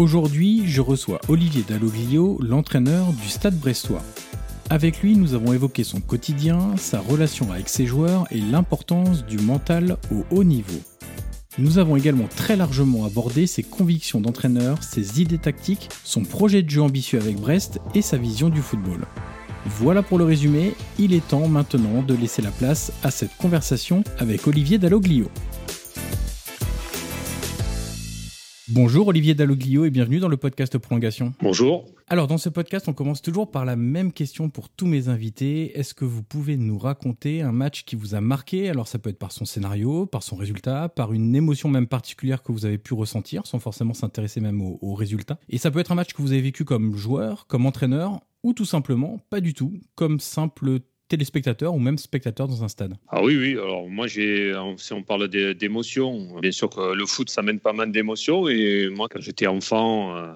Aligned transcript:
Aujourd'hui, 0.00 0.62
je 0.64 0.80
reçois 0.80 1.20
Olivier 1.28 1.62
Dalloglio, 1.68 2.38
l'entraîneur 2.40 3.12
du 3.12 3.28
Stade 3.28 3.58
Brestois. 3.58 4.00
Avec 4.70 5.02
lui, 5.02 5.14
nous 5.14 5.34
avons 5.34 5.52
évoqué 5.52 5.84
son 5.84 6.00
quotidien, 6.00 6.74
sa 6.78 7.00
relation 7.00 7.52
avec 7.52 7.68
ses 7.68 7.84
joueurs 7.84 8.24
et 8.30 8.40
l'importance 8.40 9.26
du 9.26 9.36
mental 9.36 9.98
au 10.10 10.24
haut 10.34 10.42
niveau. 10.42 10.80
Nous 11.58 11.76
avons 11.76 11.96
également 11.96 12.28
très 12.34 12.56
largement 12.56 13.04
abordé 13.04 13.46
ses 13.46 13.62
convictions 13.62 14.22
d'entraîneur, 14.22 14.82
ses 14.82 15.20
idées 15.20 15.36
tactiques, 15.36 15.90
son 16.02 16.22
projet 16.22 16.62
de 16.62 16.70
jeu 16.70 16.80
ambitieux 16.80 17.20
avec 17.20 17.36
Brest 17.36 17.78
et 17.94 18.00
sa 18.00 18.16
vision 18.16 18.48
du 18.48 18.62
football. 18.62 19.04
Voilà 19.66 20.02
pour 20.02 20.16
le 20.16 20.24
résumé, 20.24 20.72
il 20.98 21.12
est 21.12 21.28
temps 21.28 21.46
maintenant 21.46 22.00
de 22.00 22.14
laisser 22.14 22.40
la 22.40 22.52
place 22.52 22.90
à 23.02 23.10
cette 23.10 23.36
conversation 23.36 24.02
avec 24.18 24.46
Olivier 24.46 24.78
Dalloglio. 24.78 25.28
Bonjour 28.72 29.08
Olivier 29.08 29.34
Dalloglio 29.34 29.84
et 29.84 29.90
bienvenue 29.90 30.20
dans 30.20 30.28
le 30.28 30.36
podcast 30.36 30.78
Prolongation. 30.78 31.34
Bonjour. 31.42 31.86
Alors 32.06 32.28
dans 32.28 32.38
ce 32.38 32.48
podcast, 32.48 32.86
on 32.86 32.92
commence 32.92 33.20
toujours 33.20 33.50
par 33.50 33.64
la 33.64 33.74
même 33.74 34.12
question 34.12 34.48
pour 34.48 34.68
tous 34.68 34.86
mes 34.86 35.08
invités. 35.08 35.76
Est-ce 35.76 35.92
que 35.92 36.04
vous 36.04 36.22
pouvez 36.22 36.56
nous 36.56 36.78
raconter 36.78 37.42
un 37.42 37.50
match 37.50 37.84
qui 37.84 37.96
vous 37.96 38.14
a 38.14 38.20
marqué? 38.20 38.70
Alors 38.70 38.86
ça 38.86 39.00
peut 39.00 39.10
être 39.10 39.18
par 39.18 39.32
son 39.32 39.44
scénario, 39.44 40.06
par 40.06 40.22
son 40.22 40.36
résultat, 40.36 40.88
par 40.88 41.12
une 41.12 41.34
émotion 41.34 41.68
même 41.68 41.88
particulière 41.88 42.44
que 42.44 42.52
vous 42.52 42.64
avez 42.64 42.78
pu 42.78 42.94
ressentir, 42.94 43.44
sans 43.44 43.58
forcément 43.58 43.92
s'intéresser 43.92 44.40
même 44.40 44.62
au, 44.62 44.78
au 44.82 44.94
résultat. 44.94 45.40
Et 45.48 45.58
ça 45.58 45.72
peut 45.72 45.80
être 45.80 45.90
un 45.90 45.96
match 45.96 46.12
que 46.12 46.22
vous 46.22 46.30
avez 46.30 46.42
vécu 46.42 46.64
comme 46.64 46.94
joueur, 46.96 47.48
comme 47.48 47.66
entraîneur, 47.66 48.20
ou 48.44 48.52
tout 48.52 48.64
simplement 48.64 49.18
pas 49.30 49.40
du 49.40 49.52
tout, 49.52 49.72
comme 49.96 50.20
simple 50.20 50.78
téléspectateur 51.10 51.74
ou 51.74 51.78
même 51.78 51.98
spectateur 51.98 52.48
dans 52.48 52.64
un 52.64 52.68
stade 52.68 52.94
Ah 53.08 53.22
oui, 53.22 53.36
oui. 53.36 53.52
Alors 53.52 53.88
moi, 53.88 54.06
j'ai, 54.06 54.54
si 54.78 54.92
on 54.92 55.02
parle 55.02 55.28
d'émotions, 55.28 56.40
bien 56.40 56.52
sûr 56.52 56.70
que 56.70 56.94
le 56.94 57.04
foot, 57.04 57.28
ça 57.28 57.42
mène 57.42 57.60
pas 57.60 57.72
mal 57.72 57.90
d'émotions. 57.92 58.48
Et 58.48 58.88
moi, 58.88 59.08
quand 59.10 59.20
j'étais 59.20 59.48
enfant, 59.48 60.16
euh, 60.16 60.32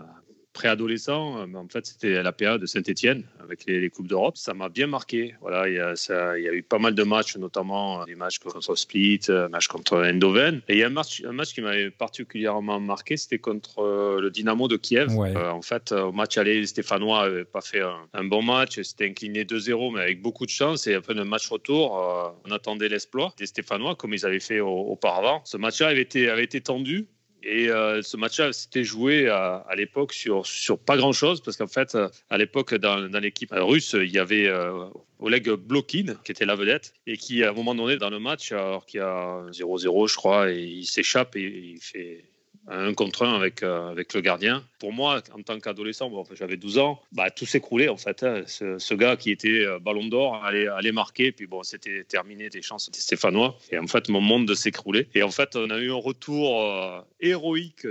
préadolescent, 0.55 1.39
euh, 1.41 1.55
en 1.59 1.69
fait, 1.69 1.85
c'était 1.85 2.23
la 2.23 2.33
période 2.33 2.61
de 2.63 2.67
Saint-Etienne 2.67 3.25
avec 3.41 3.67
les, 3.67 3.81
les 3.81 3.91
Coupes 3.91 4.07
d'Europe. 4.07 4.37
Ça 4.39 4.55
m'a 4.55 4.71
bien 4.71 4.87
marqué. 4.87 5.35
Voilà, 5.43 5.69
il 5.69 5.75
y, 5.75 5.79
a, 5.79 5.95
ça, 5.97 6.39
il 6.39 6.45
y 6.45 6.49
a 6.49 6.53
eu 6.55 6.63
pas 6.63 6.79
mal 6.79 6.95
de 6.95 7.03
matchs, 7.03 7.37
notamment 7.37 8.01
euh, 8.01 8.05
des 8.07 8.15
matchs 8.15 8.39
contre 8.39 8.75
Split, 8.75 9.21
un 9.29 9.49
match 9.49 9.67
contre 9.69 9.99
Eindhoven. 10.03 10.63
Et 10.69 10.75
il 10.75 10.79
y 10.79 10.83
a 10.83 10.87
un 10.87 10.91
match, 10.91 11.23
un 11.27 11.33
match 11.33 11.53
qui 11.53 11.61
m'avait 11.61 11.91
particulièrement 11.91 12.81
marqué, 12.81 13.17
c'était 13.17 13.39
contre 13.39 13.81
euh, 13.81 14.21
le 14.21 14.31
Dynamo 14.31 14.69
de 14.69 14.77
Kiev. 14.77 15.15
Ouais. 15.15 15.37
Euh, 15.37 15.51
en 15.51 15.63
fait, 15.63 15.93
au 15.93 16.13
match 16.13 16.39
aller, 16.39 16.61
les 16.61 16.67
Stéphanois 16.67 17.25
n'avaient 17.29 17.45
pas 17.45 17.61
fait 17.61 17.83
un, 17.83 17.99
un 18.15 18.25
bon 18.25 18.43
match. 18.43 18.81
C'était 18.81 19.07
incliné 19.09 19.45
2-0, 19.45 19.95
mais 19.95 20.01
avec 20.01 20.23
beaucoup 20.23 20.47
de 20.47 20.51
chance. 20.51 20.87
Et 20.87 20.95
après 20.95 21.15
le 21.15 21.25
match 21.25 21.49
retour, 21.49 21.99
euh, 21.99 22.29
on 22.49 22.53
attendait 22.53 22.89
l'exploit 22.89 23.35
des 23.37 23.47
Stéphanois, 23.47 23.95
comme 23.97 24.15
ils 24.15 24.25
avaient 24.25 24.41
fait 24.41 24.61
au- 24.61 24.69
auparavant. 24.93 25.43
Ce 25.45 25.57
match-là 25.57 25.89
avait 25.89 26.03
été, 26.03 26.29
avait 26.31 26.45
été 26.45 26.61
tendu. 26.61 27.07
Et 27.45 27.69
euh, 27.69 28.01
ce 28.01 28.17
match-là, 28.17 28.53
c'était 28.53 28.85
joué 28.85 29.29
à, 29.29 29.65
à 29.69 29.75
l'époque 29.75 30.15
sur, 30.15 30.45
pas 30.79 30.97
grand-chose, 30.97 31.43
parce 31.43 31.59
qu'en 31.59 31.67
fait, 31.67 31.95
euh, 31.95 32.09
à 32.31 32.39
l'époque, 32.39 32.75
dans, 32.75 32.97
l'équipe 33.21 33.51
russe, 33.53 33.95
il 33.99 34.11
y 34.11 34.19
avait 34.19 34.47
euh, 34.49 34.87
Oleg 35.19 35.51
Blokin, 35.51 36.15
qui 36.25 36.33
était 36.33 36.47
la 36.47 36.55
vedette, 36.55 36.95
et 37.07 37.19
qui, 37.19 37.45
à 37.45 37.51
un 37.51 37.53
moment 37.53 37.75
donné, 37.75 37.99
dans 37.99 38.09
le 38.09 38.19
match, 38.19 38.53
alors 38.53 38.87
qu'il 38.87 39.01
y 39.01 39.03
a 39.03 39.43
0-0, 39.51 40.09
je 40.09 40.17
crois, 40.17 40.51
et 40.51 40.63
il 40.63 40.87
s'échappe 40.87 41.37
et 41.37 41.75
il 41.75 41.81
fait 41.81 42.25
un 42.69 42.95
contre 42.95 43.25
un 43.25 43.35
avec, 43.35 43.63
euh, 43.63 43.91
avec 43.91 44.15
le 44.15 44.21
gardien. 44.21 44.65
Pour 44.79 44.93
moi, 44.93 45.23
en 45.33 45.43
tant 45.43 45.59
qu'adolescent, 45.59 46.09
bon, 46.09 46.25
j'avais 46.33 46.57
12 46.57 46.79
ans, 46.79 47.01
bah, 47.13 47.31
tout 47.31 47.47
s'écroulait 47.47 47.89
en 47.89 47.97
fait. 47.97 48.23
hein. 48.23 48.43
Ce, 48.47 48.95
gars 48.95 49.17
qui 49.17 49.31
était 49.31 49.65
euh, 49.65 49.79
ballon 49.79 50.07
d'or 50.07 50.43
allait, 50.45 50.93
marquer, 50.93 51.33
puis 51.33 51.47
bon, 51.47 51.63
c'était 51.63 52.05
terminé 52.05 52.49
des 52.49 52.63
chances 52.63 52.91
des 52.91 52.99
Stéphanois. 52.99 53.59
Et 53.71 53.79
en 53.79 53.87
fait, 53.87 54.09
mon 54.09 54.21
monde 54.21 54.55
s'écroulait. 54.55 55.09
Et 55.15 55.23
en 55.23 55.31
fait, 55.31 55.57
on 55.57 55.71
a 55.71 55.79
eu 55.79 55.91
un 55.91 55.97
retour 55.97 56.63
euh, 56.63 57.01
héroïque 57.21 57.87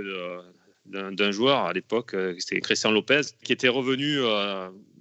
d'un 0.86 1.30
joueur 1.30 1.60
à 1.60 1.72
l'époque, 1.72 2.14
c'était 2.38 2.60
Christian 2.60 2.90
Lopez, 2.90 3.22
qui 3.42 3.54
était 3.54 3.68
revenu 3.68 4.18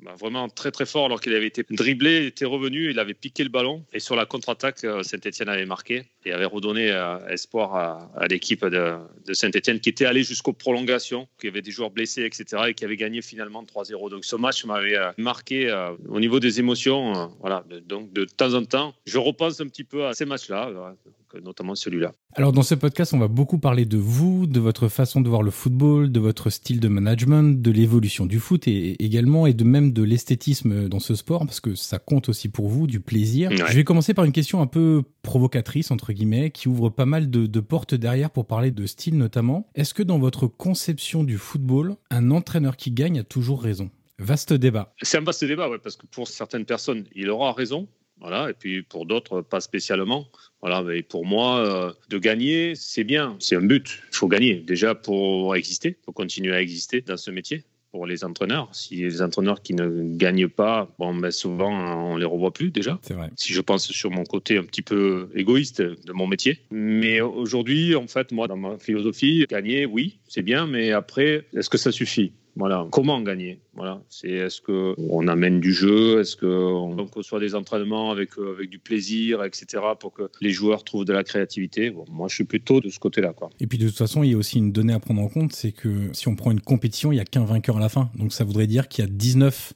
bah, 0.03 0.15
vraiment 0.19 0.49
très 0.49 0.71
très 0.71 0.85
fort 0.85 1.05
alors 1.05 1.21
qu'il 1.21 1.33
avait 1.33 1.47
été 1.47 1.65
dribblé, 1.69 2.17
il 2.17 2.25
était 2.25 2.45
revenu, 2.45 2.89
il 2.89 2.99
avait 2.99 3.13
piqué 3.13 3.43
le 3.43 3.49
ballon 3.49 3.85
et 3.93 3.99
sur 3.99 4.15
la 4.15 4.25
contre-attaque, 4.25 4.83
euh, 4.83 5.03
Saint-Etienne 5.03 5.49
avait 5.49 5.65
marqué 5.65 6.03
et 6.25 6.33
avait 6.33 6.45
redonné 6.45 6.91
euh, 6.91 7.25
espoir 7.27 7.75
à, 7.75 8.27
l'équipe 8.27 8.65
de, 8.65 8.95
Saint-Etienne 9.31 9.79
qui 9.79 9.89
était 9.89 10.05
allée 10.05 10.23
jusqu'aux 10.23 10.53
prolongations, 10.53 11.27
qui 11.39 11.47
avait 11.47 11.61
des 11.61 11.71
joueurs 11.71 11.91
blessés, 11.91 12.23
etc. 12.23 12.63
et 12.69 12.73
qui 12.73 12.85
avait 12.85 12.97
gagné 12.97 13.21
finalement 13.21 13.63
3-0. 13.63 14.09
Donc 14.09 14.25
ce 14.25 14.35
match 14.35 14.65
m'avait 14.65 14.97
euh, 14.97 15.11
marqué 15.17 15.71
au 16.07 16.19
niveau 16.19 16.39
des 16.39 16.59
émotions. 16.59 17.31
voilà, 17.39 17.63
donc 17.85 18.11
de 18.13 18.25
temps 18.25 18.53
en 18.53 18.63
temps, 18.63 18.93
je 19.05 19.17
repense 19.17 19.61
un 19.61 19.67
petit 19.67 19.83
peu 19.83 20.05
à 20.05 20.13
ces 20.13 20.25
matchs-là, 20.25 20.95
notamment 21.41 21.75
celui-là. 21.75 22.13
Alors 22.35 22.51
dans 22.51 22.63
ce 22.63 22.75
podcast, 22.75 23.13
on 23.13 23.19
va 23.19 23.27
beaucoup 23.27 23.59
parler 23.59 23.85
de 23.85 23.97
vous, 23.97 24.47
de 24.47 24.59
votre 24.59 24.87
façon 24.87 25.21
de 25.21 25.29
voir 25.29 25.43
le 25.43 25.51
football, 25.51 26.11
de 26.11 26.19
votre 26.19 26.49
style 26.49 26.79
de 26.79 26.87
management, 26.87 27.61
de 27.61 27.71
l'évolution 27.71 28.25
du 28.25 28.39
foot 28.39 28.67
et 28.67 29.03
également 29.03 29.47
et 29.47 29.53
de 29.53 29.63
même 29.63 29.92
de 29.93 30.03
l'esthétisme 30.03 30.89
dans 30.89 30.99
ce 30.99 31.15
sport 31.15 31.45
parce 31.45 31.59
que 31.59 31.75
ça 31.75 31.99
compte 31.99 32.29
aussi 32.29 32.49
pour 32.49 32.67
vous 32.67 32.87
du 32.87 32.99
plaisir. 32.99 33.49
Ouais. 33.49 33.57
Je 33.57 33.75
vais 33.75 33.83
commencer 33.83 34.13
par 34.13 34.25
une 34.25 34.31
question 34.31 34.61
un 34.61 34.67
peu 34.67 35.03
provocatrice 35.21 35.91
entre 35.91 36.11
guillemets 36.11 36.51
qui 36.51 36.67
ouvre 36.67 36.89
pas 36.89 37.05
mal 37.05 37.29
de, 37.29 37.45
de 37.45 37.59
portes 37.59 37.95
derrière 37.95 38.29
pour 38.29 38.45
parler 38.45 38.71
de 38.71 38.85
style 38.85 39.17
notamment. 39.17 39.69
Est-ce 39.75 39.93
que 39.93 40.03
dans 40.03 40.19
votre 40.19 40.47
conception 40.47 41.23
du 41.23 41.37
football, 41.37 41.95
un 42.09 42.31
entraîneur 42.31 42.75
qui 42.75 42.91
gagne 42.91 43.19
a 43.19 43.23
toujours 43.23 43.61
raison? 43.61 43.89
Vaste 44.19 44.53
débat. 44.53 44.93
C'est 45.01 45.17
un 45.17 45.21
vaste 45.21 45.43
débat, 45.43 45.69
ouais, 45.69 45.79
parce 45.79 45.95
que 45.95 46.05
pour 46.05 46.27
certaines 46.27 46.65
personnes, 46.65 47.05
il 47.15 47.29
aura 47.29 47.53
raison. 47.53 47.87
Voilà, 48.19 48.49
et 48.49 48.53
puis 48.53 48.83
pour 48.83 49.05
d'autres, 49.05 49.41
pas 49.41 49.59
spécialement. 49.59 50.27
Voilà, 50.61 50.81
mais 50.81 51.01
pour 51.01 51.25
moi, 51.25 51.59
euh, 51.59 51.91
de 52.09 52.17
gagner, 52.19 52.73
c'est 52.75 53.03
bien, 53.03 53.35
c'est 53.39 53.55
un 53.55 53.61
but. 53.61 54.01
Il 54.13 54.15
faut 54.15 54.27
gagner 54.27 54.55
déjà 54.55 54.95
pour 54.95 55.55
exister, 55.55 55.91
pour 55.91 56.13
continuer 56.13 56.53
à 56.53 56.61
exister 56.61 57.01
dans 57.01 57.17
ce 57.17 57.31
métier 57.31 57.65
pour 57.93 58.07
les 58.07 58.25
entraîneurs. 58.25 58.69
Si 58.71 58.95
les 58.95 59.21
entraîneurs 59.21 59.61
qui 59.61 59.75
ne 59.75 60.17
gagnent 60.17 60.49
pas, 60.49 60.89
bon, 60.97 61.13
ben 61.13 61.29
souvent 61.29 61.69
on 62.11 62.17
les 62.17 62.25
revoit 62.25 62.51
plus 62.51 62.71
déjà. 62.71 62.99
Vrai. 63.07 63.29
Si 63.35 63.53
je 63.53 63.61
pense 63.61 63.91
sur 63.91 64.09
mon 64.09 64.23
côté 64.23 64.57
un 64.57 64.63
petit 64.63 64.81
peu 64.81 65.29
égoïste 65.35 65.81
de 65.81 66.11
mon 66.11 66.25
métier. 66.25 66.59
Mais 66.71 67.21
aujourd'hui, 67.21 67.95
en 67.95 68.07
fait, 68.07 68.31
moi, 68.31 68.47
dans 68.47 68.57
ma 68.57 68.79
philosophie, 68.79 69.45
gagner, 69.47 69.85
oui, 69.85 70.17
c'est 70.27 70.41
bien, 70.41 70.65
mais 70.65 70.91
après, 70.91 71.45
est-ce 71.55 71.69
que 71.69 71.77
ça 71.77 71.91
suffit? 71.91 72.33
Voilà, 72.55 72.87
comment 72.91 73.19
gagner? 73.21 73.59
Voilà, 73.73 74.01
c'est 74.09 74.29
est-ce 74.29 74.61
que 74.61 74.93
on 74.97 75.27
amène 75.27 75.59
du 75.59 75.73
jeu, 75.73 76.19
est-ce 76.19 76.35
que 76.35 76.45
on 76.45 77.07
conçoit 77.07 77.39
des 77.39 77.55
entraînements 77.55 78.11
avec 78.11 78.37
euh, 78.37 78.53
avec 78.53 78.69
du 78.69 78.77
plaisir, 78.77 79.43
etc. 79.43 79.81
pour 79.99 80.13
que 80.13 80.29
les 80.39 80.51
joueurs 80.51 80.83
trouvent 80.83 81.05
de 81.05 81.13
la 81.13 81.23
créativité? 81.23 81.89
Bon, 81.89 82.05
moi, 82.11 82.27
je 82.27 82.35
suis 82.35 82.43
plutôt 82.43 82.79
de 82.79 82.89
ce 82.89 82.99
côté-là, 82.99 83.33
quoi. 83.33 83.49
Et 83.59 83.65
puis 83.65 83.77
de 83.77 83.87
toute 83.87 83.97
façon, 83.97 84.23
il 84.23 84.31
y 84.31 84.33
a 84.35 84.37
aussi 84.37 84.59
une 84.59 84.71
donnée 84.71 84.93
à 84.93 84.99
prendre 84.99 85.21
en 85.21 85.29
compte, 85.29 85.53
c'est 85.53 85.71
que 85.71 86.09
si 86.13 86.27
on 86.27 86.35
prend 86.35 86.51
une 86.51 86.61
compétition, 86.61 87.11
il 87.11 87.15
y 87.15 87.21
a 87.21 87.25
qu'un 87.25 87.45
vainqueur 87.45 87.77
à 87.77 87.79
la 87.79 87.89
fin. 87.89 88.11
Donc 88.15 88.33
ça 88.33 88.43
voudrait 88.43 88.67
dire 88.67 88.87
qu'il 88.87 89.03
y 89.03 89.07
a 89.07 89.09
19 89.11 89.73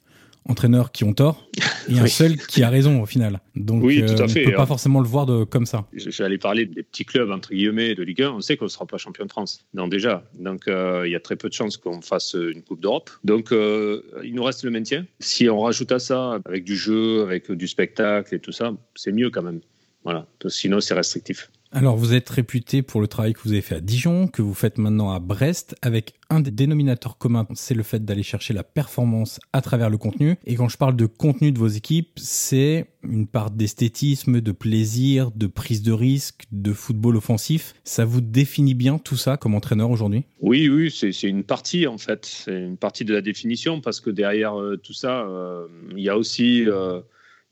entraîneurs 0.49 0.91
qui 0.91 1.03
ont 1.03 1.13
tort 1.13 1.47
et 1.89 1.97
un 1.99 2.03
Oui. 2.03 2.09
seul 2.09 2.37
qui 2.37 2.63
a 2.63 2.69
raison 2.69 3.01
au 3.01 3.05
final. 3.05 3.39
Donc 3.55 3.83
Oui, 3.83 4.03
tout 4.05 4.21
à 4.21 4.25
on 4.25 4.27
fait. 4.27 4.43
peut 4.43 4.53
pas 4.53 4.65
forcément 4.65 4.99
le 5.01 5.07
voir 5.07 5.25
de, 5.25 5.43
comme 5.43 5.65
ça. 5.65 5.85
J'allais 5.93 6.37
parler 6.37 6.65
des 6.65 6.83
petits 6.83 7.05
clubs 7.05 7.29
entre 7.31 7.49
guillemets 7.53 7.95
de 7.95 8.03
Ligue 8.03 8.21
1. 8.23 8.31
On 8.31 8.41
sait 8.41 8.57
qu'on 8.57 8.65
ne 8.65 8.69
sera 8.69 8.85
pas 8.85 8.97
champion 8.97 9.25
de 9.25 9.29
France. 9.31 9.65
Non, 9.73 9.87
déjà. 9.87 10.23
Donc 10.39 10.67
euh, 10.67 11.03
il 11.05 11.11
y 11.11 11.15
a 11.15 11.19
très 11.19 11.35
peu 11.35 11.49
de 11.49 11.53
chances 11.53 11.77
qu'on 11.77 12.01
fasse 12.01 12.35
une 12.35 12.61
Coupe 12.63 12.79
d'Europe. 12.81 13.09
Donc 13.23 13.51
euh, 13.51 14.01
il 14.23 14.33
nous 14.35 14.43
reste 14.43 14.63
le 14.63 14.71
maintien. 14.71 15.05
Si 15.19 15.49
on 15.49 15.59
rajoute 15.61 15.91
à 15.91 15.99
ça 15.99 16.39
avec 16.45 16.63
du 16.63 16.75
jeu, 16.75 17.21
avec 17.21 17.51
du 17.51 17.67
spectacle 17.67 18.33
et 18.35 18.39
tout 18.39 18.51
ça, 18.51 18.71
c'est 18.95 19.11
mieux 19.11 19.29
quand 19.29 19.43
même. 19.43 19.59
Voilà. 20.03 20.25
Sinon 20.47 20.79
c'est 20.79 20.93
restrictif. 20.93 21.49
Alors, 21.77 21.95
vous 21.95 22.15
êtes 22.15 22.27
réputé 22.29 22.81
pour 22.81 23.01
le 23.01 23.07
travail 23.07 23.33
que 23.33 23.39
vous 23.43 23.51
avez 23.51 23.61
fait 23.61 23.75
à 23.75 23.81
Dijon, 23.81 24.27
que 24.27 24.41
vous 24.41 24.55
faites 24.55 24.79
maintenant 24.79 25.11
à 25.11 25.19
Brest, 25.19 25.75
avec 25.83 26.15
un 26.31 26.39
des 26.39 26.49
dénominateurs 26.49 27.19
communs, 27.19 27.45
c'est 27.53 27.75
le 27.75 27.83
fait 27.83 28.03
d'aller 28.03 28.23
chercher 28.23 28.55
la 28.55 28.63
performance 28.63 29.39
à 29.53 29.61
travers 29.61 29.91
le 29.91 29.99
contenu. 29.99 30.37
Et 30.47 30.55
quand 30.55 30.69
je 30.69 30.77
parle 30.77 30.95
de 30.95 31.05
contenu 31.05 31.51
de 31.51 31.59
vos 31.59 31.67
équipes, 31.67 32.09
c'est 32.15 32.87
une 33.03 33.27
part 33.27 33.51
d'esthétisme, 33.51 34.41
de 34.41 34.51
plaisir, 34.51 35.29
de 35.35 35.45
prise 35.45 35.83
de 35.83 35.91
risque, 35.91 36.45
de 36.51 36.73
football 36.73 37.15
offensif. 37.15 37.75
Ça 37.83 38.05
vous 38.05 38.21
définit 38.21 38.73
bien 38.73 38.97
tout 38.97 39.15
ça 39.15 39.37
comme 39.37 39.53
entraîneur 39.53 39.91
aujourd'hui? 39.91 40.23
Oui, 40.41 40.69
oui, 40.69 40.89
c'est 40.89 41.29
une 41.29 41.43
partie 41.43 41.85
en 41.85 41.99
fait. 41.99 42.25
C'est 42.25 42.59
une 42.59 42.77
partie 42.77 43.05
de 43.05 43.13
la 43.13 43.21
définition 43.21 43.81
parce 43.81 43.99
que 43.99 44.09
derrière 44.09 44.59
euh, 44.59 44.77
tout 44.77 44.93
ça, 44.93 45.27
euh, 45.27 45.67
il 45.91 46.01
y 46.01 46.09
a 46.09 46.17
aussi 46.17 46.65
euh, 46.67 47.01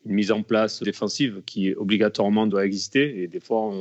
une 0.03 0.15
mise 0.15 0.31
en 0.31 0.41
place 0.41 0.81
défensive 0.81 1.43
qui 1.45 1.75
obligatoirement 1.75 2.47
doit 2.47 2.65
exister 2.65 3.21
et 3.21 3.27
des 3.27 3.39
fois 3.39 3.71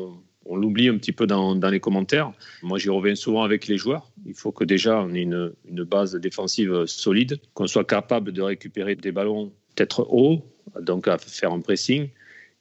on 0.47 0.57
l'oublie 0.57 0.89
un 0.89 0.99
petit 0.99 1.13
peu 1.13 1.27
dans, 1.27 1.55
les 1.55 1.81
commentaires. 1.81 2.33
Moi, 2.63 2.79
j'y 2.79 2.91
reviens 2.91 3.15
souvent 3.15 3.43
avec 3.43 3.67
les 3.67 3.77
joueurs. 3.77 4.11
Il 4.27 4.35
faut 4.35 4.53
que 4.53 4.65
déjà 4.65 5.01
on 5.01 5.15
ait 5.15 5.23
une, 5.23 5.53
base 5.85 6.15
défensive 6.17 6.87
solide, 6.87 7.39
qu'on 7.55 7.67
soit 7.67 7.85
capable 7.85 8.33
de 8.33 8.43
récupérer 8.43 8.95
des 8.95 9.13
ballons 9.13 9.53
peut-être 9.75 10.07
hauts, 10.11 10.45
donc 10.81 11.09
à 11.09 11.19
faire 11.19 11.53
un 11.53 11.61
pressing, 11.61 12.09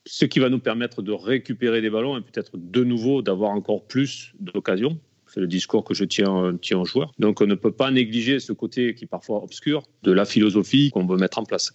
ce 0.06 0.26
qui 0.26 0.40
va 0.40 0.50
nous 0.50 0.60
permettre 0.60 1.02
de 1.02 1.12
récupérer 1.12 1.82
des 1.82 1.90
ballons 1.90 2.18
et 2.18 2.22
peut-être 2.22 2.58
de 2.58 2.84
nouveau 2.84 3.22
d'avoir 3.22 3.52
encore 3.52 3.86
plus 3.86 4.34
d'occasions. 4.40 4.98
C'est 5.28 5.40
le 5.40 5.48
discours 5.48 5.84
que 5.84 5.94
je 5.94 6.06
tiens, 6.06 6.56
tiens 6.62 6.80
aux 6.80 6.86
joueurs. 6.86 7.12
Donc 7.18 7.42
on 7.42 7.48
ne 7.48 7.56
peut 7.56 7.72
pas 7.72 7.90
négliger 7.90 8.40
ce 8.40 8.54
côté 8.54 8.94
qui 8.94 9.06
est 9.06 9.08
parfois 9.08 9.44
obscur 9.44 9.84
de 10.04 10.12
la 10.12 10.26
philosophie 10.26 10.92
qu'on 10.92 11.06
veut 11.06 11.18
mettre 11.18 11.40
en 11.40 11.44
place. 11.44 11.72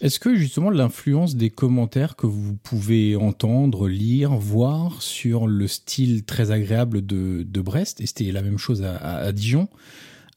Est-ce 0.00 0.20
que 0.20 0.34
justement 0.36 0.70
l'influence 0.70 1.36
des 1.36 1.50
commentaires 1.50 2.16
que 2.16 2.26
vous 2.26 2.54
pouvez 2.54 3.16
entendre, 3.16 3.88
lire, 3.88 4.32
voir 4.34 5.00
sur 5.02 5.46
le 5.46 5.66
style 5.66 6.24
très 6.24 6.50
agréable 6.50 7.04
de, 7.04 7.44
de 7.48 7.60
Brest, 7.60 8.00
et 8.00 8.06
c'était 8.06 8.30
la 8.30 8.42
même 8.42 8.58
chose 8.58 8.82
à, 8.82 8.96
à- 8.96 9.32
Dijon, 9.32 9.68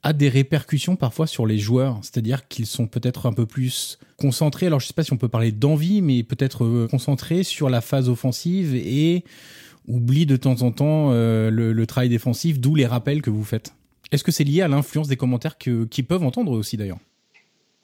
a 0.02 0.14
des 0.14 0.30
répercussions 0.30 0.96
parfois 0.96 1.28
sur 1.28 1.46
les 1.46 1.60
joueurs? 1.60 2.00
C'est-à-dire 2.04 2.48
qu'ils 2.48 2.66
sont 2.66 2.88
peut-être 2.88 3.26
un 3.26 3.34
peu 3.34 3.46
plus 3.46 4.00
concentrés, 4.16 4.68
alors 4.68 4.80
je 4.80 4.88
sais 4.88 4.94
pas 4.94 5.04
si 5.04 5.12
on 5.12 5.18
peut 5.18 5.28
parler 5.28 5.52
d'envie, 5.52 6.02
mais 6.02 6.24
peut-être 6.24 6.64
euh, 6.64 6.88
concentrés 6.90 7.44
sur 7.44 7.70
la 7.70 7.82
phase 7.82 8.08
offensive 8.08 8.76
et 8.76 9.26
oublient 9.88 10.26
de 10.26 10.38
temps 10.38 10.62
en 10.62 10.72
temps 10.72 11.10
euh, 11.12 11.50
le, 11.50 11.74
le 11.74 11.86
travail 11.86 12.08
défensif, 12.10 12.60
d'où 12.60 12.76
les 12.76 12.86
rappels 12.86 13.22
que 13.22 13.30
vous 13.30 13.44
faites. 13.44 13.74
Est-ce 14.12 14.24
que 14.24 14.32
c'est 14.32 14.46
lié 14.46 14.62
à 14.62 14.68
l'influence 14.70 15.08
des 15.10 15.18
commentaires 15.18 15.58
qu'ils 15.58 16.06
peuvent 16.06 16.24
entendre 16.24 16.54
aussi 16.54 16.78
d'ailleurs? 16.78 17.00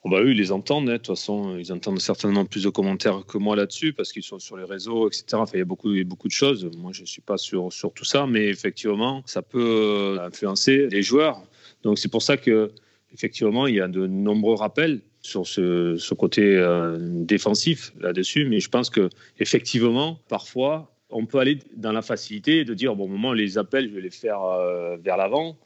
On 0.06 0.08
va 0.08 0.20
eux, 0.20 0.30
ils 0.30 0.36
les 0.36 0.52
entendent. 0.52 0.88
hein. 0.88 0.92
De 0.92 0.96
toute 0.98 1.08
façon, 1.08 1.58
ils 1.58 1.72
entendent 1.72 1.98
certainement 1.98 2.44
plus 2.44 2.62
de 2.62 2.68
commentaires 2.68 3.26
que 3.26 3.38
moi 3.38 3.56
là-dessus 3.56 3.92
parce 3.92 4.12
qu'ils 4.12 4.22
sont 4.22 4.38
sur 4.38 4.56
les 4.56 4.62
réseaux, 4.62 5.08
etc. 5.08 5.24
Enfin, 5.32 5.54
il 5.54 5.58
y 5.58 5.62
a 5.62 5.64
beaucoup, 5.64 5.88
de 5.88 6.32
choses. 6.32 6.70
Moi, 6.78 6.92
je 6.92 7.00
ne 7.00 7.06
suis 7.06 7.22
pas 7.22 7.36
sur, 7.36 7.70
tout 7.92 8.04
ça, 8.04 8.24
mais 8.28 8.46
effectivement, 8.46 9.24
ça 9.26 9.42
peut 9.42 9.58
euh, 9.58 10.24
influencer 10.24 10.86
les 10.86 11.02
joueurs. 11.02 11.42
Donc, 11.82 11.98
c'est 11.98 12.08
pour 12.08 12.22
ça 12.22 12.36
que 12.36 12.70
il 13.20 13.74
y 13.74 13.80
a 13.80 13.88
de 13.88 14.06
nombreux 14.06 14.54
rappels 14.54 15.00
sur 15.22 15.44
ce, 15.44 15.96
ce 15.96 16.14
côté 16.14 16.54
euh, 16.56 16.98
défensif 17.00 17.92
là-dessus. 17.98 18.46
Mais 18.48 18.60
je 18.60 18.68
pense 18.68 18.90
que 18.90 19.08
effectivement, 19.40 20.20
parfois, 20.28 20.94
on 21.10 21.26
peut 21.26 21.38
aller 21.38 21.58
dans 21.76 21.92
la 21.92 22.02
facilité 22.02 22.64
de 22.64 22.74
dire 22.74 22.94
bon, 22.94 23.06
au 23.06 23.08
moment 23.08 23.32
les 23.32 23.58
appels, 23.58 23.88
je 23.88 23.94
vais 23.96 24.02
les 24.02 24.10
faire 24.10 24.40
euh, 24.42 24.96
vers 24.98 25.16
l'avant. 25.16 25.56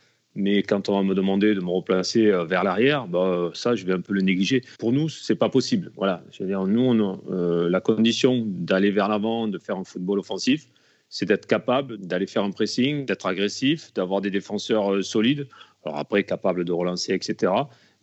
Mais 0.40 0.62
quand 0.62 0.88
on 0.88 0.96
va 0.96 1.02
me 1.02 1.14
demander 1.14 1.54
de 1.54 1.60
me 1.60 1.70
replacer 1.70 2.26
euh, 2.26 2.44
vers 2.44 2.64
l'arrière, 2.64 3.06
bah, 3.06 3.50
ça, 3.54 3.74
je 3.74 3.84
vais 3.84 3.92
un 3.92 4.00
peu 4.00 4.14
le 4.14 4.22
négliger. 4.22 4.62
Pour 4.78 4.92
nous, 4.92 5.08
c'est 5.08 5.34
pas 5.34 5.50
possible. 5.50 5.92
Voilà. 5.96 6.22
Je 6.32 6.42
veux 6.42 6.48
dire, 6.48 6.66
nous, 6.66 7.20
euh, 7.30 7.68
la 7.68 7.80
condition 7.80 8.44
d'aller 8.46 8.90
vers 8.90 9.08
l'avant, 9.08 9.48
de 9.48 9.58
faire 9.58 9.76
un 9.76 9.84
football 9.84 10.18
offensif, 10.18 10.66
c'est 11.10 11.26
d'être 11.26 11.46
capable 11.46 11.98
d'aller 11.98 12.26
faire 12.26 12.44
un 12.44 12.52
pressing, 12.52 13.04
d'être 13.04 13.26
agressif, 13.26 13.92
d'avoir 13.94 14.20
des 14.20 14.30
défenseurs 14.30 14.94
euh, 14.94 15.02
solides. 15.02 15.46
Alors 15.84 15.98
après, 15.98 16.24
capable 16.24 16.64
de 16.64 16.72
relancer, 16.72 17.12
etc. 17.12 17.52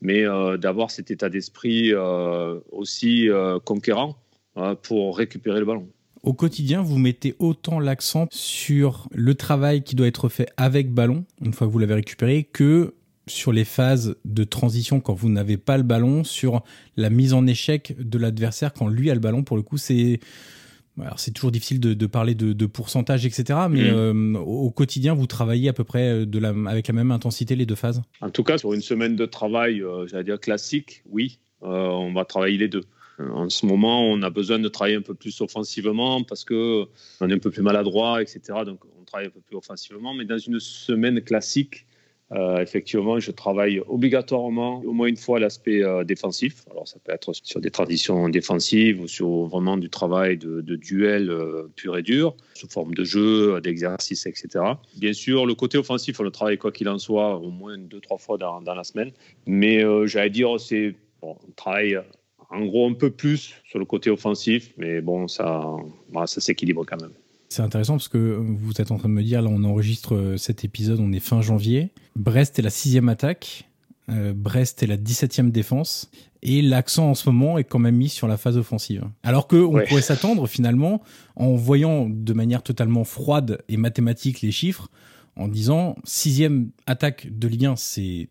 Mais 0.01 0.25
euh, 0.25 0.57
d'avoir 0.57 0.91
cet 0.91 1.09
état 1.09 1.29
d'esprit 1.29 1.93
euh, 1.93 2.59
aussi 2.71 3.29
euh, 3.29 3.59
conquérant 3.59 4.17
euh, 4.57 4.75
pour 4.75 5.17
récupérer 5.17 5.59
le 5.59 5.65
ballon. 5.65 5.87
Au 6.27 6.33
quotidien, 6.33 6.81
vous 6.81 6.97
mettez 6.97 7.35
autant 7.39 7.79
l'accent 7.79 8.27
sur 8.31 9.07
le 9.13 9.33
travail 9.33 9.81
qui 9.81 9.95
doit 9.95 10.07
être 10.07 10.27
fait 10.27 10.50
avec 10.57 10.91
ballon, 10.91 11.24
une 11.41 11.53
fois 11.53 11.68
que 11.68 11.71
vous 11.71 11.79
l'avez 11.79 11.94
récupéré, 11.94 12.44
que 12.44 12.95
sur 13.27 13.53
les 13.53 13.63
phases 13.63 14.18
de 14.25 14.44
transition 14.44 15.00
quand 15.00 15.13
vous 15.13 15.29
n'avez 15.29 15.56
pas 15.56 15.77
le 15.77 15.83
ballon, 15.83 16.25
sur 16.25 16.63
la 16.97 17.09
mise 17.09 17.33
en 17.33 17.47
échec 17.47 17.95
de 17.97 18.18
l'adversaire 18.18 18.74
quand 18.74 18.89
lui 18.89 19.09
a 19.09 19.13
le 19.13 19.21
ballon. 19.21 19.44
Pour 19.44 19.56
le 19.56 19.63
coup, 19.63 19.77
c'est 19.77 20.19
alors 21.00 21.18
c'est 21.19 21.31
toujours 21.31 21.51
difficile 21.51 21.79
de, 21.79 21.94
de 21.94 22.07
parler 22.07 22.35
de, 22.35 22.51
de 22.51 22.65
pourcentage, 22.65 23.25
etc. 23.25 23.59
Mais 23.69 23.89
Mm. 23.91 24.35
euh, 24.35 24.39
au 24.39 24.69
quotidien, 24.71 25.13
vous 25.13 25.27
travaillez 25.27 25.69
à 25.69 25.73
peu 25.73 25.85
près 25.85 26.25
de 26.25 26.39
la, 26.39 26.53
avec 26.68 26.89
la 26.89 26.94
même 26.94 27.12
intensité 27.12 27.56
les 27.56 27.66
deux 27.66 27.75
phases? 27.75 28.01
En 28.19 28.31
tout 28.31 28.44
cas, 28.44 28.57
sur 28.57 28.73
une 28.73 28.81
semaine 28.81 29.16
de 29.16 29.25
travail, 29.25 29.81
euh, 29.81 30.07
j'allais 30.07 30.25
dire 30.25 30.40
classique, 30.42 31.04
oui, 31.09 31.40
euh, 31.63 31.87
on 31.87 32.13
va 32.13 32.25
travailler 32.25 32.57
les 32.57 32.68
deux. 32.68 32.83
Euh, 33.19 33.30
En 33.31 33.50
ce 33.50 33.66
moment, 33.66 34.04
on 34.04 34.21
a 34.21 34.30
besoin 34.30 34.59
de 34.59 34.68
travailler 34.68 34.95
un 34.95 35.02
peu 35.02 35.14
plus 35.14 35.42
offensivement 35.42 36.24
parce 36.24 36.44
que 36.44 36.86
on 37.21 37.30
est 37.30 37.33
un 37.33 37.40
peu 37.40 37.52
plus 37.52 37.62
maladroit, 37.64 38.21
etc. 38.21 38.40
Donc, 38.66 38.80
on 39.00 39.04
travaille 39.04 39.28
un 39.28 39.31
peu 39.31 39.42
plus 39.42 39.56
offensivement. 39.56 40.14
Mais 40.14 40.26
dans 40.26 40.38
une 40.38 40.59
semaine 40.59 41.21
classique, 41.21 41.86
euh, 42.33 42.59
effectivement, 42.59 43.19
je 43.21 43.31
travaille 43.31 43.80
obligatoirement 43.88 44.81
au 44.81 44.92
moins 44.92 45.07
une 45.07 45.16
fois 45.16 45.40
l'aspect 45.40 45.81
euh, 45.81 46.04
défensif. 46.04 46.66
Alors, 46.69 46.86
ça 46.86 47.00
peut 47.02 47.14
être 47.14 47.31
sur 47.31 47.62
des 47.62 47.71
traditions 47.71 48.28
défensives 48.28 49.00
ou 49.00 49.07
sur 49.07 49.45
vraiment 49.45 49.78
du 49.78 49.90
travail 49.90 50.38
de, 50.38 50.59
de 50.59 50.76
duel 50.76 51.33
pur 51.78 51.97
et 51.97 52.04
dur, 52.04 52.36
sous 52.54 52.68
forme 52.68 52.94
de 52.94 53.06
jeu, 53.06 53.62
d'exercice, 53.62 54.26
etc. 54.26 54.66
Bien 54.97 55.14
sûr, 55.14 55.45
le 55.45 55.56
côté 55.56 55.78
offensif, 55.78 56.19
on 56.19 56.24
le 56.24 56.31
travaille 56.31 56.57
quoi 56.57 56.74
qu'il 56.74 56.90
en 56.90 57.00
soit, 57.00 57.38
au 57.38 57.50
moins 57.50 57.78
deux, 57.78 58.02
trois 58.02 58.18
fois 58.18 58.38
dans, 58.38 58.59
la 58.59 58.83
semaine. 58.83 59.12
Mais 59.45 59.81
j'allais 60.06 60.30
dire, 60.30 60.59
c'est 60.59 60.95
on 61.21 61.36
travaille 61.56 61.97
en 62.49 62.66
gros 62.66 62.89
un 62.89 62.94
peu 62.94 63.09
plus 63.11 63.54
sur 63.69 63.80
le 63.80 63.85
côté 63.85 64.09
offensif, 64.09 64.73
mais 64.77 65.01
bon, 65.01 65.27
ça, 65.27 65.66
ça 66.25 66.42
s'équilibre 66.42 66.85
quand 66.85 67.01
même. 67.01 67.11
C'est 67.49 67.61
intéressant 67.61 67.94
parce 67.94 68.09
que 68.09 68.18
vous 68.39 68.73
êtes 68.81 68.92
en 68.92 68.97
train 68.97 69.07
de 69.09 69.13
me 69.13 69.23
dire, 69.23 69.42
là 69.42 69.49
on 69.51 69.63
enregistre 69.63 70.16
euh, 70.16 70.37
cet 70.37 70.66
épisode, 70.66 70.99
on 70.99 71.11
est 71.13 71.19
fin 71.19 71.42
janvier. 71.42 71.92
Brest 72.16 72.59
est 72.59 72.61
la 72.61 72.69
sixième 72.69 73.07
attaque, 73.09 73.69
euh, 74.09 74.33
Brest 74.35 74.83
est 74.83 74.87
la 74.87 74.97
17e 74.97 75.49
défense, 75.51 76.11
et 76.42 76.61
l'accent 76.61 77.09
en 77.09 77.13
ce 77.16 77.30
moment 77.30 77.57
est 77.57 77.63
quand 77.63 77.80
même 77.80 77.95
mis 77.95 78.09
sur 78.09 78.27
la 78.27 78.35
phase 78.37 78.57
offensive. 78.57 79.04
Alors 79.23 79.47
qu'on 79.47 79.73
Ouais. 79.73 79.85
pourrait 79.87 80.01
s'attendre 80.01 80.45
finalement, 80.47 81.01
en 81.37 81.56
voyant 81.56 82.07
de 82.09 82.33
manière 82.33 82.63
totalement 82.63 83.04
froide 83.06 83.61
et 83.69 83.77
mathématique 83.77 84.42
les 84.42 84.51
chiffres, 84.51 84.89
en 85.37 85.47
disant 85.47 85.95
sixième 86.04 86.71
attaque 86.85 87.27
de 87.31 87.47
Ligue 87.47 87.66
1, 87.68 87.75
c'est 87.77 88.30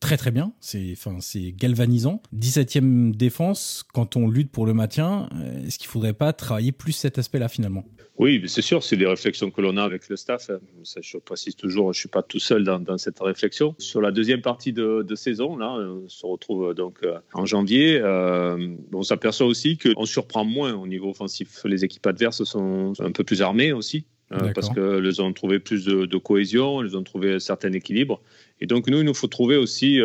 très 0.00 0.16
très 0.16 0.30
bien, 0.30 0.52
c'est 0.60 0.92
enfin 0.92 1.18
c'est 1.20 1.52
galvanisant. 1.52 2.22
17e 2.36 3.14
défense 3.14 3.84
quand 3.92 4.16
on 4.16 4.28
lutte 4.28 4.50
pour 4.50 4.66
le 4.66 4.74
maintien, 4.74 5.28
euh, 5.34 5.66
est-ce 5.66 5.78
qu'il 5.78 5.88
faudrait 5.88 6.12
pas 6.12 6.32
travailler 6.32 6.72
plus 6.72 6.92
cet 6.92 7.18
aspect-là 7.18 7.48
finalement? 7.48 7.84
Oui, 8.18 8.42
c'est 8.46 8.62
sûr, 8.62 8.82
c'est 8.82 8.96
des 8.96 9.06
réflexions 9.06 9.50
que 9.50 9.60
l'on 9.60 9.76
a 9.76 9.84
avec 9.84 10.08
le 10.08 10.16
staff. 10.16 10.50
Ça, 10.82 11.00
je 11.00 11.18
précise 11.18 11.54
toujours, 11.54 11.92
je 11.92 12.00
suis 12.00 12.08
pas 12.08 12.22
tout 12.22 12.40
seul 12.40 12.64
dans, 12.64 12.98
cette 12.98 13.20
réflexion. 13.20 13.76
Sur 13.78 14.00
la 14.00 14.10
deuxième 14.10 14.42
partie 14.42 14.72
de, 14.72 15.14
saison, 15.14 15.56
là, 15.56 15.70
on 15.70 16.08
se 16.08 16.26
retrouve 16.26 16.74
donc 16.74 16.98
euh, 17.04 17.18
en 17.32 17.46
janvier. 17.46 18.00
Euh, 18.02 18.74
on 18.92 19.02
s'aperçoit 19.04 19.46
aussi 19.46 19.78
qu'on 19.78 20.04
surprend 20.04 20.44
moins 20.44 20.74
au 20.74 20.88
niveau 20.88 21.10
offensif. 21.10 21.60
Les 21.64 21.84
équipes 21.84 22.06
adverses 22.08 22.42
sont 22.42 22.92
un 22.98 23.12
peu 23.12 23.22
plus 23.22 23.40
armées 23.40 23.72
aussi. 23.72 24.04
Euh, 24.32 24.52
parce 24.52 24.68
qu'elles 24.68 25.22
ont 25.22 25.32
trouvé 25.32 25.58
plus 25.58 25.86
de, 25.86 26.18
cohésion, 26.18 26.82
elles 26.82 26.96
ont 26.96 27.02
trouvé 27.02 27.34
un 27.34 27.38
certain 27.38 27.72
équilibre. 27.72 28.20
Et 28.60 28.66
donc 28.66 28.88
nous, 28.88 28.98
il 28.98 29.04
nous 29.04 29.14
faut 29.14 29.28
trouver 29.28 29.56
aussi 29.56 30.00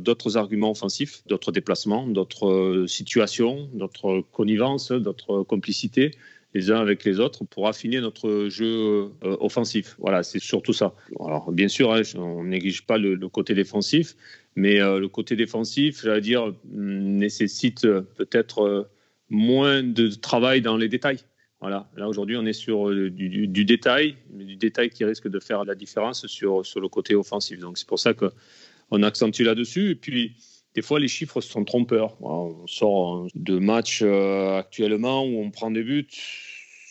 d'autres 0.00 0.36
arguments 0.36 0.70
offensifs, 0.70 1.22
d'autres 1.26 1.52
déplacements, 1.52 2.06
d'autres 2.06 2.84
situations, 2.88 3.68
d'autres 3.74 4.24
connivences, 4.32 4.92
d'autres 4.92 5.42
complicités 5.42 6.12
les 6.54 6.70
uns 6.70 6.78
avec 6.78 7.04
les 7.04 7.20
autres 7.20 7.44
pour 7.44 7.68
affiner 7.68 8.00
notre 8.00 8.48
jeu 8.48 8.66
euh, 8.66 9.36
offensif. 9.40 9.96
Voilà, 9.98 10.22
c'est 10.22 10.38
surtout 10.38 10.72
ça. 10.72 10.94
Alors, 11.20 11.52
bien 11.52 11.68
sûr, 11.68 11.92
hein, 11.92 12.02
on 12.16 12.44
néglige 12.44 12.86
pas 12.86 12.98
le, 12.98 13.16
côté 13.28 13.54
défensif, 13.54 14.16
mais 14.56 14.80
euh, 14.80 14.98
le 14.98 15.08
côté 15.08 15.36
défensif, 15.36 16.02
j'allais 16.02 16.20
dire, 16.20 16.54
nécessite 16.72 17.84
euh, 17.84 18.02
peut-être 18.16 18.88
moins 19.28 19.82
de 19.82 20.08
travail 20.08 20.62
dans 20.62 20.76
les 20.76 20.88
détails. 20.88 21.18
Voilà, 21.60 21.88
là 21.96 22.08
aujourd'hui, 22.08 22.36
on 22.36 22.46
est 22.46 22.52
sur 22.52 22.90
du, 22.90 23.64
détail, 23.64 24.16
mais 24.32 24.44
du 24.44 24.56
détail 24.56 24.90
qui 24.90 25.04
risque 25.04 25.28
de 25.28 25.40
faire 25.40 25.64
la 25.64 25.74
différence 25.74 26.26
sur, 26.28 26.64
sur 26.64 26.80
le 26.80 26.88
côté 26.88 27.16
offensif. 27.16 27.58
Donc, 27.58 27.78
c'est 27.78 27.88
pour 27.88 27.98
ça 27.98 28.14
qu'on 28.14 29.02
accentue 29.02 29.42
là-dessus. 29.42 29.90
Et 29.90 29.94
puis, 29.96 30.36
des 30.74 30.82
fois, 30.82 31.00
les 31.00 31.08
chiffres 31.08 31.40
sont 31.40 31.64
trompeurs. 31.64 32.16
On 32.22 32.64
sort 32.68 33.26
de 33.34 33.58
matchs 33.58 34.02
euh, 34.02 34.58
actuellement 34.58 35.24
où 35.24 35.40
on 35.40 35.50
prend 35.50 35.72
des 35.72 35.82
buts 35.82 36.06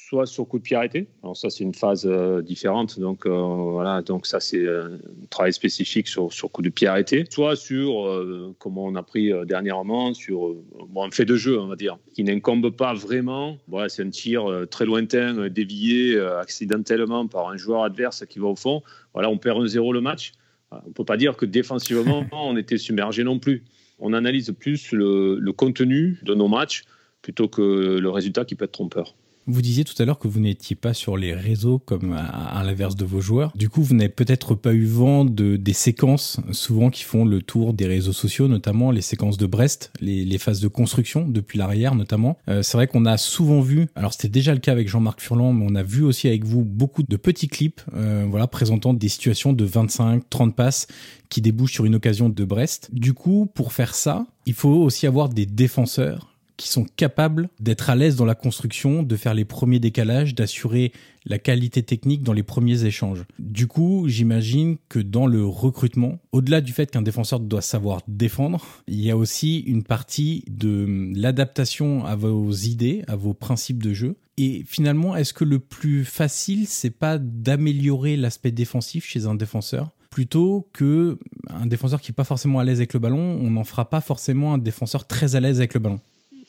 soit 0.08 0.26
sur 0.26 0.48
coup 0.48 0.58
de 0.58 0.64
pied 0.64 0.78
arrêté. 0.78 1.08
Alors 1.22 1.36
ça, 1.36 1.50
c'est 1.50 1.66
une 1.66 1.74
phase 1.74 2.06
euh, 2.06 2.42
différente. 2.42 2.98
Donc 2.98 3.26
euh, 3.26 3.30
voilà, 3.30 4.02
donc 4.02 4.26
ça, 4.26 4.40
c'est 4.40 4.66
un 4.66 5.00
travail 5.30 5.52
spécifique 5.52 6.08
sur, 6.08 6.32
sur 6.32 6.50
coup 6.50 6.62
de 6.62 6.70
pied 6.70 6.88
arrêté. 6.88 7.26
Soit 7.30 7.58
sur, 7.58 8.56
comme 8.58 8.78
on 8.78 8.96
a 8.96 9.04
pris 9.04 9.32
dernièrement, 9.46 10.14
sur 10.14 10.56
un 10.96 11.12
fait 11.12 11.26
de 11.26 11.36
jeu, 11.36 11.60
on 11.60 11.68
va 11.68 11.76
dire, 11.76 11.98
qui 12.14 12.24
n'incombe 12.24 12.70
pas 12.70 12.94
vraiment. 12.94 13.58
Voilà, 13.68 13.90
c'est 13.90 14.04
un 14.04 14.10
tir 14.10 14.46
très 14.72 14.86
lointain, 14.86 15.50
dévié 15.50 16.18
accidentellement 16.20 17.28
par 17.28 17.50
un 17.50 17.58
joueur 17.58 17.84
adverse 17.84 18.26
qui 18.26 18.40
va 18.40 18.48
au 18.48 18.56
fond. 18.56 18.84
Voilà, 19.14 19.30
on 19.30 19.38
perd 19.38 19.62
un 19.62 19.68
0 19.68 19.92
le 19.92 20.02
match. 20.02 20.32
On 20.72 20.88
ne 20.88 20.94
peut 20.94 21.06
pas 21.06 21.18
dire 21.18 21.36
que 21.36 21.46
défensivement, 21.46 22.26
on 22.32 22.56
était 22.56 22.78
submergé 22.78 23.24
non 23.24 23.40
plus. 23.40 23.66
On 24.00 24.14
analyse 24.14 24.54
plus 24.58 24.92
le, 24.92 25.38
le 25.40 25.52
contenu 25.52 26.20
de 26.24 26.34
nos 26.34 26.48
matchs 26.48 26.84
plutôt 27.22 27.50
que 27.50 27.98
le 28.00 28.10
résultat 28.10 28.46
qui 28.46 28.56
peut 28.56 28.66
être 28.66 28.72
trompeur. 28.72 29.16
Vous 29.48 29.62
disiez 29.62 29.84
tout 29.84 29.96
à 30.00 30.06
l'heure 30.06 30.20
que 30.20 30.27
vous 30.27 30.39
n'étiez 30.39 30.75
pas 30.75 30.94
sur 30.94 31.18
les 31.18 31.34
réseaux 31.34 31.80
comme 31.80 32.13
à, 32.13 32.62
l'inverse 32.63 32.96
de 32.96 33.06
vos 33.06 33.22
joueurs. 33.22 33.51
Du 33.56 33.70
coup, 33.70 33.82
vous 33.82 33.96
n'avez 33.96 34.10
peut-être 34.10 34.56
pas 34.56 34.74
eu 34.74 34.86
vent 34.86 35.25
de 35.25 35.56
des 35.56 35.74
séquences 35.74 36.39
souvent 36.51 36.89
qui 36.89 37.04
font 37.04 37.25
le 37.25 37.42
tour 37.42 37.74
des 37.74 37.88
réseaux 37.88 38.13
sociaux, 38.13 38.48
notamment 38.48 38.92
les 38.92 39.01
séquences 39.01 39.38
de 39.38 39.46
Brest, 39.46 39.92
les, 40.01 40.25
les 40.25 40.38
phases 40.38 40.60
de 40.60 40.68
construction 40.68 41.27
depuis 41.27 41.58
l'arrière 41.58 41.96
notamment. 41.96 42.38
Euh, 42.50 42.62
c'est 42.62 42.77
vrai 42.77 42.88
qu'on 42.88 43.06
a 43.06 43.18
souvent 43.18 43.62
vu, 43.62 43.88
alors 43.96 44.13
c'était 44.13 44.30
déjà 44.30 44.54
le 44.54 44.60
cas 44.60 44.72
avec 44.72 44.88
Jean-Marc 44.88 45.22
Furlan, 45.22 45.54
mais 45.54 45.66
on 45.70 45.75
a 45.75 45.84
vu 45.84 46.04
aussi 46.04 46.27
avec 46.27 46.44
vous 46.44 46.63
beaucoup 46.63 47.04
de 47.04 47.16
petits 47.18 47.48
clips, 47.48 47.82
euh, 47.96 48.25
voilà, 48.30 48.48
présentant 48.48 48.94
des 48.94 49.10
situations 49.10 49.54
de 49.54 49.66
25, 49.66 50.30
30 50.30 50.56
passes 50.56 50.88
qui 51.30 51.42
débouchent 51.42 51.74
sur 51.74 51.86
une 51.86 51.96
occasion 51.96 52.30
de 52.30 52.46
Brest. 52.46 52.89
Du 52.94 53.13
coup, 53.13 53.50
pour 53.54 53.74
faire 53.74 53.96
ça, 53.96 54.25
il 54.46 54.54
faut 54.54 54.70
aussi 54.70 55.08
avoir 55.08 55.30
des 55.30 55.46
défenseurs 55.46 56.37
qui 56.58 56.70
sont 56.70 56.86
capables 56.96 57.50
d'être 57.60 57.90
à 57.90 57.96
l'aise 57.96 58.16
dans 58.16 58.26
la 58.26 58.36
construction, 58.36 59.04
de 59.04 59.16
faire 59.16 59.34
les 59.36 59.46
premiers 59.46 59.80
décalages, 59.80 60.36
d'assurer 60.36 60.92
la 61.26 61.38
qualité 61.38 61.84
technique 61.84 62.24
dans 62.24 62.34
les 62.34 62.44
premiers 62.44 62.86
échanges. 62.86 63.26
Du 63.38 63.68
coup, 63.68 64.06
j'imagine 64.08 64.78
que 64.90 65.00
dans 65.00 65.28
le 65.28 65.46
recrutement, 65.46 66.20
au-delà 66.32 66.62
du 66.62 66.74
fait 66.74 66.90
qu'un 66.90 67.02
défenseur 67.02 67.40
doit 67.40 67.62
savoir 67.62 68.02
défendre, 68.08 68.66
il 68.88 69.02
y 69.02 69.12
a 69.12 69.18
aussi 69.18 69.60
une 69.60 69.84
partie 69.84 70.44
de 70.50 71.12
l'adaptation 71.16 72.06
à 72.06 72.16
vos 72.16 72.52
idées, 72.52 73.04
à 73.08 73.16
vos 73.16 73.34
principes 73.34 73.84
de 73.84 73.94
jeu. 73.94 74.16
Et 74.38 74.64
finalement, 74.66 75.16
est-ce 75.16 75.34
que 75.34 75.44
le 75.44 75.60
plus 75.60 76.06
facile, 76.06 76.66
c'est 76.68 76.92
pas 76.92 77.18
d'améliorer 77.18 78.18
l'aspect 78.18 78.52
défensif 78.52 79.06
chez 79.06 79.26
un 79.26 79.36
défenseur 79.36 79.92
plutôt 80.10 80.68
que 80.74 81.20
un 81.50 81.68
défenseur 81.68 82.02
qui 82.02 82.12
est 82.12 82.16
pas 82.16 82.24
forcément 82.24 82.58
à 82.58 82.64
l'aise 82.64 82.80
avec 82.80 82.94
le 82.94 83.00
ballon, 83.00 83.40
on 83.40 83.52
n'en 83.52 83.64
fera 83.64 83.90
pas 83.90 84.02
forcément 84.02 84.54
un 84.54 84.58
défenseur 84.58 85.06
très 85.06 85.36
à 85.36 85.40
l'aise 85.40 85.60
avec 85.60 85.74
le 85.74 85.80
ballon? 85.80 86.00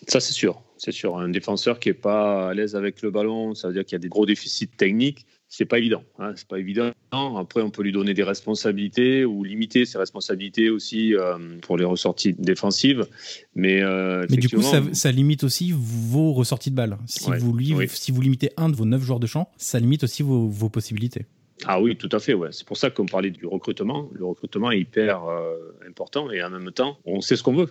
Ça, 0.08 0.20
c'est 0.20 0.32
sûr. 0.32 0.62
C'est 0.78 0.92
sûr. 0.92 1.18
Un 1.18 1.28
défenseur 1.28 1.78
qui 1.80 1.90
n'est 1.90 1.94
pas 1.94 2.48
à 2.48 2.54
l'aise 2.54 2.74
avec 2.74 3.02
le 3.02 3.10
ballon, 3.10 3.54
ça 3.54 3.68
veut 3.68 3.74
dire 3.74 3.84
qu'il 3.84 3.92
y 3.92 3.96
a 3.96 4.00
des 4.00 4.08
gros 4.08 4.26
déficits 4.26 4.68
techniques. 4.68 5.26
C'est 5.48 5.64
pas 5.64 5.78
évident. 5.78 6.02
Hein. 6.18 6.32
C'est 6.36 6.46
pas 6.46 6.58
évident. 6.58 6.92
Après, 7.10 7.62
on 7.62 7.70
peut 7.70 7.82
lui 7.82 7.92
donner 7.92 8.14
des 8.14 8.22
responsabilités 8.22 9.24
ou 9.24 9.44
limiter 9.44 9.86
ses 9.86 9.98
responsabilités 9.98 10.70
aussi 10.70 11.14
euh, 11.14 11.58
pour 11.62 11.76
les 11.78 11.84
ressorties 11.84 12.34
défensives. 12.34 13.06
Mais, 13.54 13.82
euh, 13.82 14.26
Mais 14.30 14.36
du 14.36 14.48
coup, 14.48 14.62
ça, 14.62 15.12
limite 15.12 15.44
aussi 15.44 15.72
vos 15.74 16.32
ressorties 16.32 16.70
de 16.70 16.76
balles. 16.76 16.98
Si, 17.06 17.30
vous, 17.38 17.54
lui, 17.54 17.74
si 17.88 18.12
vous 18.12 18.20
limitez 18.20 18.50
un 18.56 18.68
de 18.68 18.76
vos 18.76 18.84
neuf 18.84 19.02
joueurs 19.02 19.20
de 19.20 19.26
champ, 19.26 19.50
ça 19.56 19.78
limite 19.78 20.04
aussi 20.04 20.22
vos, 20.22 20.48
vos 20.48 20.68
possibilités. 20.68 21.26
Ah 21.64 21.80
oui, 21.80 21.96
tout 21.96 22.10
à 22.12 22.18
fait. 22.18 22.34
Ouais. 22.34 22.50
C'est 22.52 22.66
pour 22.66 22.76
ça 22.76 22.90
qu'on 22.90 23.06
parlait 23.06 23.30
du 23.30 23.46
recrutement. 23.46 24.10
Le 24.12 24.24
recrutement 24.24 24.70
est 24.70 24.80
hyper 24.80 25.24
euh, 25.24 25.56
important 25.88 26.30
et 26.30 26.42
en 26.42 26.50
même 26.50 26.70
temps, 26.72 26.98
on 27.04 27.20
sait 27.20 27.36
ce 27.36 27.42
qu'on 27.42 27.54
veut 27.54 27.70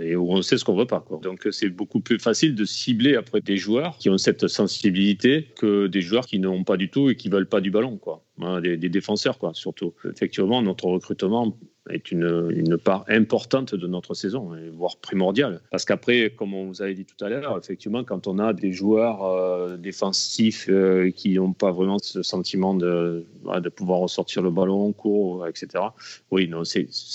et 0.00 0.16
où 0.16 0.30
on 0.30 0.42
sait 0.42 0.58
ce 0.58 0.64
qu'on 0.64 0.76
veut 0.76 0.86
pas. 0.86 1.00
Quoi. 1.00 1.20
Donc 1.22 1.48
c'est 1.50 1.68
beaucoup 1.68 2.00
plus 2.00 2.18
facile 2.18 2.54
de 2.54 2.64
cibler 2.64 3.16
après 3.16 3.40
des 3.40 3.56
joueurs 3.56 3.96
qui 3.98 4.10
ont 4.10 4.18
cette 4.18 4.48
sensibilité 4.48 5.48
que 5.56 5.86
des 5.86 6.00
joueurs 6.02 6.26
qui 6.26 6.38
n'ont 6.38 6.64
pas 6.64 6.76
du 6.76 6.90
tout 6.90 7.10
et 7.10 7.16
qui 7.16 7.28
veulent 7.28 7.48
pas 7.48 7.60
du 7.60 7.70
ballon, 7.70 7.96
quoi. 7.96 8.22
Hein, 8.42 8.60
des, 8.60 8.76
défenseurs, 8.88 9.38
quoi, 9.38 9.52
surtout. 9.52 9.92
Effectivement, 10.10 10.62
notre 10.62 10.86
recrutement 10.86 11.56
est 11.90 12.10
une, 12.10 12.50
une, 12.54 12.78
part 12.78 13.04
importante 13.08 13.74
de 13.74 13.86
notre 13.86 14.14
saison, 14.14 14.52
voire 14.72 14.96
primordiale. 14.96 15.60
Parce 15.70 15.84
qu'après, 15.84 16.30
comme 16.30 16.54
on 16.54 16.66
vous 16.66 16.80
avait 16.80 16.94
dit 16.94 17.04
tout 17.04 17.22
à 17.22 17.28
l'heure, 17.28 17.58
effectivement, 17.58 18.02
quand 18.02 18.26
on 18.26 18.38
a 18.38 18.54
des 18.54 18.72
joueurs 18.72 19.24
euh, 19.24 19.76
défensifs 19.76 20.68
euh, 20.70 21.10
qui 21.10 21.34
n'ont 21.34 21.52
pas 21.52 21.70
vraiment 21.70 21.98
ce 21.98 22.22
sentiment 22.22 22.74
de, 22.74 23.26
de 23.44 23.68
pouvoir 23.68 24.00
ressortir 24.00 24.42
le 24.42 24.50
ballon, 24.50 24.92
court, 24.92 25.46
etc. 25.46 25.84
Oui, 26.30 26.48
non, 26.48 26.62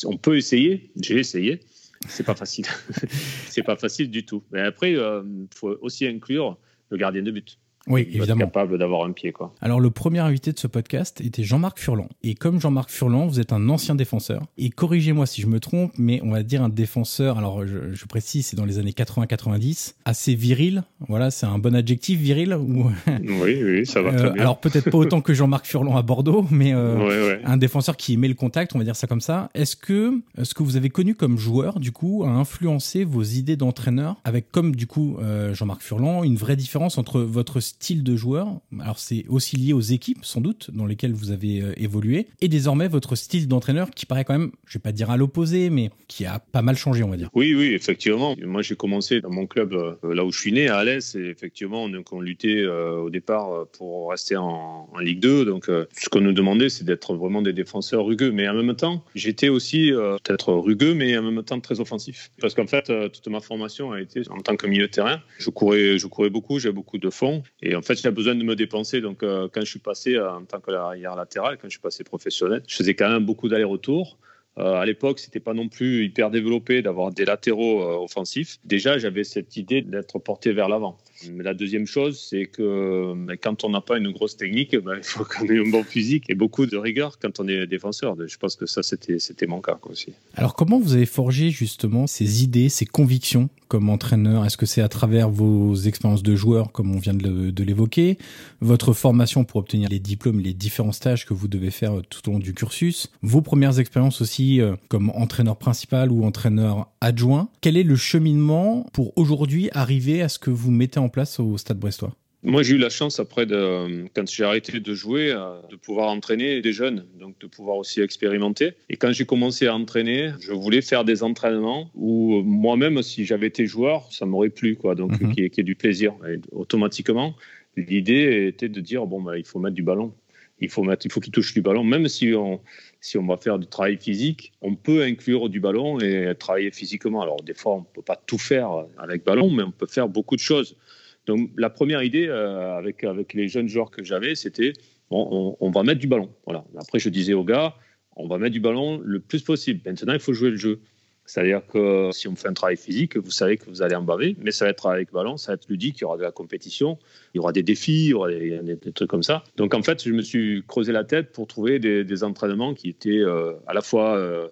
on 0.05 0.17
peut 0.17 0.37
essayer. 0.37 0.91
J'ai 1.01 1.17
essayé 1.17 1.59
c'est 2.07 2.23
pas 2.23 2.35
facile. 2.35 2.65
c'est 3.49 3.63
pas 3.63 3.75
facile 3.75 4.09
du 4.09 4.25
tout. 4.25 4.43
Mais 4.51 4.61
après, 4.61 4.91
il 4.91 4.97
euh, 4.97 5.23
faut 5.53 5.77
aussi 5.81 6.07
inclure 6.07 6.57
le 6.89 6.97
gardien 6.97 7.23
de 7.23 7.31
but. 7.31 7.59
Oui, 7.87 8.07
évidemment. 8.11 8.45
capable 8.45 8.77
d'avoir 8.77 9.05
un 9.05 9.11
pied, 9.11 9.31
quoi. 9.31 9.53
Alors, 9.61 9.79
le 9.79 9.91
premier 9.91 10.19
invité 10.19 10.51
de 10.51 10.59
ce 10.59 10.67
podcast 10.67 11.21
était 11.21 11.43
Jean-Marc 11.43 11.79
Furlan. 11.79 12.07
Et 12.23 12.33
comme 12.35 12.59
Jean-Marc 12.59 12.89
Furlan, 12.89 13.27
vous 13.27 13.39
êtes 13.39 13.53
un 13.53 13.69
ancien 13.69 13.95
défenseur. 13.95 14.43
Et 14.57 14.69
corrigez-moi 14.69 15.25
si 15.25 15.41
je 15.41 15.47
me 15.47 15.59
trompe, 15.59 15.91
mais 15.97 16.19
on 16.23 16.31
va 16.31 16.43
dire 16.43 16.63
un 16.63 16.69
défenseur, 16.69 17.37
alors 17.37 17.65
je, 17.65 18.05
précise, 18.05 18.47
c'est 18.47 18.55
dans 18.55 18.65
les 18.65 18.79
années 18.79 18.91
80-90, 18.91 19.95
assez 20.05 20.35
viril. 20.35 20.83
Voilà, 21.07 21.31
c'est 21.31 21.45
un 21.45 21.59
bon 21.59 21.75
adjectif, 21.75 22.19
viril 22.19 22.55
ou... 22.55 22.91
Oui, 23.07 23.63
oui, 23.63 23.85
ça 23.85 24.01
va 24.01 24.13
très 24.13 24.27
euh, 24.27 24.31
bien. 24.31 24.41
Alors, 24.41 24.59
peut-être 24.59 24.89
pas 24.89 24.97
autant 24.97 25.21
que 25.21 25.33
Jean-Marc 25.33 25.65
Furlan 25.65 25.95
à 25.95 26.01
Bordeaux, 26.01 26.45
mais 26.49 26.73
euh, 26.73 27.37
un 27.43 27.57
défenseur 27.57 27.97
qui 27.97 28.13
aimait 28.13 28.27
le 28.27 28.33
contact, 28.33 28.75
on 28.75 28.79
va 28.79 28.83
dire 28.83 28.95
ça 28.95 29.07
comme 29.07 29.21
ça. 29.21 29.49
Est-ce 29.53 29.75
que 29.75 30.21
ce 30.41 30.53
que 30.53 30.63
vous 30.63 30.77
avez 30.77 30.89
connu 30.89 31.15
comme 31.15 31.37
joueur, 31.37 31.79
du 31.79 31.91
coup, 31.91 32.23
a 32.25 32.29
influencé 32.29 33.03
vos 33.03 33.23
idées 33.23 33.57
d'entraîneur 33.57 34.15
avec, 34.23 34.51
comme 34.51 34.75
du 34.75 34.87
coup, 34.87 35.17
euh, 35.21 35.53
Jean-Marc 35.53 35.81
Furlan, 35.81 36.23
une 36.23 36.35
vraie 36.35 36.55
différence 36.55 36.97
entre 36.97 37.21
votre 37.21 37.59
style 37.59 37.74
de 37.93 38.15
joueur. 38.15 38.47
Alors 38.79 38.97
c'est 38.97 39.25
aussi 39.27 39.57
lié 39.57 39.73
aux 39.73 39.81
équipes 39.81 40.23
sans 40.23 40.41
doute 40.41 40.71
dans 40.73 40.85
lesquelles 40.85 41.13
vous 41.13 41.31
avez 41.31 41.61
euh, 41.61 41.73
évolué 41.77 42.27
et 42.41 42.47
désormais 42.47 42.87
votre 42.87 43.15
style 43.15 43.47
d'entraîneur 43.47 43.91
qui 43.91 44.05
paraît 44.05 44.25
quand 44.25 44.33
même, 44.33 44.51
je 44.65 44.77
vais 44.77 44.81
pas 44.81 44.91
dire 44.91 45.11
à 45.11 45.17
l'opposé, 45.17 45.69
mais 45.69 45.91
qui 46.07 46.25
a 46.25 46.39
pas 46.39 46.61
mal 46.61 46.77
changé 46.77 47.03
on 47.03 47.09
va 47.09 47.17
dire. 47.17 47.29
Oui 47.33 47.53
oui 47.53 47.73
effectivement. 47.73 48.35
Moi 48.43 48.61
j'ai 48.61 48.75
commencé 48.75 49.21
dans 49.21 49.29
mon 49.29 49.45
club 49.45 49.73
euh, 49.73 49.95
là 50.15 50.25
où 50.25 50.31
je 50.31 50.39
suis 50.39 50.51
né 50.51 50.67
à 50.67 50.77
Alès 50.77 51.15
et 51.15 51.25
effectivement 51.25 51.87
on, 52.11 52.21
luttait 52.21 52.61
euh, 52.61 53.01
au 53.01 53.09
départ 53.09 53.67
pour 53.73 54.09
rester 54.11 54.37
en, 54.37 54.89
Ligue 54.99 55.19
2 55.19 55.45
donc 55.45 55.65
ce 55.65 56.09
qu'on 56.09 56.21
nous 56.21 56.31
demandait 56.31 56.69
c'est 56.69 56.85
d'être 56.85 57.15
vraiment 57.15 57.41
des 57.41 57.53
défenseurs 57.53 58.05
rugueux 58.05 58.31
mais 58.31 58.47
en 58.47 58.53
même 58.53 58.75
temps 58.75 59.03
j'étais 59.13 59.49
aussi 59.49 59.91
peut-être 59.91 60.53
rugueux 60.53 60.95
mais 60.95 61.17
en 61.17 61.23
même 61.23 61.43
temps 61.43 61.59
très 61.59 61.79
offensif 61.81 62.31
parce 62.39 62.55
qu'en 62.55 62.65
fait 62.65 62.91
toute 63.11 63.27
ma 63.27 63.41
formation 63.41 63.91
a 63.91 64.01
été 64.01 64.21
en 64.29 64.39
tant 64.39 64.55
que 64.55 64.65
milieu 64.65 64.87
de 64.87 64.91
terrain. 64.91 65.19
Je 65.37 65.49
courais 65.49 65.97
je 65.97 66.07
courais 66.07 66.29
beaucoup, 66.29 66.59
j'ai 66.59 66.71
beaucoup 66.71 66.97
de 66.97 67.09
fond 67.09 67.43
et 67.65 67.75
en 67.75 67.81
fait 67.81 67.99
j'ai 68.01 68.11
besoin 68.11 68.35
de 68.35 68.43
me 68.43 68.55
dépenser. 68.55 69.01
Donc, 69.01 69.23
euh, 69.23 69.47
quand 69.51 69.61
je 69.61 69.69
suis 69.69 69.79
passé 69.79 70.15
euh, 70.15 70.31
en 70.31 70.45
tant 70.45 70.59
que 70.59 70.71
arrière 70.71 71.15
latéral, 71.15 71.57
quand 71.57 71.67
je 71.67 71.71
suis 71.71 71.79
passé 71.79 72.03
professionnel, 72.03 72.61
je 72.67 72.75
faisais 72.75 72.93
quand 72.93 73.09
même 73.09 73.25
beaucoup 73.25 73.49
d'allers-retours 73.49 74.17
Euh, 74.57 74.83
à 74.83 74.85
l'époque, 74.85 75.19
c'était 75.19 75.41
pas 75.41 75.53
non 75.53 75.67
plus 75.67 76.05
hyper 76.05 76.31
développé 76.31 76.81
d'avoir 76.81 77.11
des 77.11 77.25
latéraux 77.25 77.75
offensifs. 78.05 78.57
Déjà, 78.63 78.97
j'avais 78.97 79.25
cette 79.25 79.57
idée 79.57 79.81
d'être 79.81 80.17
porté 80.17 80.53
vers 80.53 80.69
l'avant. 80.69 80.95
Mais 81.33 81.43
la 81.43 81.53
deuxième 81.53 81.85
chose, 81.85 82.15
c'est 82.29 82.45
que 82.45 83.13
quand 83.43 83.65
on 83.65 83.69
n'a 83.69 83.81
pas 83.81 83.97
une 83.97 84.11
grosse 84.13 84.37
technique, 84.37 84.73
ben, 84.85 84.95
il 84.95 85.03
faut 85.03 85.25
qu'on 85.25 85.45
ait 85.47 85.59
un 85.59 85.69
bon 85.69 85.83
physique 85.83 86.29
et 86.29 86.35
beaucoup 86.35 86.65
de 86.67 86.77
rigueur 86.77 87.19
quand 87.19 87.33
on 87.41 87.49
est 87.49 87.67
défenseur. 87.67 88.15
Je 88.33 88.37
pense 88.37 88.55
que 88.55 88.65
ça, 88.65 88.81
c'était 88.81 89.47
mon 89.47 89.59
cas 89.59 89.77
aussi. 89.91 90.13
Alors, 90.35 90.53
comment 90.55 90.79
vous 90.79 90.93
avez 90.93 91.09
forgé 91.19 91.49
justement 91.49 92.07
ces 92.07 92.43
idées, 92.45 92.69
ces 92.69 92.85
convictions 92.85 93.49
comme 93.67 93.89
entraîneur 93.89 94.45
Est-ce 94.45 94.57
que 94.57 94.65
c'est 94.65 94.81
à 94.81 94.89
travers 94.89 95.29
vos 95.29 95.75
expériences 95.75 96.23
de 96.23 96.35
joueur, 96.35 96.71
comme 96.71 96.95
on 96.95 96.99
vient 96.99 97.13
de 97.13 97.63
l'évoquer, 97.63 98.17
votre 98.61 98.93
formation 98.93 99.43
pour 99.43 99.59
obtenir 99.59 99.89
les 99.89 99.99
diplômes, 99.99 100.39
les 100.39 100.53
différents 100.53 100.91
stages 100.91 101.25
que 101.25 101.33
vous 101.33 101.47
devez 101.47 101.71
faire 101.71 102.01
tout 102.09 102.29
au 102.29 102.33
long 102.33 102.39
du 102.39 102.53
cursus, 102.53 103.09
vos 103.21 103.41
premières 103.41 103.79
expériences 103.79 104.21
aussi 104.21 104.61
euh, 104.61 104.75
comme 104.89 105.09
entraîneur 105.11 105.57
principal 105.57 106.11
ou 106.11 106.25
entraîneur 106.25 106.87
adjoint 107.01 107.49
Quel 107.61 107.77
est 107.77 107.83
le 107.83 107.95
cheminement 107.95 108.85
pour 108.93 109.17
aujourd'hui 109.17 109.69
arriver 109.73 110.21
à 110.21 110.29
ce 110.29 110.39
que 110.39 110.51
vous 110.51 110.71
mettez 110.71 110.99
en 110.99 111.09
place 111.09 111.39
au 111.39 111.57
Stade 111.57 111.79
Brestois? 111.79 112.13
Moi, 112.45 112.61
j'ai 112.63 112.75
eu 112.75 112.77
la 112.77 112.89
chance 112.89 113.19
après, 113.19 113.45
de, 113.45 114.05
quand 114.13 114.29
j'ai 114.29 114.43
arrêté 114.43 114.79
de 114.79 114.93
jouer, 114.93 115.31
euh, 115.31 115.59
de 115.69 115.75
pouvoir 115.75 116.09
entraîner 116.09 116.61
des 116.61 116.73
jeunes, 116.73 117.05
donc 117.19 117.37
de 117.39 117.47
pouvoir 117.47 117.77
aussi 117.77 118.01
expérimenter. 118.01 118.73
Et 118.89 118.97
quand 118.97 119.11
j'ai 119.11 119.25
commencé 119.25 119.67
à 119.67 119.75
entraîner, 119.75 120.31
je 120.39 120.53
voulais 120.53 120.81
faire 120.81 121.03
des 121.03 121.23
entraînements 121.23 121.89
où 121.95 122.41
moi-même, 122.43 123.01
si 123.01 123.25
j'avais 123.25 123.47
été 123.47 123.65
joueur, 123.65 124.11
ça 124.11 124.25
m'aurait 124.25 124.49
plu, 124.49 124.75
quoi. 124.75 124.95
Donc, 124.95 125.19
mm 125.19 125.33
qui, 125.33 125.41
ait 125.41 125.63
du 125.63 125.75
plaisir. 125.75 126.13
Et 126.29 126.39
automatiquement, 126.51 127.35
l'idée 127.75 128.47
était 128.47 128.69
de 128.69 128.79
dire 128.79 129.05
bon, 129.07 129.21
bah, 129.21 129.37
il 129.37 129.45
faut 129.45 129.59
mettre 129.59 129.75
du 129.75 129.83
ballon. 129.83 130.13
Il 130.61 130.69
faut 130.69 130.83
mettre, 130.83 131.05
il 131.05 131.11
faut 131.11 131.19
qu'il 131.19 131.33
touche 131.33 131.53
du 131.53 131.61
ballon, 131.61 131.83
même 131.83 132.07
si 132.07 132.33
on, 132.33 132.61
si 133.01 133.17
on 133.17 133.25
va 133.25 133.35
faire 133.37 133.59
du 133.59 133.67
travail 133.67 133.97
physique, 133.97 134.53
on 134.61 134.75
peut 134.75 135.03
inclure 135.03 135.49
du 135.49 135.59
ballon 135.59 135.99
et 135.99 136.33
travailler 136.39 136.71
physiquement. 136.71 137.21
Alors 137.21 137.41
des 137.43 137.53
fois, 137.53 137.73
on 137.73 137.79
ne 137.79 137.85
peut 137.93 138.01
pas 138.01 138.15
tout 138.15 138.37
faire 138.37 138.69
avec 138.97 139.25
ballon, 139.25 139.51
mais 139.51 139.63
on 139.63 139.71
peut 139.71 139.87
faire 139.87 140.07
beaucoup 140.07 140.35
de 140.35 140.41
choses. 140.41 140.77
Donc 141.25 141.49
la 141.57 141.69
première 141.69 142.03
idée 142.03 142.27
euh, 142.27 142.77
avec, 142.77 143.03
les 143.33 143.47
jeunes 143.47 143.67
joueurs 143.67 143.91
que 143.91 144.03
j'avais, 144.03 144.35
c'était 144.35 144.73
on, 145.09 145.71
va 145.73 145.83
mettre 145.83 145.99
du 145.99 146.07
ballon. 146.07 146.29
Voilà. 146.45 146.65
Après, 146.77 146.99
je 146.99 147.09
disais 147.09 147.33
aux 147.33 147.43
gars, 147.43 147.75
on 148.15 148.27
va 148.27 148.37
mettre 148.37 148.53
du 148.53 148.59
ballon 148.59 148.99
le 149.03 149.19
plus 149.19 149.43
possible. 149.43 149.81
Maintenant, 149.85 150.13
il 150.13 150.19
faut 150.19 150.33
jouer 150.33 150.49
le 150.49 150.57
jeu. 150.57 150.79
C'est-à-dire 151.25 151.61
que 151.65 152.09
si 152.11 152.27
on 152.27 152.35
fait 152.35 152.47
un 152.47 152.53
travail 152.53 152.77
physique, 152.77 153.17
vous 153.17 153.31
savez 153.31 153.57
que 153.57 153.65
vous 153.65 153.81
allez 153.81 153.95
en 153.95 154.03
baver, 154.03 154.35
mais 154.39 154.51
ça 154.51 154.65
va 154.65 154.71
être 154.71 154.85
avec 154.87 155.11
ballon, 155.11 155.37
ça 155.37 155.51
va 155.51 155.55
être 155.55 155.67
ludique, 155.67 155.97
il 155.97 156.01
y 156.01 156.03
aura 156.05 156.17
de 156.17 156.21
la 156.21 156.31
compétition, 156.31 156.99
il 157.33 157.37
y 157.37 157.39
aura 157.39 157.51
des 157.51 157.63
défis, 157.63 158.05
il 158.05 158.09
y 158.09 158.13
aura 158.13 158.29
des, 158.29 158.77
trucs 158.93 159.09
comme 159.09 159.23
ça. 159.23 159.43
Donc 159.57 159.73
en 159.73 159.81
fait, 159.81 160.03
je 160.03 160.11
me 160.11 160.21
suis 160.21 160.63
creusé 160.67 160.91
la 160.91 161.03
tête 161.03 161.31
pour 161.31 161.47
trouver 161.47 161.79
des, 161.79 162.23
entraînements 162.23 162.75
qui 162.75 162.89
étaient 162.89 163.09
euh, 163.09 163.53
à 163.65 163.73
la 163.73 163.81
fois 163.81 164.15
euh, 164.17 164.49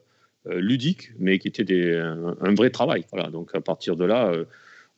ludiques, 0.47 1.11
mais 1.19 1.37
qui 1.37 1.47
étaient 1.47 1.63
des, 1.63 1.95
un, 1.95 2.53
vrai 2.55 2.71
travail. 2.71 3.05
Voilà, 3.11 3.29
donc 3.29 3.53
à 3.53 3.61
partir 3.61 3.95
de 3.95 4.05
là, 4.05 4.33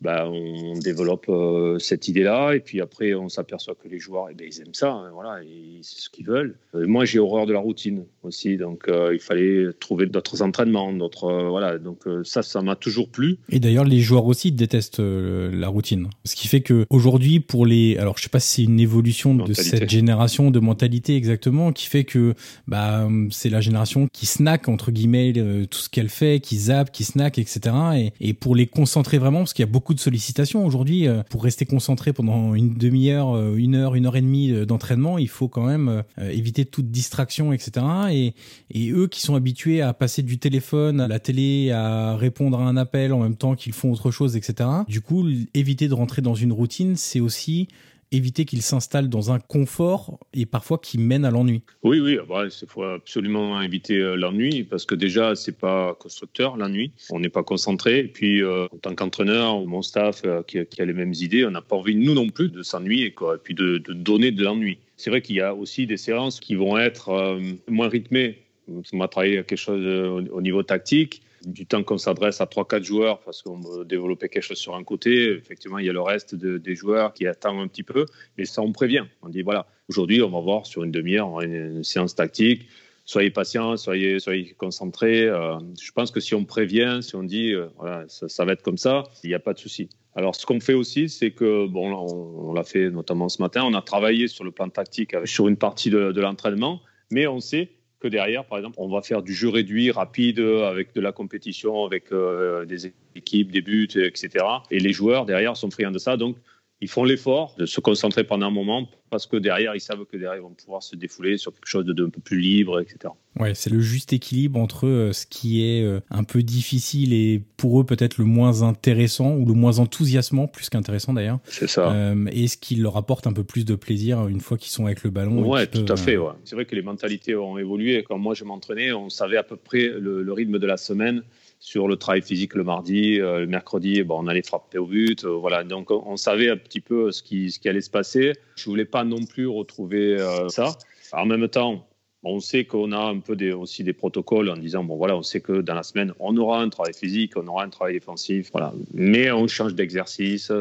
bah, 0.06 0.28
on 0.30 0.78
développe 0.78 1.26
euh, 1.30 1.80
cette 1.80 2.08
idée-là 2.08 2.54
et 2.54 2.60
puis 2.60 2.80
après 2.80 3.14
on 3.16 3.28
s'aperçoit 3.28 3.74
que 3.74 3.88
les 3.90 4.00
joueurs 4.00 4.28
eh 4.32 4.36
ben, 4.36 4.48
ils 4.50 4.62
aiment 4.62 4.74
ça, 4.74 4.92
hein, 4.92 5.10
voilà, 5.14 5.40
c'est 5.82 6.00
ce 6.00 6.10
qu'ils 6.10 6.28
veulent. 6.28 6.58
Euh, 6.76 6.86
moi 6.86 7.06
j'ai 7.06 7.20
horreur 7.20 7.46
de 7.48 7.54
la 7.54 7.60
routine 7.60 8.04
aussi, 8.24 8.56
donc 8.58 8.88
euh, 8.88 9.14
il 9.14 9.20
fallait 9.20 9.66
trouver 9.80 10.06
d'autres 10.06 10.44
entraînements, 10.44 10.94
d'autres 10.94 11.48
voilà, 11.50 11.80
donc 11.80 12.04
ça 12.24 12.44
ça 12.44 12.62
m'a 12.62 12.76
toujours 12.76 13.10
plu. 13.10 13.40
Et 13.50 13.60
d'ailleurs 13.60 13.84
les 13.84 14.00
joueurs 14.00 14.26
aussi 14.26 14.52
détestent 14.52 15.00
la 15.00 15.68
routine, 15.68 16.08
ce 16.24 16.36
qui 16.36 16.48
fait 16.48 16.62
que 16.62 16.86
aujourd'hui 16.90 17.40
pour 17.40 17.66
les, 17.66 17.98
alors 17.98 18.18
je 18.18 18.24
sais 18.24 18.30
pas 18.30 18.40
si 18.40 18.56
c'est 18.56 18.64
une 18.64 18.80
évolution 18.80 19.34
de 19.34 19.54
cette 19.54 19.90
génération 19.90 20.52
de 20.52 20.60
mentalité 20.60 21.16
exactement, 21.16 21.72
qui 21.72 21.88
fait 21.88 22.04
que 22.04 22.36
bah 22.68 23.08
c'est 23.32 23.50
la 23.50 23.62
génération 23.62 24.08
qui 24.14 24.28
snack 24.28 24.68
entre 24.68 24.92
guillemets 24.92 25.34
tout 25.34 25.80
ce 25.80 25.90
qu'elle 25.90 26.10
fait, 26.10 26.40
qui 26.42 26.58
zappe, 26.58 26.92
qui 26.92 27.04
snack, 27.04 27.40
etc. 27.40 27.76
Et, 27.98 28.14
et 28.22 28.34
pour 28.34 28.56
les 28.56 28.68
concentrer 28.68 29.18
vraiment, 29.18 29.40
parce 29.40 29.54
qu'il 29.54 29.66
y 29.66 29.68
a 29.68 29.72
beaucoup 29.72 29.86
beaucoup 29.86 29.94
de 29.96 30.00
sollicitations 30.00 30.66
aujourd'hui. 30.66 31.08
Euh, 31.08 31.24
pour 31.30 31.44
rester 31.44 31.66
concentré 31.66 32.14
pendant 32.14 32.54
une 32.54 32.76
demi-heure, 32.76 33.36
euh, 33.36 33.56
une 33.56 33.76
heure, 33.76 33.96
une 33.96 34.06
heure 34.06 34.16
et 34.16 34.22
demie 34.22 34.52
euh, 34.52 34.66
d'entraînement, 34.66 35.18
il 35.18 35.30
faut 35.30 35.48
quand 35.48 35.66
même 35.66 36.04
éviter 36.20 36.66
toute 36.66 36.92
distraction, 36.92 37.54
etc. 37.54 37.86
Et, 38.12 38.34
et 38.72 38.92
eux 38.92 39.08
qui 39.08 39.22
sont 39.22 39.36
habitués 39.36 39.82
à 39.82 39.94
passer 39.94 40.22
du 40.22 40.38
téléphone 40.38 41.02
à 41.02 41.08
la 41.08 41.20
télé, 41.20 41.72
à 41.72 42.16
répondre 42.16 42.60
à 42.60 42.64
un 42.64 42.78
appel 42.78 43.14
en 43.14 43.20
même 43.20 43.36
temps 43.36 43.56
qu'ils 43.56 43.74
font 43.74 43.92
autre 43.92 44.12
chose, 44.12 44.36
etc. 44.36 44.70
Du 44.88 45.02
coup, 45.02 45.26
éviter 45.54 45.88
de 45.88 45.94
rentrer 45.94 46.22
dans 46.22 46.36
une 46.36 46.52
routine, 46.52 46.96
c'est 46.96 47.20
aussi 47.20 47.68
éviter 48.12 48.46
qu'il 48.46 48.62
s'installe 48.62 49.10
dans 49.10 49.32
un 49.32 49.40
confort 49.40 50.20
et 50.34 50.46
parfois 50.46 50.78
qui 50.78 50.98
mène 50.98 51.26
à 51.26 51.32
l'ennui. 51.32 51.62
Oui, 51.84 52.00
oui, 52.00 52.18
il 52.22 52.28
bah, 52.28 52.46
faut 52.68 52.84
absolument 52.84 53.62
éviter 53.62 53.98
euh, 53.98 54.16
l'ennui 54.16 54.64
parce 54.64 54.86
que 54.86 54.96
déjà, 54.96 55.36
c'est 55.36 55.58
pas 55.58 55.96
constructeur 55.96 56.58
l'ennui. 56.58 56.92
On 57.10 57.20
n'est 57.20 57.30
pas 57.30 57.44
concentré. 57.44 58.00
Et 58.00 58.08
puis, 58.08 58.42
euh, 58.42 58.66
en 58.66 58.78
tant 58.78 58.96
qu'entraîneur 58.96 59.66
mon 59.66 59.82
staff 59.82 60.22
euh, 60.26 60.44
qui, 60.44 60.60
a 60.60 60.86
les 60.86 60.94
mêmes 60.94 61.14
idées, 61.14 61.46
on 61.46 61.52
n'a 61.52 61.62
pas 61.62 61.76
envie, 61.76 61.96
nous 61.96 62.14
non 62.14 62.30
plus, 62.30 62.50
de 62.50 62.64
s'ennuyer 62.64 63.08
et 63.08 63.16
puis 63.44 63.54
de, 63.54 63.78
donner 63.78 64.32
de 64.32 64.44
l'ennui. 64.44 64.78
C'est 64.98 65.10
vrai 65.10 65.22
qu'il 65.22 65.36
y 65.36 65.42
a 65.42 65.54
aussi 65.54 65.88
des 65.88 65.98
séances 65.98 66.40
qui 66.40 66.56
vont 66.56 66.78
être 66.78 67.40
moins 67.68 67.90
rythmées. 67.90 68.40
On 68.70 68.98
va 68.98 69.08
travailler 69.08 69.44
quelque 69.44 69.58
chose 69.58 69.86
au 70.32 70.42
niveau 70.42 70.64
tactique 70.64 71.22
du 71.46 71.66
temps 71.66 71.84
qu'on 71.84 71.98
s'adresse 71.98 72.42
à 72.42 72.46
3-4 72.46 72.84
joueurs 72.84 73.20
parce 73.22 73.42
qu'on 73.42 73.60
veut 73.60 73.86
développer 73.86 74.30
quelque 74.30 74.44
chose 74.44 74.58
sur 74.58 74.76
un 74.76 74.84
côté. 74.84 75.32
Effectivement, 75.32 75.78
il 75.78 75.86
y 75.86 75.90
a 75.90 75.94
le 75.94 76.02
reste 76.02 76.36
des 76.36 76.76
joueurs 76.76 77.14
qui 77.14 77.28
attendent 77.28 77.60
un 77.60 77.68
petit 77.68 77.84
peu, 77.84 78.06
mais 78.38 78.46
ça, 78.46 78.62
on 78.62 78.72
prévient. 78.72 79.06
On 79.22 79.30
dit 79.30 79.42
voilà, 79.42 79.68
aujourd'hui, 79.90 80.22
on 80.22 80.30
va 80.30 80.40
voir 80.40 80.66
sur 80.66 80.84
une 80.84 80.92
demi-heure 80.92 81.42
une, 81.42 81.84
séance 81.84 82.16
tactique. 82.16 82.68
Soyez 83.08 83.30
patients, 83.30 83.78
soyez, 83.78 84.20
soyez 84.20 84.54
concentrés. 84.58 85.26
Euh, 85.26 85.60
je 85.80 85.92
pense 85.92 86.10
que 86.10 86.20
si 86.20 86.34
on 86.34 86.44
prévient, 86.44 87.00
si 87.02 87.16
on 87.16 87.24
dit 87.24 87.54
euh, 87.54 87.68
voilà, 87.78 88.06
ça, 88.08 88.46
va 88.46 88.54
être 88.54 88.64
comme 88.64 88.80
ça, 88.80 89.04
il 89.24 89.28
n'y 89.28 89.36
a 89.36 89.40
pas 89.40 89.54
de 89.54 89.60
souci. 89.60 89.90
Alors, 90.16 90.36
ce 90.36 90.46
qu'on 90.46 90.60
fait 90.60 90.74
aussi, 90.74 91.10
c'est 91.10 91.32
que, 91.32 91.68
bon, 91.68 91.94
on, 91.94 92.54
l'a 92.54 92.64
fait 92.64 92.90
notamment 92.90 93.30
ce 93.30 93.42
matin, 93.42 93.64
on 93.66 93.74
a 93.74 93.82
travaillé 93.82 94.28
sur 94.28 94.44
le 94.44 94.52
plan 94.52 94.70
tactique 94.70 95.14
sur 95.26 95.48
une 95.48 95.58
partie 95.58 95.90
de 95.90 96.20
l'entraînement, 96.20 96.82
mais 97.12 97.28
on 97.28 97.42
sait 97.42 97.70
derrière, 98.08 98.46
par 98.46 98.58
exemple, 98.58 98.76
on 98.80 98.88
va 98.88 99.02
faire 99.02 99.22
du 99.22 99.34
jeu 99.34 99.50
réduit, 99.50 99.92
rapide, 99.92 100.40
avec 100.40 100.94
de 100.94 101.02
la 101.02 101.12
compétition, 101.12 101.86
avec 101.86 102.12
euh, 102.12 102.66
des 102.66 102.94
équipes, 103.16 103.52
des 103.52 103.62
buts, 103.62 103.90
etc. 103.96 104.46
Et 104.72 104.80
les 104.80 104.94
joueurs 104.94 105.26
derrière 105.26 105.58
sont 105.58 105.72
friands 105.72 105.92
de 105.92 106.00
ça. 106.00 106.18
Donc, 106.18 106.38
ils 106.82 106.90
font 106.90 107.06
l'effort 107.06 107.56
de 107.58 107.66
se 107.66 107.80
concentrer 107.80 108.26
pendant 108.26 108.48
un 108.48 108.52
moment 108.52 108.88
parce 109.10 109.28
que 109.28 109.38
derrière, 109.38 109.76
ils 109.76 109.82
savent 109.82 110.04
que 110.06 110.18
derrière, 110.18 110.36
ils 110.36 110.42
vont 110.42 110.54
pouvoir 110.54 110.84
se 110.84 110.96
défouler 110.98 111.38
sur 111.38 111.54
quelque 111.54 111.68
chose 111.68 111.86
d'un 111.86 112.10
peu 112.10 112.20
plus 112.20 112.40
libre, 112.40 112.82
etc. 112.82 113.14
Ouais, 113.40 113.54
c'est 113.54 113.70
le 113.70 113.80
juste 113.80 114.12
équilibre 114.12 114.60
entre 114.60 114.88
euh, 114.88 115.14
ce 115.14 115.26
qui 115.26 115.64
est 115.64 115.84
euh, 115.84 116.02
un 116.10 116.26
peu 116.26 116.44
difficile 116.44 117.14
et 117.14 117.42
pour 117.56 117.80
eux 117.80 117.86
peut-être 117.86 118.18
le 118.18 118.26
moins 118.26 118.64
intéressant 118.64 119.36
ou 119.36 119.46
le 119.46 119.54
moins 119.54 119.80
enthousiasmant, 119.80 120.48
plus 120.48 120.70
qu'intéressant 120.70 121.14
d'ailleurs. 121.14 121.40
C'est 121.46 121.68
ça. 121.68 121.94
Euh, 121.94 122.26
et 122.32 122.48
ce 122.48 122.58
qui 122.58 122.76
leur 122.76 122.98
apporte 122.98 123.26
un 123.26 123.34
peu 123.34 123.46
plus 123.46 123.64
de 123.64 123.76
plaisir 123.76 124.28
une 124.28 124.42
fois 124.42 124.58
qu'ils 124.58 124.72
sont 124.72 124.86
avec 124.86 125.04
le 125.04 125.12
ballon. 125.12 125.48
Ouais, 125.48 125.68
tout 125.68 125.86
à 125.88 125.96
fait. 125.96 126.18
Ouais. 126.18 126.34
C'est 126.44 126.56
vrai 126.56 126.66
que 126.66 126.76
les 126.76 126.82
mentalités 126.82 127.36
ont 127.36 127.58
évolué. 127.58 128.04
Quand 128.04 128.18
moi 128.18 128.34
je 128.34 128.44
m'entraînais, 128.44 128.92
on 128.92 129.10
savait 129.10 129.38
à 129.38 129.44
peu 129.44 129.56
près 129.56 129.88
le 129.88 130.34
rythme 130.34 130.60
de 130.60 130.68
la 130.68 130.78
semaine 130.78 131.24
sur 131.66 131.88
le 131.88 131.96
travail 131.96 132.22
physique 132.22 132.54
le 132.54 132.64
mardi, 132.64 133.20
euh, 133.20 133.40
le 133.40 133.48
mercredi, 133.48 134.04
bon, 134.04 134.20
on 134.24 134.28
allait 134.28 134.44
frapper 134.44 134.78
au 134.78 134.86
but. 134.86 135.26
Euh, 135.26 135.30
voilà, 135.30 135.64
donc 135.64 135.90
on, 135.90 136.16
savait 136.16 136.48
un 136.48 136.58
petit 136.58 136.80
peu 136.80 137.12
ce 137.12 137.24
qui, 137.24 137.50
ce 137.50 137.58
qui 137.58 137.68
allait 137.68 137.82
se 137.82 137.90
passer. 137.90 138.34
Je 138.56 138.66
voulais 138.66 138.86
pas 138.86 139.04
non 139.04 139.26
plus 139.26 139.48
retrouver 139.48 140.16
euh, 140.16 140.48
ça. 140.48 140.78
En 141.12 141.26
même 141.26 141.48
temps, 141.48 141.88
on 142.22 142.40
sait 142.40 142.66
qu'on 142.66 142.92
a 142.92 143.00
un 143.00 143.18
peu 143.18 143.36
aussi 143.54 143.84
des 143.84 143.94
protocoles 143.94 144.52
en 144.52 144.58
disant 144.58 144.84
bon 144.84 144.96
voilà, 144.96 145.18
on 145.18 145.24
sait 145.24 145.42
que 145.42 145.62
dans 145.62 145.74
la 145.74 145.82
semaine 145.82 146.14
on 146.20 146.38
aura 146.38 146.62
un 146.62 146.70
travail 146.70 146.94
physique, 146.94 147.32
on 147.36 147.48
aura 147.48 147.64
un 147.64 147.70
travail 147.70 147.96
défensif, 147.96 148.52
voilà. 148.52 148.72
Mais 148.94 149.32
on 149.32 149.48
change 149.48 149.74
d'exercice, 149.74 150.52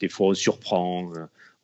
des 0.00 0.08
fois 0.08 0.28
on 0.28 0.34
surprend. 0.34 1.12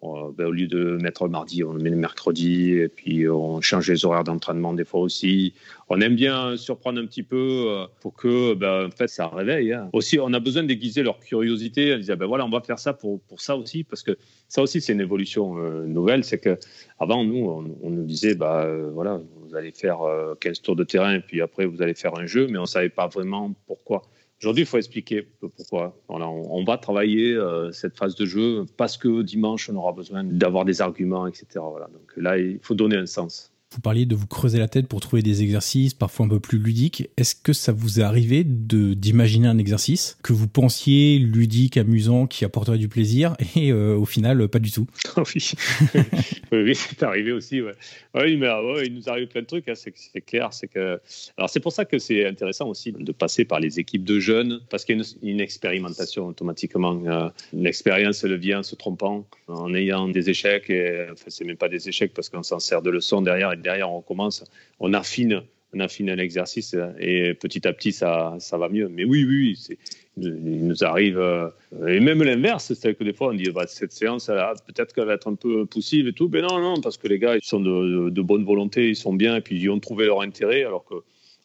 Ben, 0.03 0.47
au 0.47 0.51
lieu 0.51 0.67
de 0.67 0.97
mettre 0.97 1.25
le 1.25 1.31
mardi, 1.31 1.63
on 1.63 1.75
le 1.75 1.83
met 1.83 1.91
le 1.91 1.97
mercredi, 1.97 2.73
et 2.73 2.89
puis 2.89 3.29
on 3.29 3.61
change 3.61 3.91
les 3.91 4.07
horaires 4.07 4.25
d'entraînement 4.25 4.73
des 4.73 4.87
fois 4.87 5.01
aussi. 5.01 5.53
On 5.91 6.01
aime 6.01 6.15
bien 6.15 6.57
surprendre 6.57 6.99
un 7.01 7.07
petit 7.07 7.23
peu 7.23 7.67
euh, 7.69 7.87
pour 8.01 8.15
que 8.15 8.55
ben, 8.55 8.87
en 8.87 8.91
fait, 8.91 9.09
ça 9.09 9.29
réveille. 9.29 9.75
Hein. 9.75 9.91
Aussi, 9.93 10.19
on 10.19 10.33
a 10.33 10.41
besoin 10.41 10.63
d'aiguiser 10.63 11.03
leur 11.03 11.21
curiosité. 11.21 11.93
On 11.95 11.99
disait, 11.99 12.17
ben 12.17 12.25
voilà, 12.25 12.47
on 12.47 12.51
va 12.51 12.63
faire 12.63 12.79
ça 12.79 12.95
pour, 12.95 13.21
pour 13.21 13.43
ça 13.43 13.57
aussi, 13.57 13.85
parce 13.85 14.03
que 14.03 14.17
ça 14.49 14.63
aussi, 14.63 14.81
c'est 14.81 14.95
une 14.95 15.03
évolution 15.03 15.59
euh, 15.59 15.85
nouvelle. 15.85 16.25
C'est 16.25 16.39
que 16.39 16.59
avant, 16.99 17.23
nous, 17.23 17.69
on, 17.83 17.91
nous 17.91 18.05
disait, 18.05 18.37
euh, 18.41 18.91
voilà, 18.95 19.21
vous 19.43 19.55
allez 19.55 19.73
faire 19.73 19.99
15 20.41 20.63
tours 20.63 20.77
de 20.77 20.85
terrain, 20.85 21.15
et 21.15 21.21
puis 21.21 21.43
après, 21.43 21.67
vous 21.67 21.83
allez 21.83 21.95
faire 21.95 22.17
un 22.19 22.27
jeu, 22.27 22.47
mais 22.49 22.57
on 22.57 22.63
ne 22.63 22.67
savait 22.67 22.89
pas 22.89 23.09
vraiment 23.09 23.53
pourquoi. 23.67 24.03
Aujourd'hui, 24.43 24.63
il 24.63 24.67
faut 24.67 24.79
expliquer 24.79 25.29
pourquoi. 25.41 25.95
on, 26.09 26.65
va 26.65 26.79
travailler 26.79 27.35
euh, 27.35 27.73
cette 27.73 27.99
phase 27.99 28.15
de 28.15 28.25
jeu 28.25 28.65
parce 28.79 28.97
que 28.97 29.21
dimanche, 29.21 29.69
on 29.69 29.77
aura 29.77 29.93
besoin 29.93 30.25
d'avoir 30.25 30.65
des 30.65 30.81
arguments, 30.81 31.27
etc. 31.27 31.47
Voilà. 31.57 31.89
Donc 31.89 32.11
là, 32.17 32.39
il 32.39 32.59
faut 32.63 32.75
donner 32.75 32.97
un 32.97 33.05
sens. 33.05 33.53
Vous 33.73 33.81
parliez 33.81 34.05
de 34.05 34.17
vous 34.17 34.27
creuser 34.27 34.59
la 34.59 34.67
tête 34.67 34.89
pour 34.89 34.99
trouver 34.99 35.23
des 35.23 35.45
exercices 35.45 35.95
parfois 35.95 36.27
un 36.27 36.29
peu 36.29 36.41
plus 36.41 36.59
ludiques. 36.59 37.09
Est-ce 37.17 37.37
que 37.37 37.53
ça 37.53 37.71
vous 37.71 38.01
est 38.01 38.03
arrivé 38.03 38.43
d'imaginer 38.45 39.47
un 39.47 39.59
exercice 39.59 40.19
que 40.25 40.33
vous 40.33 40.49
pensiez 40.49 41.21
ludique, 41.21 41.77
amusant, 41.77 42.27
qui 42.27 42.45
apporterait 42.45 42.79
du 42.79 42.89
plaisir 42.89 43.37
et 43.55 43.71
euh, 43.71 43.95
au 43.95 44.07
final 44.07 44.49
pas 44.49 44.59
du 44.59 44.73
tout? 44.73 44.89
Oui, 46.53 46.63
oui, 46.65 46.75
c'est 46.75 47.05
arrivé 47.05 47.31
aussi. 47.31 47.61
Oui, 47.61 48.37
mais 48.37 48.49
il 48.85 48.93
nous 48.93 49.09
arrive 49.09 49.29
plein 49.29 49.43
de 49.43 49.47
trucs. 49.47 49.69
Hein. 49.69 49.75
C'est 49.77 50.21
clair, 50.21 50.53
c'est 50.53 50.67
que 50.67 51.01
alors 51.37 51.49
c'est 51.49 51.61
pour 51.61 51.71
ça 51.71 51.85
que 51.85 52.01
c'est 52.01 52.27
intéressant 52.27 52.67
aussi 52.67 52.91
de 52.91 53.13
passer 53.13 53.45
par 53.45 53.61
les 53.61 53.79
équipes 53.79 54.03
de 54.03 54.19
jeunes 54.19 54.61
parce 54.69 54.85
qu'il 54.85 54.99
y 54.99 55.01
a 55.01 55.05
une, 55.23 55.41
expérimentation 55.41 56.27
automatiquement. 56.27 57.01
Euh, 57.07 57.29
l'expérience 57.53 58.25
elle 58.25 58.37
vient 58.37 58.61
en 58.61 58.63
se 58.65 58.75
trompant, 58.75 59.27
en 59.47 59.73
ayant 59.75 60.09
des 60.09 60.29
échecs 60.29 60.71
et 60.71 61.07
enfin 61.13 61.27
c'est 61.29 61.45
même 61.45 61.57
pas 61.57 61.69
des 61.69 61.89
échecs 61.89 62.13
parce 62.13 62.29
qu'on 62.29 62.43
s'en 62.43 62.59
sert 62.59 62.83
de 62.83 62.91
leçon 62.91 63.23
derrière 63.23 63.51
derrière, 63.61 63.91
on 63.91 63.99
recommence, 63.99 64.45
on 64.79 64.93
affine, 64.93 65.43
on 65.75 65.81
affine 65.81 66.09
et 66.09 67.35
petit 67.35 67.67
à 67.67 67.73
petit, 67.73 67.93
ça, 67.93 68.37
ça 68.39 68.59
va 68.59 68.69
mieux. 68.69 68.89
Mais 68.89 69.05
oui, 69.05 69.25
oui, 69.25 69.59
il 70.17 70.67
nous 70.67 70.85
arrive, 70.85 71.19
euh, 71.19 71.49
et 71.87 72.01
même 72.01 72.23
l'inverse, 72.23 72.73
c'est 72.75 72.95
que 72.95 73.05
des 73.05 73.13
fois 73.13 73.29
on 73.29 73.35
dit 73.35 73.51
bah, 73.51 73.67
cette 73.67 73.93
séance, 73.93 74.27
peut-être 74.27 74.93
qu'elle 74.93 75.07
va 75.07 75.15
être 75.15 75.29
un 75.29 75.35
peu 75.35 75.67
poussive 75.67 76.09
et 76.09 76.13
tout, 76.13 76.29
mais 76.33 76.43
non, 76.43 76.59
non, 76.61 76.81
parce 76.81 76.97
que 76.97 77.09
les 77.09 77.19
gars, 77.19 77.37
ils 77.37 77.45
sont 77.45 77.61
de, 77.61 78.21
bonne 78.21 78.45
volonté, 78.45 78.89
ils 78.89 78.97
sont 78.97 79.13
bien, 79.13 79.37
et 79.37 79.41
puis 79.41 79.61
ils 79.61 79.71
ont 79.71 79.81
trouvé 79.81 80.07
leur 80.07 80.23
intérêt, 80.23 80.65
alors 80.65 80.85
que 80.85 80.97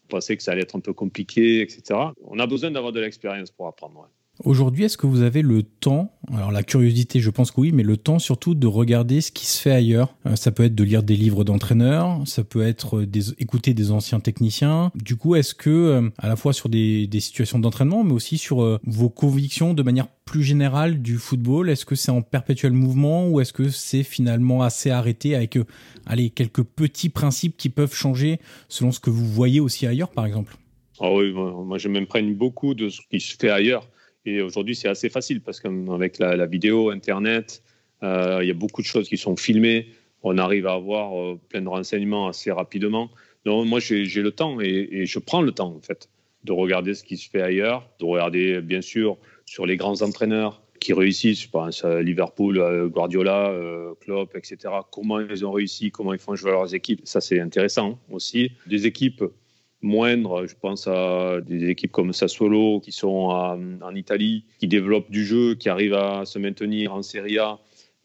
pensait 0.10 0.38
que 0.38 0.44
ça 0.44 0.52
allait 0.52 0.62
être 0.62 0.76
un 0.76 0.82
peu 0.82 0.94
compliqué, 0.94 1.62
etc. 1.62 2.00
On 2.26 2.40
a 2.40 2.48
besoin 2.48 2.72
d'avoir 2.72 2.92
de 2.92 3.00
l'expérience 3.00 3.52
pour 3.52 3.68
apprendre. 3.68 4.10
Aujourd'hui, 4.44 4.84
est-ce 4.84 4.98
que 4.98 5.08
vous 5.08 5.22
avez 5.22 5.42
le 5.42 5.64
temps, 5.64 6.12
alors 6.34 6.52
la 6.52 6.62
curiosité, 6.62 7.22
je 7.22 7.30
pense 7.30 7.52
que 7.52 7.62
oui, 7.62 7.72
mais 7.72 7.84
le 7.84 7.96
temps 7.96 8.20
surtout 8.20 8.54
de 8.54 8.68
regarder 8.68 9.22
ce 9.22 9.32
qui 9.32 9.46
se 9.46 9.62
fait 9.62 9.72
ailleurs? 9.72 10.14
Euh, 10.26 10.36
Ça 10.36 10.52
peut 10.52 10.64
être 10.64 10.76
de 10.76 10.84
lire 10.84 11.04
des 11.04 11.16
livres 11.16 11.46
d'entraîneurs, 11.46 12.22
ça 12.26 12.44
peut 12.44 12.62
être 12.62 13.04
des, 13.04 13.32
écouter 13.40 13.74
des 13.74 13.92
anciens 13.92 14.20
techniciens. 14.20 14.92
Du 14.96 15.16
coup, 15.16 15.36
est-ce 15.36 15.56
que, 15.56 15.70
euh, 15.70 16.10
à 16.18 16.28
la 16.28 16.36
fois 16.36 16.52
sur 16.52 16.68
des, 16.68 17.08
des 17.08 17.22
situations 17.22 17.60
d'entraînement, 17.60 18.04
mais 18.04 18.12
aussi 18.12 18.38
sur 18.38 18.62
euh, 18.62 18.78
vos 18.86 19.10
convictions 19.10 19.74
de 19.74 19.84
manière 19.84 20.08
plus 20.26 20.44
générale 20.44 21.02
du 21.02 21.18
football, 21.18 21.70
est-ce 21.70 21.86
que 21.86 21.96
c'est 21.96 22.12
en 22.12 22.22
perpétuel 22.22 22.74
mouvement 22.74 23.30
ou 23.30 23.40
est-ce 23.40 23.54
que 23.54 23.70
c'est 23.70 24.04
finalement 24.04 24.64
assez 24.64 24.90
arrêté 24.90 25.36
avec 25.36 25.58
allez, 26.06 26.30
quelques 26.30 26.64
petits 26.64 27.10
principes 27.10 27.56
qui 27.56 27.70
peuvent 27.70 27.94
changer 27.94 28.40
selon 28.68 28.92
ce 28.92 29.00
que 29.00 29.10
vous 29.10 29.26
voyez 29.26 29.62
aussi 29.62 29.88
ailleurs, 29.88 30.10
par 30.10 30.26
exemple? 30.26 30.58
Ah 31.00 31.12
oui, 31.12 31.32
moi 31.34 31.78
je 31.78 31.90
m'imprègne 31.90 32.34
beaucoup 32.34 32.74
de 32.74 32.90
ce 32.90 33.02
qui 33.10 33.20
se 33.20 33.36
fait 33.36 33.50
ailleurs. 33.50 33.88
Et 34.26 34.42
aujourd'hui, 34.42 34.76
c'est 34.76 34.88
assez 34.88 35.10
facile 35.10 35.42
parce 35.42 35.60
qu'avec 35.60 36.20
la, 36.20 36.46
vidéo, 36.46 36.90
Internet, 36.90 37.62
euh, 38.04 38.40
il 38.42 38.48
y 38.48 38.52
a 38.52 38.56
beaucoup 38.56 38.82
de 38.82 38.88
choses 38.88 39.08
qui 39.08 39.18
sont 39.18 39.36
filmées. 39.36 39.88
On 40.24 40.38
arrive 40.38 40.66
à 40.68 40.74
avoir 40.74 41.20
euh, 41.20 41.40
plein 41.50 41.62
de 41.62 41.70
renseignements 41.70 42.28
assez 42.28 42.52
rapidement. 42.52 43.12
Donc, 43.46 43.68
moi, 43.68 43.80
j'ai 43.80 44.22
le 44.22 44.32
temps 44.32 44.60
et, 44.60 45.06
je 45.06 45.20
prends 45.20 45.42
le 45.42 45.52
temps, 45.52 45.76
en 45.76 45.82
fait, 45.82 46.10
de 46.44 46.52
regarder 46.52 46.96
ce 46.96 47.04
qui 47.04 47.18
se 47.18 47.30
fait 47.30 47.42
ailleurs, 47.42 47.88
de 48.00 48.06
regarder, 48.06 48.62
bien 48.62 48.82
sûr, 48.82 49.18
sur 49.46 49.68
les 49.68 49.78
grands 49.78 50.02
entraîneurs 50.02 50.64
qui 50.80 50.94
réussissent. 50.94 51.44
Je 51.44 51.50
pense 51.50 51.86
à 51.86 52.02
Liverpool, 52.02 52.90
Guardiola, 52.90 53.52
euh, 53.52 53.94
Klopp, 54.02 54.36
etc. 54.36 54.74
Comment 54.92 55.20
ils 55.20 55.46
ont 55.46 55.52
réussi, 55.52 55.92
comment 55.92 56.14
ils 56.14 56.20
font 56.20 56.36
jouer 56.36 56.52
leurs 56.52 56.74
équipes. 56.74 57.02
Ça, 57.04 57.22
c'est 57.22 57.40
intéressant 57.40 58.00
aussi. 58.10 58.52
Des 58.66 58.88
équipes 58.88 59.24
moindre. 59.86 60.48
Je 60.48 60.56
pense 60.60 60.88
à 60.88 61.40
des 61.42 61.70
équipes 61.70 61.92
comme 61.92 62.12
Sassuolo 62.12 62.80
qui 62.82 62.92
sont 62.92 63.30
en 63.82 63.96
Italie, 63.96 64.46
qui 64.60 64.68
développent 64.68 65.12
du 65.12 65.24
jeu, 65.24 65.56
qui 65.56 65.70
arrivent 65.70 65.94
à 65.94 66.26
se 66.26 66.40
maintenir 66.40 66.94
en 66.94 67.02
Serie 67.02 67.40
A. 67.40 67.60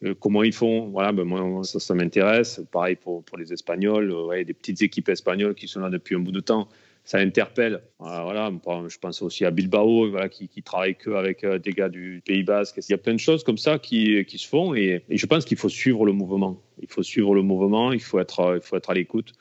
Euh, 0.04 0.14
comment 0.18 0.42
ils 0.42 0.52
font? 0.52 0.88
Voilà, 0.88 1.12
ben 1.12 1.24
moi, 1.24 1.62
ça, 1.64 1.94
m'intéresse. 1.94 2.62
Pareil 2.72 2.96
pour, 2.96 3.22
les 3.36 3.52
Espagnols, 3.52 4.10
euh, 4.10 4.26
ouais, 4.26 4.44
des 4.44 4.54
petites 4.54 4.82
équipes 4.82 5.08
espagnoles 5.08 5.54
qui 5.54 5.68
sont 5.68 5.80
là 5.80 5.90
depuis 5.90 6.14
un 6.14 6.20
bout 6.20 6.32
de 6.32 6.40
temps. 6.40 6.68
Ça 7.04 7.18
interpelle. 7.18 7.82
Voilà, 7.98 8.52
je 8.88 8.98
pense 8.98 9.22
aussi 9.22 9.44
à 9.44 9.50
Bilbao, 9.50 10.10
qui, 10.30 10.62
travaille 10.62 10.96
que 10.96 11.10
avec 11.10 11.44
euh, 11.44 11.58
des 11.58 11.72
gars 11.72 11.88
du 11.88 12.22
Pays 12.24 12.44
Basque. 12.44 12.76
Il 12.76 12.90
y 12.90 12.94
a 12.94 12.98
plein 12.98 13.14
de 13.14 13.18
choses 13.18 13.42
comme 13.42 13.58
ça 13.58 13.78
qui, 13.78 14.24
se 14.28 14.46
font 14.46 14.74
et, 14.74 15.02
je 15.08 15.26
pense 15.26 15.44
qu'il 15.44 15.56
faut 15.56 15.70
suivre 15.70 16.04
le 16.04 16.12
mouvement. 16.12 16.60
Il 16.80 16.88
faut 16.88 17.02
suivre 17.02 17.34
le 17.34 17.42
mouvement, 17.42 17.92
il 17.92 18.00
faut 18.00 18.20
être 18.20 18.60
à 18.88 18.94
l'écoute 18.94 19.32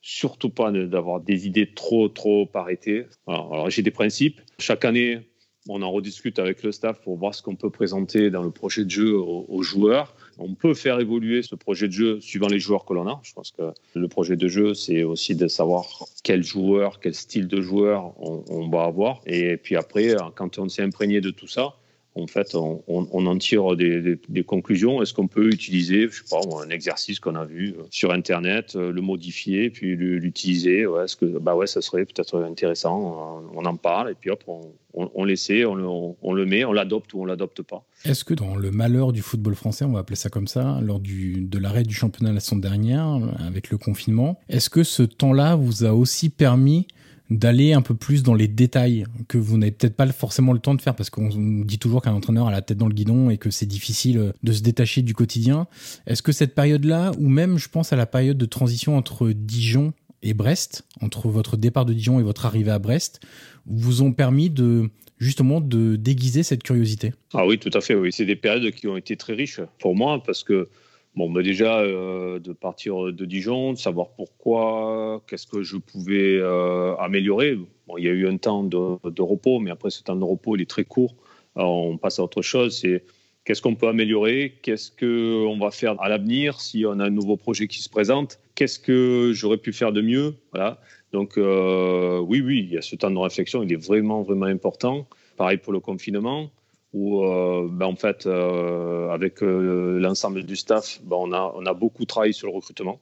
surtout 0.00 0.50
pas 0.50 0.70
d'avoir 0.70 1.20
des 1.20 1.46
idées 1.46 1.72
trop, 1.74 2.08
trop 2.08 2.48
arrêtées. 2.54 3.06
Alors, 3.26 3.68
j'ai 3.70 3.82
des 3.82 3.90
principes. 3.90 4.40
Chaque 4.58 4.84
année, 4.84 5.20
on 5.68 5.82
en 5.82 5.90
rediscute 5.90 6.38
avec 6.38 6.62
le 6.62 6.72
staff 6.72 7.00
pour 7.02 7.16
voir 7.16 7.34
ce 7.34 7.42
qu'on 7.42 7.56
peut 7.56 7.70
présenter 7.70 8.30
dans 8.30 8.42
le 8.42 8.50
projet 8.50 8.84
de 8.84 8.90
jeu 8.90 9.14
aux, 9.16 9.62
joueurs. 9.62 10.14
On 10.38 10.54
peut 10.54 10.72
faire 10.72 10.98
évoluer 10.98 11.42
ce 11.42 11.54
projet 11.54 11.88
de 11.88 11.92
jeu 11.92 12.20
suivant 12.20 12.48
les 12.48 12.58
joueurs 12.58 12.84
que 12.84 12.94
l'on 12.94 13.06
a. 13.06 13.20
Je 13.22 13.34
pense 13.34 13.50
que 13.50 13.72
le 13.94 14.08
projet 14.08 14.36
de 14.36 14.48
jeu, 14.48 14.72
c'est 14.72 15.02
aussi 15.02 15.34
de 15.34 15.46
savoir 15.46 15.84
quel 16.22 16.42
joueur, 16.42 17.00
quel 17.00 17.14
style 17.14 17.48
de 17.48 17.60
joueur 17.60 18.14
on, 18.18 18.44
on 18.48 18.68
va 18.68 18.84
avoir. 18.84 19.20
Et 19.26 19.56
puis 19.58 19.76
après, 19.76 20.14
quand 20.36 20.58
on 20.58 20.68
s'est 20.68 20.82
imprégné 20.82 21.20
de 21.20 21.30
tout 21.30 21.48
ça, 21.48 21.74
en 22.14 22.26
fait, 22.26 22.54
on, 22.54 22.82
en 22.88 23.38
tire 23.38 23.76
des, 23.76 24.44
conclusions. 24.46 25.02
Est-ce 25.02 25.14
qu'on 25.14 25.28
peut 25.28 25.48
utiliser, 25.48 26.08
je 26.08 26.16
sais 26.16 26.24
pas, 26.30 26.40
un 26.64 26.70
exercice 26.70 27.20
qu'on 27.20 27.36
a 27.36 27.44
vu 27.44 27.74
euh, 27.78 27.82
sur 27.90 28.12
Internet, 28.12 28.74
euh, 28.76 28.92
le 28.92 29.00
modifier, 29.00 29.70
puis 29.70 29.94
l'utiliser 29.96 30.82
Est-ce 30.82 31.16
que, 31.16 31.26
bah 31.26 31.54
ouais, 31.54 31.66
ça 31.66 31.80
serait 31.80 32.04
peut-être 32.04 32.42
intéressant. 32.42 33.42
On 33.54 33.64
en 33.64 33.76
parle 33.76 34.10
et 34.10 34.14
puis 34.14 34.30
hop, 34.30 34.42
on, 34.46 34.72
on, 34.94 35.24
l'essaie, 35.24 35.64
on, 35.64 36.16
on, 36.20 36.32
le 36.32 36.46
met, 36.46 36.64
on 36.64 36.72
l'adopte 36.72 37.12
ou 37.14 37.22
on 37.22 37.24
l'adopte 37.24 37.62
pas. 37.62 37.84
Est-ce 38.04 38.24
que 38.24 38.34
dans 38.34 38.56
le 38.56 38.70
malheur 38.70 39.12
du 39.12 39.22
football 39.22 39.54
français, 39.54 39.84
on 39.84 39.92
va 39.92 40.00
appeler 40.00 40.16
ça 40.16 40.28
comme 40.28 40.48
ça, 40.48 40.80
lors 40.82 41.00
du, 41.00 41.42
de 41.42 41.58
l'arrêt 41.58 41.84
du 41.84 41.94
championnat 41.94 42.32
la 42.32 42.40
semaine 42.40 42.62
dernière, 42.62 43.18
avec 43.38 43.70
le 43.70 43.78
confinement, 43.78 44.40
est-ce 44.48 44.70
que 44.70 44.82
ce 44.82 45.02
temps-là 45.02 45.56
vous 45.56 45.84
a 45.84 45.92
aussi 45.92 46.30
permis 46.30 46.88
d'aller 47.30 47.72
un 47.72 47.82
peu 47.82 47.94
plus 47.94 48.22
dans 48.22 48.34
les 48.34 48.48
détails 48.48 49.04
que 49.28 49.36
vous 49.36 49.58
n'avez 49.58 49.72
peut-être 49.72 49.96
pas 49.96 50.06
forcément 50.08 50.52
le 50.52 50.58
temps 50.58 50.74
de 50.74 50.80
faire 50.80 50.94
parce 50.94 51.10
qu'on 51.10 51.28
dit 51.28 51.78
toujours 51.78 52.00
qu'un 52.02 52.14
entraîneur 52.14 52.48
a 52.48 52.50
la 52.50 52.62
tête 52.62 52.78
dans 52.78 52.88
le 52.88 52.94
guidon 52.94 53.30
et 53.30 53.36
que 53.36 53.50
c'est 53.50 53.66
difficile 53.66 54.18
euh, 54.18 54.32
de 54.42 54.52
se 54.52 54.62
détacher 54.62 55.02
du 55.02 55.14
quotidien. 55.14 55.66
Est-ce 56.06 56.22
que 56.22 56.32
cette 56.32 56.54
période-là, 56.54 57.12
ou 57.18 57.28
même 57.28 57.58
je 57.58 57.68
pense 57.68 57.92
à 57.92 57.96
la 57.96 58.06
période 58.06 58.38
de 58.38 58.46
transition 58.46 58.96
entre 58.96 59.30
Dijon 59.30 59.92
et 60.22 60.34
Brest, 60.34 60.84
entre 61.00 61.28
votre 61.28 61.56
départ 61.56 61.84
de 61.84 61.92
Dijon 61.92 62.18
et 62.18 62.22
votre 62.22 62.46
arrivée 62.46 62.70
à 62.70 62.78
Brest, 62.78 63.20
vous 63.66 64.02
ont 64.02 64.12
permis 64.12 64.50
de 64.50 64.90
justement 65.18 65.60
de 65.60 65.96
déguiser 65.96 66.42
cette 66.42 66.62
curiosité? 66.62 67.12
Ah 67.34 67.46
oui, 67.46 67.58
tout 67.58 67.70
à 67.74 67.80
fait. 67.80 67.94
Oui, 67.94 68.10
c'est 68.12 68.24
des 68.24 68.36
périodes 68.36 68.72
qui 68.72 68.86
ont 68.86 68.96
été 68.96 69.16
très 69.16 69.34
riches 69.34 69.60
pour 69.78 69.94
moi 69.94 70.22
parce 70.24 70.44
que 70.44 70.68
Bon, 71.14 71.32
déjà, 71.32 71.80
euh, 71.80 72.38
de 72.38 72.52
partir 72.52 73.12
de 73.12 73.24
Dijon, 73.24 73.72
de 73.72 73.78
savoir 73.78 74.10
pourquoi, 74.10 75.22
qu'est-ce 75.26 75.46
que 75.46 75.62
je 75.62 75.76
pouvais 75.76 76.36
euh, 76.36 76.94
améliorer. 76.96 77.58
Bon, 77.88 77.96
il 77.98 78.04
y 78.04 78.08
a 78.08 78.12
eu 78.12 78.28
un 78.28 78.36
temps 78.36 78.62
de, 78.62 79.22
repos, 79.22 79.58
mais 79.58 79.70
après 79.70 79.90
ce 79.90 80.02
temps 80.02 80.16
de 80.16 80.24
repos, 80.24 80.54
il 80.56 80.62
est 80.62 80.70
très 80.70 80.84
court. 80.84 81.16
On 81.56 81.96
passe 81.96 82.20
à 82.20 82.22
autre 82.22 82.42
chose. 82.42 82.78
C'est 82.78 83.02
qu'est-ce 83.44 83.62
qu'on 83.62 83.74
peut 83.74 83.88
améliorer, 83.88 84.58
qu'est-ce 84.62 84.92
qu'on 84.92 85.58
va 85.58 85.70
faire 85.70 86.00
à 86.00 86.08
l'avenir? 86.08 86.60
Si 86.60 86.84
on 86.86 87.00
a 87.00 87.06
un 87.06 87.10
nouveau 87.10 87.36
projet 87.36 87.66
qui 87.66 87.82
se 87.82 87.88
présente, 87.88 88.38
qu'est-ce 88.54 88.78
que 88.78 89.32
j'aurais 89.34 89.56
pu 89.56 89.72
faire 89.72 89.92
de 89.92 90.02
mieux? 90.02 90.34
Voilà. 90.52 90.78
Donc, 91.12 91.36
euh, 91.38 92.20
oui, 92.20 92.42
oui, 92.42 92.60
il 92.68 92.74
y 92.74 92.78
a 92.78 92.82
ce 92.82 92.94
temps 92.94 93.10
de 93.10 93.18
réflexion, 93.18 93.62
il 93.62 93.72
est 93.72 93.82
vraiment, 93.82 94.22
vraiment 94.22 94.46
important. 94.46 95.08
Pareil 95.36 95.56
pour 95.56 95.72
le 95.72 95.80
confinement 95.80 96.50
où 96.92 97.22
euh, 97.22 97.68
ben 97.70 97.86
en 97.86 97.96
fait, 97.96 98.26
euh, 98.26 99.10
avec 99.10 99.42
euh, 99.42 99.98
l'ensemble 99.98 100.44
du 100.44 100.56
staff, 100.56 101.00
ben 101.04 101.16
on, 101.16 101.32
a, 101.32 101.74
beaucoup 101.74 102.04
travaillé 102.04 102.32
sur 102.32 102.48
le 102.48 102.54
recrutement. 102.54 103.00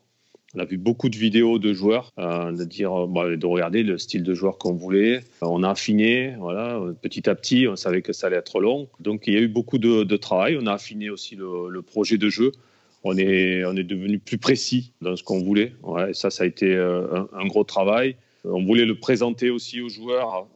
On 0.55 0.61
a 0.61 0.65
vu 0.65 0.79
beaucoup 0.79 1.09
de 1.09 1.17
vidéos 1.17 1.59
de 1.59 1.73
joueurs, 1.73 2.13
de 2.17 2.65
dire, 2.65 3.07
ben, 3.09 3.37
de 3.37 3.47
regarder 3.47 3.83
le 3.83 3.99
style 3.99 4.23
de 4.23 4.33
joueur 4.33 4.59
qu'on 4.59 4.73
voulait. 4.73 5.21
On 5.43 5.63
a 5.63 5.71
affiné, 5.71 6.35
voilà, 6.39 6.81
petit 7.03 7.29
à 7.29 7.35
petit. 7.35 7.67
On 7.69 7.77
savait 7.77 8.01
que 8.01 8.15
ça 8.15 8.29
allait 8.29 8.37
être 8.37 8.61
long, 8.61 8.89
donc 9.01 9.25
il 9.27 9.35
y 9.35 9.37
a 9.37 9.41
eu 9.41 9.49
beaucoup 9.49 9.79
de, 9.79 10.17
travail. 10.17 10.57
On 10.59 10.67
a 10.67 10.73
affiné 10.73 11.11
aussi 11.11 11.37
le, 11.37 11.83
projet 11.83 12.17
de 12.17 12.31
jeu. 12.31 12.53
On 13.05 13.19
est, 13.19 13.61
devenu 13.85 14.19
plus 14.19 14.39
précis 14.39 14.93
dans 15.03 15.15
ce 15.17 15.23
qu'on 15.23 15.43
voulait. 15.43 15.75
Ouais, 15.83 16.15
ça, 16.15 16.31
ça 16.31 16.45
a 16.45 16.47
été 16.47 16.75
un 16.75 17.47
gros 17.47 17.65
travail. 17.65 18.17
On 18.45 18.65
voulait 18.65 18.87
le 18.87 18.95
présenter 18.95 19.51
aussi 19.51 19.83
aux 19.83 19.89
joueurs 19.89 20.47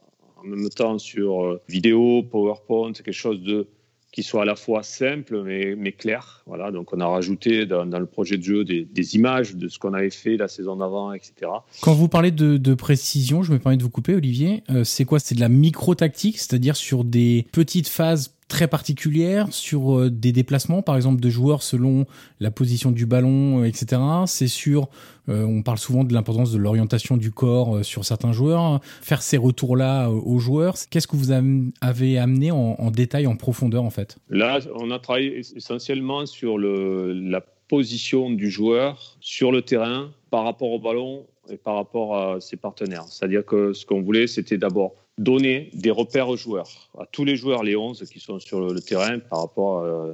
en 0.43 0.47
même 0.47 0.69
temps 0.71 0.99
sur 0.99 1.45
euh, 1.45 1.61
vidéo, 1.69 2.23
PowerPoint, 2.23 2.93
quelque 2.93 3.13
chose 3.13 3.41
de 3.43 3.69
qui 4.13 4.23
soit 4.25 4.43
à 4.43 4.45
la 4.45 4.57
fois 4.57 4.83
simple 4.83 5.43
mais, 5.45 5.93
clair. 5.93 6.43
Voilà, 6.47 6.71
donc 6.71 6.93
on 6.93 7.01
a 7.01 7.07
rajouté 7.07 7.67
dans, 7.67 7.85
le 7.85 8.07
projet 8.07 8.39
de 8.39 8.43
jeu 8.43 8.65
des, 8.65 9.15
images 9.15 9.55
de 9.55 9.69
ce 9.69 9.79
qu'on 9.79 9.95
avait 9.95 10.11
fait 10.11 10.37
la 10.37 10.49
saison 10.49 10.77
d'avant, 10.77 11.13
etc. 11.13 11.33
Quand 11.81 11.95
vous 11.95 12.09
parlez 12.09 12.31
de, 12.33 12.75
précision, 12.75 13.43
je 13.43 13.53
me 13.53 13.59
permets 13.59 13.77
de 13.77 13.83
vous 13.83 13.91
couper, 13.91 14.15
Olivier. 14.15 14.63
Euh, 14.71 14.85
c'est 14.85 15.05
quoi? 15.05 15.19
C'est 15.19 15.35
de 15.35 15.41
la 15.41 15.49
micro-tactique, 15.49 16.39
c'est-à-dire 16.39 16.77
sur 16.77 17.05
des 17.05 17.47
petites 17.53 17.89
phases 17.89 18.35
très 18.51 18.69
particulière 18.69 19.47
sur 19.53 19.99
euh, 19.99 20.11
des 20.11 20.33
déplacements, 20.33 20.83
par 20.83 20.97
exemple 20.97 21.21
de 21.21 21.31
joueurs 21.31 21.63
selon 21.63 22.05
la 22.41 22.51
position 22.51 22.91
du 22.91 23.07
ballon, 23.07 23.61
euh, 23.61 23.65
etc. 23.65 24.03
C'est 24.27 24.49
sur, 24.49 24.89
euh, 25.29 25.45
on 25.45 25.63
parle 25.63 25.79
souvent 25.79 26.05
de 26.05 26.13
l'importance 26.13 26.53
de 26.53 26.59
l'orientation 26.59 27.17
du 27.17 27.31
corps 27.31 27.83
sur 27.85 28.05
certains 28.05 28.33
joueurs, 28.33 28.81
faire 29.01 29.23
ces 29.23 29.39
retours-là 29.39 30.11
aux 30.11 30.39
joueurs. 30.39 30.75
Qu'est-ce 30.91 31.07
que 31.07 31.17
vous 31.17 31.31
avez 31.31 32.19
amené 32.19 32.51
en, 32.51 32.91
détail, 32.91 33.27
en 33.27 33.37
profondeur 33.37 33.85
en 33.85 33.91
fait? 33.91 34.19
Là, 34.29 34.59
on 34.75 34.91
a 34.91 34.99
travaillé 34.99 35.39
essentiellement 35.39 36.27
sur 36.27 36.59
la 36.59 37.41
position 37.69 38.31
du 38.31 38.51
joueur 38.51 39.17
sur 39.21 39.53
le 39.53 39.63
terrain 39.63 40.11
par 40.31 40.45
rapport 40.45 40.73
au 40.73 40.81
ballon 40.81 41.27
et 41.49 41.57
par 41.57 41.77
rapport 41.77 42.17
à 42.17 42.41
ses 42.41 42.57
partenaires. 42.57 43.05
C'est-à-dire 43.09 43.45
que 43.45 43.73
ce 43.73 43.87
qu'on 43.87 44.03
voulait, 44.03 44.27
c'était 44.27 44.59
d'abord 44.59 44.95
donner 45.21 45.71
des 45.75 45.91
repères 45.91 46.31
aux 46.31 46.37
joueurs, 46.37 46.91
à 46.99 47.05
tous 47.05 47.25
les 47.25 47.37
joueurs, 47.37 47.63
les 47.63 47.77
11 47.77 48.09
qui 48.11 48.21
sont 48.21 48.41
sur 48.41 48.61
le, 48.61 48.81
terrain, 48.81 49.19
par 49.19 49.43
rapport 49.43 49.85
à, 49.85 50.07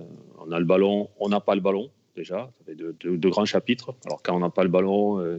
on 0.44 0.50
a 0.50 0.58
le 0.58 0.64
ballon, 0.64 1.08
on 1.20 1.28
n'a 1.28 1.40
pas 1.40 1.54
le 1.54 1.60
ballon 1.60 1.90
déjà, 2.16 2.50
ça 2.58 2.64
fait 2.64 2.74
de, 2.74 3.28
grands 3.28 3.44
chapitres. 3.44 3.94
Alors 4.06 4.22
quand 4.22 4.34
on 4.34 4.40
n'a 4.40 4.50
pas 4.50 4.64
le 4.64 4.70
ballon, 4.70 5.20
euh, 5.20 5.38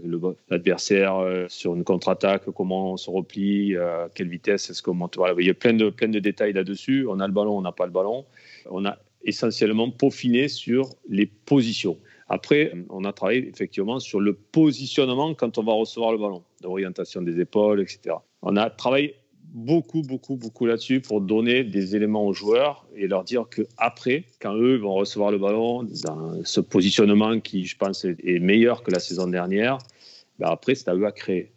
l'adversaire 0.49 1.17
euh, 1.17 1.47
sur 1.49 1.75
une 1.75 1.84
contre-attaque, 1.84 2.43
comment 2.56 2.93
on 2.93 2.97
se 2.97 3.10
replie, 3.10 3.75
à 3.75 4.10
quelle 4.13 4.30
vitesse 4.30 4.69
est-ce 4.69 4.82
qu'on 4.82 4.93
monte. 4.93 5.17
Il 5.38 5.45
y 5.45 5.49
a 5.49 5.53
plein 5.53 5.73
de, 5.73 5.89
plein 5.89 6.08
de 6.08 6.19
détails 6.19 6.53
là-dessus. 6.53 7.06
On 7.10 7.19
a 7.19 7.27
le 7.27 7.34
ballon, 7.34 7.58
on 7.58 7.62
n'a 7.62 7.71
pas 7.71 7.88
le 7.88 7.91
ballon. 7.91 8.25
On 8.69 8.86
a 8.86 8.97
essentiellement 9.23 9.89
peaufiné 9.89 10.47
sur 10.47 10.89
les 11.10 11.25
positions. 11.25 11.97
Après, 12.30 12.73
on 12.89 13.03
a 13.06 13.12
travaillé 13.12 13.47
effectivement 13.47 13.99
sur 13.99 14.19
le 14.19 14.34
positionnement 14.34 15.34
quand 15.34 15.58
on 15.58 15.63
va 15.63 15.73
recevoir 15.73 16.12
le 16.12 16.19
ballon, 16.19 16.43
l'orientation 16.63 17.21
des 17.21 17.39
épaules, 17.39 17.82
etc. 17.82 18.15
On 18.41 18.56
a 18.56 18.69
travaillé 18.69 19.15
beaucoup, 19.57 20.03
beaucoup, 20.03 20.35
beaucoup 20.35 20.67
là-dessus 20.67 21.01
pour 21.01 21.19
donner 21.19 21.63
des 21.63 21.95
éléments 21.95 22.25
aux 22.25 22.33
joueurs 22.33 22.85
et 22.95 23.07
leur 23.07 23.23
dire 23.23 23.45
que 23.49 23.63
après, 23.77 24.25
quand 24.39 24.53
eux 24.53 24.77
vont 24.77 24.93
recevoir 24.93 25.31
le 25.31 25.39
ballon, 25.39 25.83
dans 25.83 26.43
ce 26.43 26.61
positionnement 26.61 27.39
qui, 27.39 27.65
je 27.65 27.75
pense, 27.75 28.05
est 28.05 28.39
meilleur 28.39 28.83
que 28.83 28.91
la 28.91 28.99
saison 28.99 29.27
dernière, 29.27 29.79
ben 30.37 30.47
après, 30.49 30.75
c'est 30.75 30.89
à 30.89 30.95
eux 30.95 31.05
à 31.05 31.11
créer. 31.11 31.51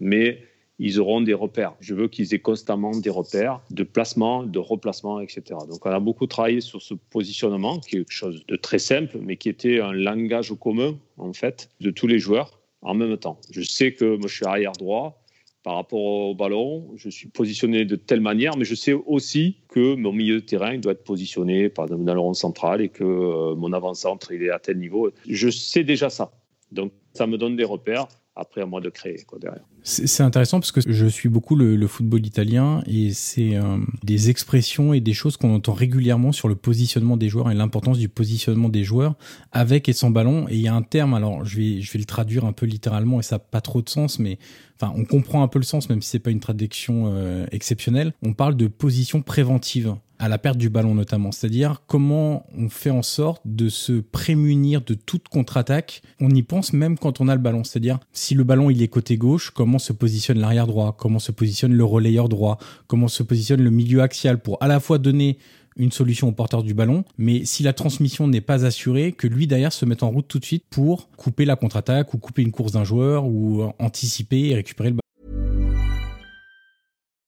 Mais 0.00 0.42
ils 0.78 1.00
auront 1.00 1.20
des 1.20 1.34
repères. 1.34 1.74
Je 1.80 1.94
veux 1.94 2.08
qu'ils 2.08 2.32
aient 2.32 2.38
constamment 2.38 2.92
des 2.92 3.10
repères 3.10 3.60
de 3.70 3.82
placement, 3.82 4.44
de 4.44 4.58
replacement, 4.58 5.20
etc. 5.20 5.42
Donc, 5.68 5.84
on 5.84 5.90
a 5.90 6.00
beaucoup 6.00 6.26
travaillé 6.26 6.62
sur 6.62 6.80
ce 6.80 6.94
positionnement, 6.94 7.78
qui 7.80 7.96
est 7.96 7.98
quelque 7.98 8.12
chose 8.12 8.46
de 8.46 8.56
très 8.56 8.78
simple, 8.78 9.18
mais 9.20 9.36
qui 9.36 9.50
était 9.50 9.80
un 9.80 9.92
langage 9.92 10.52
commun, 10.58 10.96
en 11.18 11.32
fait, 11.34 11.68
de 11.80 11.90
tous 11.90 12.06
les 12.06 12.18
joueurs 12.18 12.58
en 12.80 12.94
même 12.94 13.16
temps. 13.18 13.38
Je 13.50 13.60
sais 13.60 13.92
que 13.92 14.16
moi, 14.16 14.28
je 14.28 14.36
suis 14.36 14.46
arrière 14.46 14.72
droit. 14.72 15.20
Par 15.62 15.74
rapport 15.74 16.00
au 16.00 16.34
ballon, 16.34 16.90
je 16.96 17.10
suis 17.10 17.28
positionné 17.28 17.84
de 17.84 17.96
telle 17.96 18.20
manière, 18.20 18.56
mais 18.56 18.64
je 18.64 18.74
sais 18.74 18.92
aussi 18.92 19.58
que 19.68 19.94
mon 19.94 20.12
milieu 20.12 20.40
de 20.40 20.46
terrain 20.46 20.78
doit 20.78 20.92
être 20.92 21.04
positionné 21.04 21.68
par 21.68 21.88
dans 21.88 22.14
le 22.14 22.20
rond 22.20 22.34
central 22.34 22.80
et 22.80 22.88
que 22.88 23.04
euh, 23.04 23.54
mon 23.54 23.72
avant-centre 23.72 24.32
est 24.32 24.50
à 24.50 24.58
tel 24.58 24.78
niveau. 24.78 25.10
Je 25.28 25.48
sais 25.50 25.84
déjà 25.84 26.10
ça. 26.10 26.32
Donc 26.70 26.92
ça 27.12 27.26
me 27.26 27.38
donne 27.38 27.56
des 27.56 27.64
repères 27.64 28.06
après 28.38 28.62
à 28.62 28.66
moi 28.66 28.80
de 28.80 28.88
créer. 28.88 29.16
C'est 29.82 30.22
intéressant 30.22 30.60
parce 30.60 30.72
que 30.72 30.80
je 30.86 31.06
suis 31.06 31.28
beaucoup 31.28 31.56
le, 31.56 31.86
football 31.86 32.24
italien 32.24 32.82
et 32.86 33.12
c'est 33.12 33.56
euh, 33.56 33.78
des 34.02 34.30
expressions 34.30 34.92
et 34.92 35.00
des 35.00 35.14
choses 35.14 35.36
qu'on 35.36 35.54
entend 35.54 35.72
régulièrement 35.72 36.32
sur 36.32 36.48
le 36.48 36.54
positionnement 36.54 37.16
des 37.16 37.28
joueurs 37.28 37.50
et 37.50 37.54
l'importance 37.54 37.98
du 37.98 38.08
positionnement 38.08 38.68
des 38.68 38.84
joueurs 38.84 39.16
avec 39.52 39.88
et 39.88 39.92
sans 39.92 40.10
ballon. 40.10 40.46
Et 40.48 40.54
il 40.54 40.60
y 40.60 40.68
a 40.68 40.74
un 40.74 40.82
terme, 40.82 41.14
alors 41.14 41.44
je 41.44 41.56
vais, 41.56 41.80
je 41.80 41.92
vais 41.92 41.98
le 41.98 42.04
traduire 42.04 42.44
un 42.44 42.52
peu 42.52 42.66
littéralement 42.66 43.18
et 43.18 43.22
ça 43.22 43.36
n'a 43.36 43.40
pas 43.40 43.60
trop 43.60 43.82
de 43.82 43.88
sens, 43.88 44.18
mais 44.18 44.38
enfin 44.80 44.92
on 44.96 45.04
comprend 45.04 45.42
un 45.42 45.48
peu 45.48 45.58
le 45.58 45.64
sens 45.64 45.88
même 45.88 46.02
si 46.02 46.10
c'est 46.10 46.18
pas 46.18 46.30
une 46.30 46.40
traduction 46.40 47.04
euh, 47.08 47.46
exceptionnelle. 47.50 48.12
On 48.22 48.34
parle 48.34 48.56
de 48.56 48.68
position 48.68 49.22
préventive 49.22 49.96
à 50.18 50.28
la 50.28 50.38
perte 50.38 50.58
du 50.58 50.70
ballon 50.70 50.94
notamment, 50.94 51.32
c'est-à-dire 51.32 51.82
comment 51.86 52.46
on 52.56 52.68
fait 52.68 52.90
en 52.90 53.02
sorte 53.02 53.42
de 53.44 53.68
se 53.68 53.92
prémunir 54.00 54.82
de 54.82 54.94
toute 54.94 55.28
contre-attaque? 55.28 56.02
On 56.20 56.30
y 56.30 56.42
pense 56.42 56.72
même 56.72 56.98
quand 56.98 57.20
on 57.20 57.28
a 57.28 57.34
le 57.34 57.40
ballon, 57.40 57.64
c'est-à-dire 57.64 57.98
si 58.12 58.34
le 58.34 58.44
ballon 58.44 58.70
il 58.70 58.82
est 58.82 58.88
côté 58.88 59.16
gauche, 59.16 59.50
comment 59.50 59.78
se 59.78 59.92
positionne 59.92 60.38
l'arrière 60.38 60.66
droit, 60.66 60.96
comment 60.98 61.18
se 61.18 61.32
positionne 61.32 61.72
le 61.72 61.84
relayeur 61.84 62.28
droit, 62.28 62.58
comment 62.86 63.08
se 63.08 63.22
positionne 63.22 63.62
le 63.62 63.70
milieu 63.70 64.02
axial 64.02 64.40
pour 64.40 64.62
à 64.62 64.68
la 64.68 64.80
fois 64.80 64.98
donner 64.98 65.38
une 65.76 65.92
solution 65.92 66.28
au 66.28 66.32
porteur 66.32 66.64
du 66.64 66.74
ballon, 66.74 67.04
mais 67.18 67.44
si 67.44 67.62
la 67.62 67.72
transmission 67.72 68.26
n'est 68.26 68.40
pas 68.40 68.64
assurée, 68.64 69.12
que 69.12 69.28
lui 69.28 69.46
derrière 69.46 69.72
se 69.72 69.84
mette 69.84 70.02
en 70.02 70.10
route 70.10 70.26
tout 70.26 70.40
de 70.40 70.44
suite 70.44 70.64
pour 70.68 71.08
couper 71.16 71.44
la 71.44 71.54
contre-attaque 71.54 72.12
ou 72.14 72.18
couper 72.18 72.42
une 72.42 72.50
course 72.50 72.72
d'un 72.72 72.84
joueur 72.84 73.26
ou 73.26 73.62
anticiper 73.78 74.48
et 74.48 74.54
récupérer 74.56 74.90
le 74.90 74.94
ballon. 74.94 75.07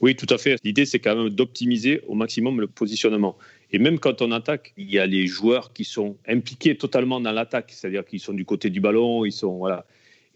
Oui, 0.00 0.16
tout 0.16 0.26
à 0.28 0.38
fait. 0.38 0.58
L'idée 0.64 0.84
c'est 0.84 0.98
quand 0.98 1.16
même 1.16 1.30
d'optimiser 1.30 2.02
au 2.06 2.14
maximum 2.14 2.60
le 2.60 2.66
positionnement. 2.66 3.36
Et 3.72 3.78
même 3.78 3.98
quand 3.98 4.22
on 4.22 4.32
attaque, 4.32 4.72
il 4.76 4.90
y 4.90 4.98
a 4.98 5.06
les 5.06 5.26
joueurs 5.26 5.72
qui 5.72 5.84
sont 5.84 6.16
impliqués 6.28 6.76
totalement 6.76 7.20
dans 7.20 7.32
l'attaque, 7.32 7.72
c'est-à-dire 7.72 8.04
qu'ils 8.04 8.20
sont 8.20 8.34
du 8.34 8.44
côté 8.44 8.70
du 8.70 8.80
ballon, 8.80 9.24
ils 9.24 9.32
sont 9.32 9.56
voilà. 9.56 9.86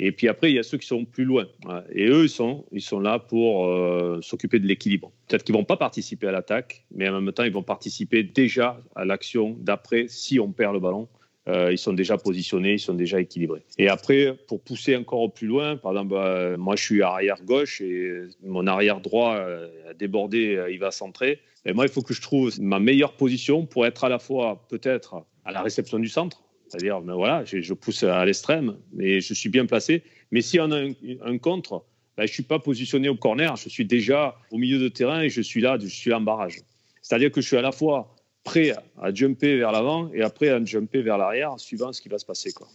Et 0.00 0.12
puis 0.12 0.28
après, 0.28 0.50
il 0.50 0.54
y 0.54 0.58
a 0.58 0.62
ceux 0.62 0.78
qui 0.78 0.86
sont 0.86 1.04
plus 1.04 1.24
loin. 1.24 1.46
Et 1.92 2.06
eux, 2.06 2.24
ils 2.24 2.30
sont, 2.30 2.64
ils 2.70 2.80
sont 2.80 3.00
là 3.00 3.18
pour 3.18 3.66
euh, 3.66 4.20
s'occuper 4.22 4.60
de 4.60 4.66
l'équilibre. 4.66 5.10
Peut-être 5.26 5.42
qu'ils 5.42 5.54
vont 5.54 5.64
pas 5.64 5.76
participer 5.76 6.28
à 6.28 6.32
l'attaque, 6.32 6.84
mais 6.94 7.08
en 7.08 7.20
même 7.20 7.32
temps, 7.32 7.42
ils 7.42 7.52
vont 7.52 7.64
participer 7.64 8.22
déjà 8.22 8.80
à 8.94 9.04
l'action 9.04 9.56
d'après 9.58 10.06
si 10.08 10.38
on 10.38 10.52
perd 10.52 10.74
le 10.74 10.80
ballon. 10.80 11.08
Euh, 11.48 11.72
ils 11.72 11.78
sont 11.78 11.92
déjà 11.92 12.18
positionnés, 12.18 12.74
ils 12.74 12.80
sont 12.80 12.94
déjà 12.94 13.20
équilibrés. 13.20 13.62
Et 13.78 13.88
après, 13.88 14.36
pour 14.46 14.60
pousser 14.60 14.96
encore 14.96 15.32
plus 15.32 15.46
loin, 15.46 15.76
par 15.76 15.92
exemple, 15.92 16.14
euh, 16.14 16.56
moi 16.56 16.76
je 16.76 16.84
suis 16.84 17.02
arrière 17.02 17.42
gauche 17.42 17.80
et 17.80 18.22
mon 18.44 18.66
arrière 18.66 19.00
droit 19.00 19.36
a 19.36 19.94
débordé, 19.94 20.62
il 20.70 20.78
va 20.78 20.90
centrer. 20.90 21.40
Et 21.64 21.72
moi, 21.72 21.84
il 21.84 21.90
faut 21.90 22.02
que 22.02 22.14
je 22.14 22.22
trouve 22.22 22.60
ma 22.60 22.78
meilleure 22.78 23.12
position 23.14 23.66
pour 23.66 23.86
être 23.86 24.04
à 24.04 24.08
la 24.08 24.18
fois 24.18 24.64
peut-être 24.68 25.24
à 25.44 25.52
la 25.52 25.62
réception 25.62 25.98
du 25.98 26.08
centre, 26.08 26.42
c'est-à-dire, 26.68 27.00
ben 27.00 27.14
voilà, 27.14 27.44
je, 27.44 27.72
pousse 27.72 28.02
à 28.02 28.24
l'extrême, 28.24 28.76
mais 28.92 29.20
je 29.20 29.32
suis 29.32 29.48
bien 29.48 29.66
placé. 29.66 30.02
Mais 30.30 30.42
si 30.42 30.60
on 30.60 30.70
a 30.70 30.80
un, 30.80 31.38
contre, 31.38 31.84
ben, 32.16 32.26
je 32.26 32.30
ne 32.30 32.34
suis 32.34 32.42
pas 32.42 32.58
positionné 32.58 33.08
au 33.08 33.16
corner, 33.16 33.56
je 33.56 33.68
suis 33.68 33.86
déjà 33.86 34.36
au 34.50 34.58
milieu 34.58 34.78
de 34.78 34.88
terrain 34.88 35.22
et 35.22 35.30
je 35.30 35.40
suis 35.40 35.60
là, 35.60 35.78
je 35.80 35.86
suis 35.86 36.12
en 36.12 36.20
barrage. 36.20 36.60
C'est-à-dire 37.00 37.30
que 37.30 37.40
je 37.40 37.46
suis 37.46 37.56
à 37.56 37.62
la 37.62 37.72
fois 37.72 38.14
prêt 38.48 38.72
à 39.00 39.12
jumper 39.12 39.58
vers 39.58 39.72
l'avant 39.72 40.10
et 40.14 40.22
après 40.22 40.48
à 40.48 40.64
jumper 40.64 41.02
vers 41.02 41.18
l'arrière, 41.18 41.54
suivant 41.58 41.92
ce 41.92 42.00
qui 42.00 42.08
va 42.08 42.18
se 42.18 42.24
passer. 42.24 42.52
Quoi. 42.52 42.66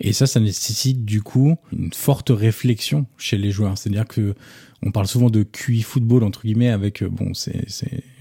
Et 0.00 0.12
ça, 0.12 0.26
ça 0.26 0.38
nécessite 0.38 1.04
du 1.04 1.20
coup 1.20 1.56
une 1.72 1.92
forte 1.92 2.30
réflexion 2.30 3.06
chez 3.18 3.36
les 3.36 3.50
joueurs. 3.50 3.76
C'est-à-dire 3.76 4.06
que 4.06 4.34
on 4.82 4.92
parle 4.92 5.06
souvent 5.06 5.30
de 5.30 5.42
QI 5.42 5.82
football 5.82 6.22
entre 6.22 6.42
guillemets 6.42 6.68
avec 6.68 7.02
euh, 7.02 7.08
bon 7.08 7.32
c'est 7.32 7.64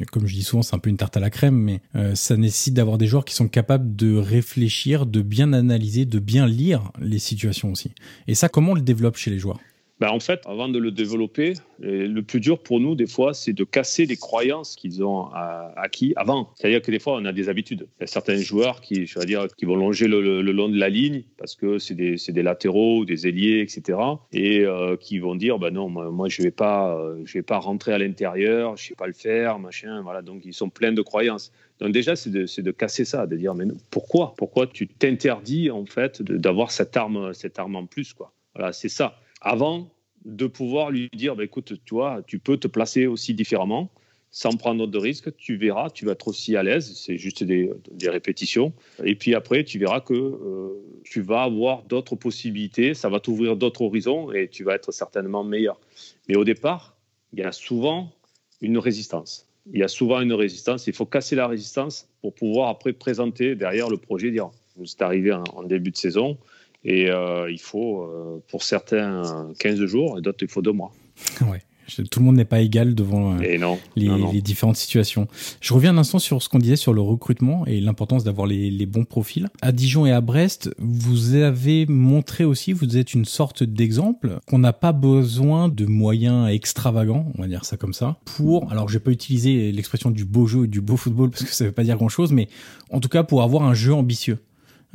comme 0.10 0.26
je 0.26 0.34
dis 0.34 0.44
souvent 0.44 0.62
c'est 0.62 0.74
un 0.74 0.80
peu 0.80 0.90
une 0.90 0.96
tarte 0.96 1.18
à 1.18 1.20
la 1.20 1.30
crème 1.30 1.56
mais 1.56 1.82
euh, 1.96 2.16
ça 2.16 2.38
nécessite 2.38 2.74
d'avoir 2.74 2.98
des 2.98 3.08
joueurs 3.08 3.26
qui 3.26 3.36
sont 3.36 3.50
capables 3.50 3.94
de 3.96 4.16
réfléchir, 4.16 5.06
de 5.06 5.22
bien 5.22 5.52
analyser, 5.52 6.06
de 6.06 6.18
bien 6.18 6.48
lire 6.48 6.92
les 7.02 7.20
situations 7.20 7.74
aussi. 7.74 7.92
Et 8.28 8.36
ça 8.36 8.48
comment 8.48 8.72
on 8.72 8.76
le 8.76 8.82
développe 8.82 9.18
chez 9.18 9.32
les 9.32 9.38
joueurs? 9.38 9.60
Ben, 10.00 10.10
en 10.10 10.20
fait, 10.20 10.42
avant 10.46 10.68
de 10.68 10.78
le 10.78 10.92
développer, 10.92 11.54
le 11.80 12.20
plus 12.22 12.42
dur 12.42 12.60
pour 12.60 12.82
nous, 12.82 12.96
des 12.96 13.08
fois, 13.08 13.34
c'est 13.34 13.54
de 13.54 13.64
casser 13.64 14.06
les 14.06 14.18
croyances 14.18 14.76
qu'ils 14.76 15.04
ont 15.04 15.30
acquis 15.78 16.14
avant. 16.18 16.50
C'est-à-dire 16.56 16.82
que 16.82 16.92
des 16.92 17.00
fois, 17.00 17.16
on 17.16 17.24
a 17.24 17.32
des 17.32 17.48
habitudes. 17.48 17.88
Il 18.00 18.02
y 18.02 18.04
a 18.04 18.08
certains 18.08 18.36
joueurs 18.36 18.82
qui, 18.82 19.06
je 19.06 19.20
dire, 19.20 19.48
qui 19.58 19.64
vont 19.64 19.78
longer 19.78 20.08
le, 20.08 20.42
long 20.42 20.68
de 20.68 20.78
la 20.78 20.90
ligne 20.90 21.24
parce 21.38 21.56
que 21.56 21.80
c'est 21.80 21.94
des, 21.94 22.16
des, 22.28 22.44
latéraux, 22.44 23.06
des 23.06 23.28
ailiers, 23.28 23.62
etc. 23.62 23.98
Et 24.34 24.66
euh, 24.66 24.98
qui 24.98 25.20
vont 25.20 25.36
dire, 25.36 25.60
ben 25.60 25.72
non, 25.72 25.90
moi, 25.90 26.28
je 26.28 26.44
vais 26.44 26.52
pas, 26.52 26.98
euh, 26.98 27.24
vais 27.34 27.42
pas 27.42 27.60
rentrer 27.60 27.94
à 27.94 27.98
l'intérieur, 27.98 28.76
je 28.76 28.88
sais 28.88 28.96
pas 28.96 29.08
le 29.08 29.14
faire, 29.14 29.60
machin. 29.60 30.02
Voilà. 30.02 30.22
Donc, 30.22 30.42
ils 30.44 30.54
sont 30.54 30.70
pleins 30.70 30.92
de 30.92 31.02
croyances. 31.02 31.54
Donc 31.80 31.92
déjà, 31.92 32.16
c'est 32.16 32.30
de, 32.30 32.46
de, 32.62 32.72
casser 32.72 33.06
ça, 33.06 33.28
de 33.28 33.36
dire, 33.38 33.54
mais 33.54 33.66
pourquoi? 33.92 34.34
Pourquoi 34.38 34.68
tu 34.68 34.88
t'interdis, 34.88 35.72
en 35.72 35.86
fait, 35.86 36.22
d'avoir 36.22 36.72
cette 36.72 36.98
arme, 36.98 37.34
cette 37.34 37.60
arme 37.60 37.78
en 37.78 37.86
plus, 37.86 38.14
quoi? 38.14 38.34
Voilà, 38.56 38.72
c'est 38.72 38.90
ça 38.90 39.20
avant 39.42 39.90
de 40.26 40.48
pouvoir 40.48 40.90
lui 40.92 41.10
dire, 41.14 41.36
bah, 41.36 41.44
écoute, 41.44 41.74
tu 41.86 41.96
tu 42.28 42.40
peux 42.40 42.58
te 42.58 42.68
placer 42.68 43.06
aussi 43.06 43.34
différemment, 43.34 43.92
sans 44.32 44.58
prendre 44.58 44.86
de 44.86 44.98
risques, 44.98 45.34
tu 45.38 45.56
verras, 45.56 45.90
tu 45.90 46.06
vas 46.06 46.12
être 46.12 46.28
aussi 46.28 46.58
à 46.58 46.64
l'aise, 46.64 46.94
c'est 46.94 47.18
juste 47.18 47.44
des, 47.44 47.72
répétitions. 48.04 48.74
Et 49.04 49.16
puis 49.16 49.34
après, 49.34 49.64
tu 49.64 49.80
verras 49.80 50.02
que 50.02 50.14
euh, 50.14 50.74
tu 51.06 51.22
vas 51.22 51.44
avoir 51.44 51.84
d'autres 51.84 52.18
possibilités, 52.18 52.94
ça 52.96 53.08
va 53.08 53.22
t'ouvrir 53.22 53.56
d'autres 53.56 53.84
horizons 53.84 54.34
et 54.34 54.50
tu 54.50 54.66
vas 54.66 54.76
être 54.76 54.92
certainement 54.92 55.46
meilleur. 55.46 55.80
Mais 56.28 56.36
au 56.36 56.44
départ, 56.44 56.98
il 57.32 57.40
y 57.40 57.44
a 57.44 57.54
souvent 57.54 58.12
une 58.60 58.78
résistance. 58.78 59.48
Il 59.72 59.80
y 59.80 59.84
a 59.84 59.88
souvent 59.88 60.20
une 60.20 60.34
résistance, 60.34 60.86
il 60.88 60.94
faut 60.94 61.06
casser 61.06 61.38
la 61.38 61.48
résistance 61.48 62.10
pour 62.22 62.36
pouvoir 62.36 62.68
après 62.68 62.92
présenter 62.92 63.56
derrière 63.56 63.90
le 63.90 63.98
projet, 63.98 64.32
dire, 64.32 64.50
c'est 64.84 65.02
arrivé 65.02 65.32
en 65.32 65.64
début 65.64 65.92
de 65.92 65.98
saison, 65.98 66.38
et 66.86 67.10
euh, 67.10 67.52
il 67.52 67.60
faut, 67.60 68.04
euh, 68.04 68.44
pour 68.48 68.64
certains, 68.64 69.50
15 69.60 69.84
jours 69.86 70.20
et 70.20 70.22
d'autres, 70.22 70.44
il 70.44 70.48
faut 70.48 70.62
deux 70.62 70.72
mois. 70.72 70.92
Ouais. 71.42 71.62
Tout 72.10 72.20
le 72.20 72.26
monde 72.26 72.36
n'est 72.36 72.46
pas 72.46 72.62
égal 72.62 72.96
devant 72.96 73.36
non, 73.36 73.38
les, 73.38 73.60
non, 73.60 73.78
non. 73.96 74.32
les 74.32 74.42
différentes 74.42 74.76
situations. 74.76 75.28
Je 75.62 75.72
reviens 75.72 75.92
un 75.92 76.00
instant 76.00 76.18
sur 76.18 76.42
ce 76.42 76.50
qu'on 76.50 76.58
disait 76.58 76.78
sur 76.78 76.94
le 76.94 77.02
recrutement 77.02 77.66
et 77.68 77.80
l'importance 77.80 78.24
d'avoir 78.24 78.48
les, 78.48 78.72
les 78.72 78.86
bons 78.88 79.06
profils. 79.06 79.50
À 79.62 79.72
Dijon 79.72 80.08
et 80.08 80.12
à 80.12 80.20
Brest, 80.20 80.72
vous 80.80 81.36
avez 81.36 81.86
montré 81.86 82.44
aussi, 82.44 82.74
vous 82.74 82.98
êtes 82.98 83.14
une 83.14 83.26
sorte 83.26 83.64
d'exemple 83.64 84.40
qu'on 84.48 84.58
n'a 84.58 84.74
pas 84.74 84.94
besoin 84.94 85.70
de 85.70 85.86
moyens 85.86 86.50
extravagants, 86.50 87.32
on 87.38 87.42
va 87.44 87.48
dire 87.48 87.66
ça 87.66 87.78
comme 87.78 87.94
ça, 87.94 88.18
pour, 88.26 88.72
alors 88.72 88.90
je 88.90 88.96
vais 88.96 89.04
pas 89.04 89.12
utiliser 89.12 89.72
l'expression 89.72 90.10
du 90.10 90.26
beau 90.26 90.48
jeu 90.48 90.66
et 90.66 90.68
du 90.68 90.82
beau 90.82 90.98
football 90.98 91.30
parce 91.30 91.44
que 91.44 91.54
ça 91.54 91.66
veut 91.66 91.72
pas 91.72 91.84
dire 91.84 91.98
grand 91.98 92.10
chose, 92.10 92.32
mais 92.32 92.48
en 92.90 93.00
tout 93.00 93.10
cas 93.10 93.22
pour 93.24 93.44
avoir 93.44 93.62
un 93.62 93.76
jeu 93.76 93.94
ambitieux. 93.94 94.40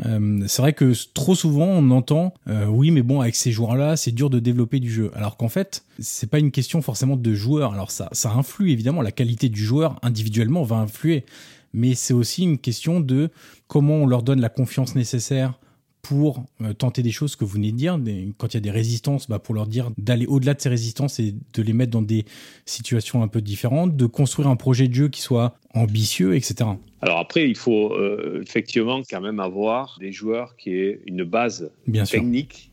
Euh, 0.07 0.45
c'est 0.47 0.63
vrai 0.63 0.73
que 0.73 0.93
trop 1.13 1.35
souvent 1.35 1.67
on 1.67 1.91
entend 1.91 2.33
euh, 2.49 2.67
oui 2.67 2.91
mais 2.91 3.03
bon 3.03 3.21
avec 3.21 3.35
ces 3.35 3.53
joueurs-là 3.53 3.97
c'est 3.97 4.13
dur 4.13 4.31
de 4.31 4.39
développer 4.39 4.81
du 4.81 4.91
jeu. 4.91 5.11
Alors 5.15 5.37
qu'en 5.37 5.49
fait 5.49 5.85
c'est 5.99 6.31
pas 6.31 6.39
une 6.39 6.51
question 6.51 6.83
forcément 6.83 7.17
de 7.17 7.35
joueurs. 7.35 7.75
Alors 7.75 7.91
ça 7.91 8.09
ça 8.13 8.33
influe 8.33 8.71
évidemment 8.71 9.03
la 9.03 9.13
qualité 9.13 9.49
du 9.49 9.63
joueur 9.63 9.99
individuellement 10.03 10.63
va 10.63 10.77
influer. 10.77 11.25
Mais 11.73 11.95
c'est 11.95 12.15
aussi 12.15 12.43
une 12.43 12.59
question 12.59 13.01
de 13.01 13.31
comment 13.69 13.95
on 13.95 14.07
leur 14.07 14.23
donne 14.23 14.41
la 14.41 14.49
confiance 14.49 14.95
nécessaire 14.95 15.55
pour 16.03 16.45
euh, 16.63 16.73
tenter 16.73 17.03
des 17.03 17.11
choses 17.11 17.37
que 17.37 17.45
vous 17.45 17.53
venez 17.55 17.73
de 17.73 17.77
dire. 17.77 17.99
Des- 17.99 18.33
quand 18.39 18.49
il 18.53 18.55
y 18.55 18.59
a 18.59 18.61
des 18.61 18.71
résistances, 18.71 19.29
bah, 19.29 19.39
pour 19.39 19.55
leur 19.55 19.67
dire 19.67 19.91
d'aller 19.99 20.27
au-delà 20.27 20.55
de 20.55 20.61
ces 20.61 20.69
résistances 20.69 21.19
et 21.21 21.35
de 21.53 21.63
les 21.63 21.73
mettre 21.73 21.91
dans 21.93 22.03
des 22.03 22.25
situations 22.67 23.23
un 23.23 23.29
peu 23.29 23.41
différentes, 23.43 23.97
de 23.97 24.07
construire 24.07 24.49
un 24.49 24.57
projet 24.57 24.89
de 24.89 24.95
jeu 24.95 25.09
qui 25.09 25.21
soit 25.21 25.55
ambitieux, 25.75 26.35
etc. 26.37 26.71
Alors 27.03 27.19
après, 27.19 27.49
il 27.49 27.57
faut 27.57 27.93
euh, 27.95 28.41
effectivement 28.43 29.01
quand 29.09 29.21
même 29.21 29.41
avoir 29.41 29.97
des 30.01 30.13
joueurs 30.13 30.57
qui 30.57 30.71
aient 30.75 31.01
une 31.07 31.25
base 31.25 31.71
Bien 31.87 32.05
sûr. 32.05 32.21
technique 32.21 32.73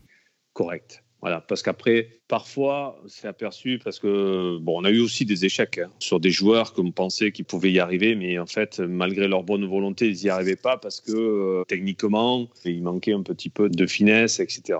correcte. 0.52 1.02
Voilà, 1.20 1.40
parce 1.40 1.62
qu'après, 1.62 2.08
parfois, 2.28 3.02
c'est 3.08 3.26
aperçu 3.26 3.80
parce 3.82 3.98
que, 3.98 4.58
bon, 4.58 4.80
on 4.80 4.84
a 4.84 4.90
eu 4.90 5.00
aussi 5.00 5.24
des 5.24 5.44
échecs 5.44 5.78
hein, 5.78 5.90
sur 5.98 6.20
des 6.20 6.30
joueurs 6.30 6.72
que 6.72 6.80
l'on 6.80 6.92
pensait 6.92 7.32
qu'ils 7.32 7.44
pouvaient 7.44 7.72
y 7.72 7.80
arriver, 7.80 8.14
mais 8.14 8.38
en 8.38 8.46
fait, 8.46 8.78
malgré 8.78 9.26
leur 9.26 9.42
bonne 9.42 9.66
volonté, 9.66 10.08
ils 10.08 10.24
n'y 10.24 10.30
arrivaient 10.30 10.54
pas 10.54 10.76
parce 10.76 11.00
que 11.00 11.12
euh, 11.12 11.64
techniquement, 11.66 12.46
il 12.64 12.82
manquait 12.84 13.14
un 13.14 13.22
petit 13.22 13.50
peu 13.50 13.68
de 13.68 13.86
finesse, 13.86 14.38
etc. 14.38 14.78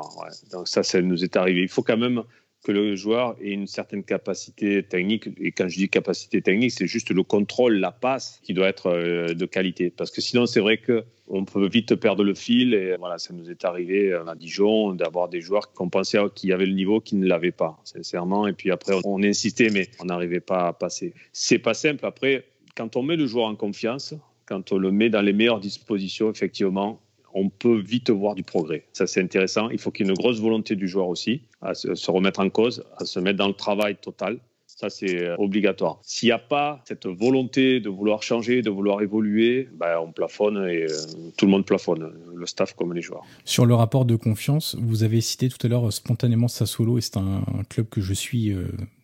Donc 0.53 0.69
ça, 0.69 0.85
ça 0.85 1.03
nous 1.03 1.25
est 1.25 1.37
arrivé. 1.37 1.63
Il 1.63 1.69
faut 1.69 1.83
quand 1.83 1.97
même 1.97 2.23
que 2.65 2.73
le 2.73 2.97
joueur 2.97 3.37
ait 3.41 3.53
une 3.53 3.67
certaine 3.67 4.03
capacité 4.03 4.83
technique. 4.83 5.29
Et 5.41 5.53
quand 5.53 5.69
je 5.69 5.77
dis 5.77 5.89
capacité 5.89 6.43
technique, 6.43 6.73
c'est 6.73 6.87
juste 6.87 7.11
le 7.11 7.23
contrôle, 7.23 7.79
la 7.79 7.93
passe 7.93 8.41
qui 8.43 8.53
doit 8.53 8.69
être 8.69 8.87
euh, 8.87 9.35
de 9.35 9.47
qualité. 9.47 9.91
Parce 9.91 10.11
que 10.11 10.21
sinon, 10.21 10.47
c'est 10.47 10.61
vrai 10.61 10.79
que 10.79 11.05
on 11.29 11.45
peut 11.45 11.69
vite 11.69 11.95
perdre 11.95 12.25
le 12.25 12.35
fil. 12.35 12.75
Et 12.75 12.97
voilà, 12.97 13.19
ça 13.19 13.33
nous 13.35 13.51
est 13.51 13.65
arrivé 13.65 14.13
à 14.13 14.35
Dijon 14.35 14.95
d'avoir 14.95 15.29
des 15.29 15.41
joueurs 15.41 15.73
qu'on 15.73 15.89
pensait 15.89 16.19
qu'il 16.35 16.51
y 16.51 16.53
avait 16.53 16.67
le 16.67 16.75
niveau 16.75 17.01
qui 17.01 17.17
ne 17.17 17.27
l'avaient 17.27 17.53
pas, 17.53 17.79
sincèrement. 17.85 18.47
Et 18.47 18.53
puis 18.53 18.71
après, 18.71 18.95
on 19.05 19.23
insistait, 19.23 19.71
mais 19.71 19.89
on 20.01 20.07
n'arrivait 20.07 20.41
pas 20.41 20.69
à 20.69 20.73
passer. 20.73 21.15
C'est 21.33 21.59
pas 21.59 21.75
simple. 21.75 22.05
Après, 22.07 22.45
quand 22.77 22.97
on 22.97 23.03
met 23.03 23.17
le 23.17 23.27
joueur 23.27 23.47
en 23.47 23.57
confiance, 23.57 24.15
quand 24.47 24.73
on 24.73 24.79
le 24.79 24.91
met 24.91 25.11
dans 25.11 25.21
les 25.21 25.33
meilleures 25.33 25.61
dispositions, 25.61 26.31
effectivement, 26.31 27.01
on 27.39 27.49
peut 27.49 27.79
vite 27.79 28.11
voir 28.11 28.35
du 28.35 28.43
progrès. 28.43 28.85
Ça, 28.93 29.07
c'est 29.07 29.23
intéressant. 29.23 29.71
Il 29.71 29.79
faut 29.79 29.91
qu'il 29.91 30.07
y 30.07 30.09
ait 30.09 30.13
une 30.13 30.19
grosse 30.19 30.41
volonté 30.41 30.77
du 30.77 30.89
joueur 30.89 31.09
aussi 31.09 31.43
à 31.63 31.75
se, 31.75 32.11
remettre 32.11 32.41
en 32.41 32.51
cause, 32.51 32.85
à 32.97 33.05
se 33.05 33.21
mettre 33.21 33.39
dans 33.39 33.49
le 33.49 33.55
travail 33.55 33.97
total. 33.97 34.39
Ça, 34.81 34.91
c'est 34.91 35.25
euh, 35.25 35.35
obligatoire. 35.39 35.99
S'il 36.03 36.29
n'y 36.29 36.33
a 36.33 36.39
pas 36.39 36.85
cette 36.87 37.09
volonté 37.09 37.81
de 37.81 37.89
vouloir 37.89 38.23
changer, 38.23 38.63
de 38.63 38.71
vouloir 38.71 39.03
évoluer, 39.03 39.69
ben, 39.77 39.99
on 40.01 40.13
plafonne 40.13 40.57
et 40.69 40.85
euh, 40.85 40.89
tout 41.37 41.47
le 41.47 41.51
monde 41.51 41.67
plafonne, 41.67 42.13
le 42.33 42.47
staff 42.47 42.75
comme 42.75 42.95
les 42.95 43.03
joueurs. 43.03 43.25
Sur 43.45 43.67
le 43.67 43.75
rapport 43.75 44.05
de 44.05 44.15
confiance, 44.15 44.77
vous 44.81 45.03
avez 45.03 45.21
cité 45.21 45.49
tout 45.49 45.59
à 45.67 45.69
l'heure 45.69 45.89
euh, 45.89 45.91
spontanément 45.91 46.47
Sassuolo, 46.47 46.97
et 46.97 47.01
c'est 47.01 47.17
un, 47.17 47.43
club 47.69 47.89
que 47.89 48.01
je 48.01 48.15
suis 48.15 48.55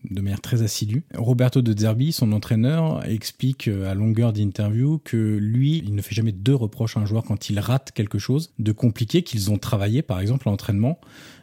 de 0.04 0.20
manière 0.20 0.40
très 0.40 0.62
assidue. 0.62 1.02
Roberto 1.12 1.60
De 1.60 1.76
Zerbi, 1.76 2.12
son 2.12 2.30
entraîneur, 2.30 3.04
explique 3.08 3.68
à 3.68 3.94
longueur 3.94 4.32
d'interview 4.32 5.00
que 5.02 5.16
lui, 5.16 5.78
il 5.84 5.96
ne 5.96 6.02
fait 6.02 6.14
jamais 6.14 6.30
deux 6.30 6.54
reproches 6.54 6.96
à 6.96 7.00
un 7.00 7.06
joueur 7.06 7.24
quand 7.24 7.50
il 7.50 7.58
rate 7.58 7.90
quelque 7.90 8.18
chose 8.18 8.52
de 8.60 8.70
compliqué 8.70 9.22
qu'ils 9.22 9.50
ont 9.50 9.58
travaillé, 9.58 10.02
par 10.02 10.20
exemple 10.20 10.46
l'entraînement, 10.46 11.00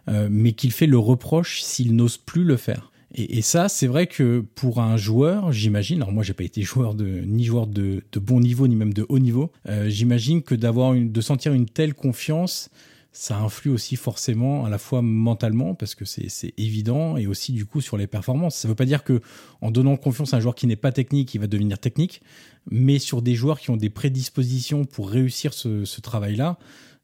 euh, 0.07 0.29
mais 0.31 0.53
qu'il 0.53 0.71
fait 0.71 0.87
le 0.87 0.97
reproche 0.97 1.61
s'il 1.61 1.95
n'ose 1.95 2.17
plus 2.17 2.43
le 2.43 2.57
faire. 2.57 2.90
Et, 3.13 3.37
et 3.37 3.41
ça, 3.41 3.67
c'est 3.67 3.87
vrai 3.87 4.07
que 4.07 4.39
pour 4.55 4.79
un 4.79 4.95
joueur, 4.97 5.51
j'imagine, 5.51 5.97
alors 6.01 6.13
moi 6.13 6.23
j'ai 6.23 6.33
pas 6.33 6.43
été 6.45 6.61
joueur 6.61 6.95
de 6.95 7.05
ni 7.25 7.43
joueur 7.43 7.67
de, 7.67 8.03
de 8.11 8.19
bon 8.19 8.39
niveau 8.39 8.67
ni 8.67 8.75
même 8.75 8.93
de 8.93 9.05
haut 9.09 9.19
niveau, 9.19 9.51
euh, 9.67 9.89
j'imagine 9.89 10.41
que 10.41 10.55
d'avoir 10.55 10.93
une, 10.93 11.11
de 11.11 11.21
sentir 11.21 11.51
une 11.53 11.65
telle 11.65 11.93
confiance, 11.93 12.69
ça 13.13 13.37
influe 13.37 13.69
aussi 13.71 13.97
forcément 13.97 14.63
à 14.63 14.69
la 14.69 14.77
fois 14.77 15.01
mentalement 15.01 15.75
parce 15.75 15.95
que 15.95 16.05
c'est 16.05 16.29
c'est 16.29 16.53
évident 16.57 17.17
et 17.17 17.27
aussi 17.27 17.51
du 17.51 17.65
coup 17.65 17.81
sur 17.81 17.97
les 17.97 18.07
performances. 18.07 18.55
Ça 18.55 18.69
veut 18.69 18.75
pas 18.75 18.85
dire 18.85 19.03
que 19.03 19.19
en 19.59 19.71
donnant 19.71 19.97
confiance 19.97 20.33
à 20.33 20.37
un 20.37 20.39
joueur 20.39 20.55
qui 20.55 20.65
n'est 20.65 20.77
pas 20.77 20.93
technique, 20.93 21.33
il 21.35 21.39
va 21.41 21.47
devenir 21.47 21.77
technique, 21.79 22.21
mais 22.69 22.99
sur 22.99 23.21
des 23.21 23.35
joueurs 23.35 23.59
qui 23.59 23.69
ont 23.71 23.75
des 23.77 23.89
prédispositions 23.89 24.85
pour 24.85 25.09
réussir 25.09 25.53
ce, 25.53 25.83
ce 25.83 25.99
travail-là. 25.99 26.57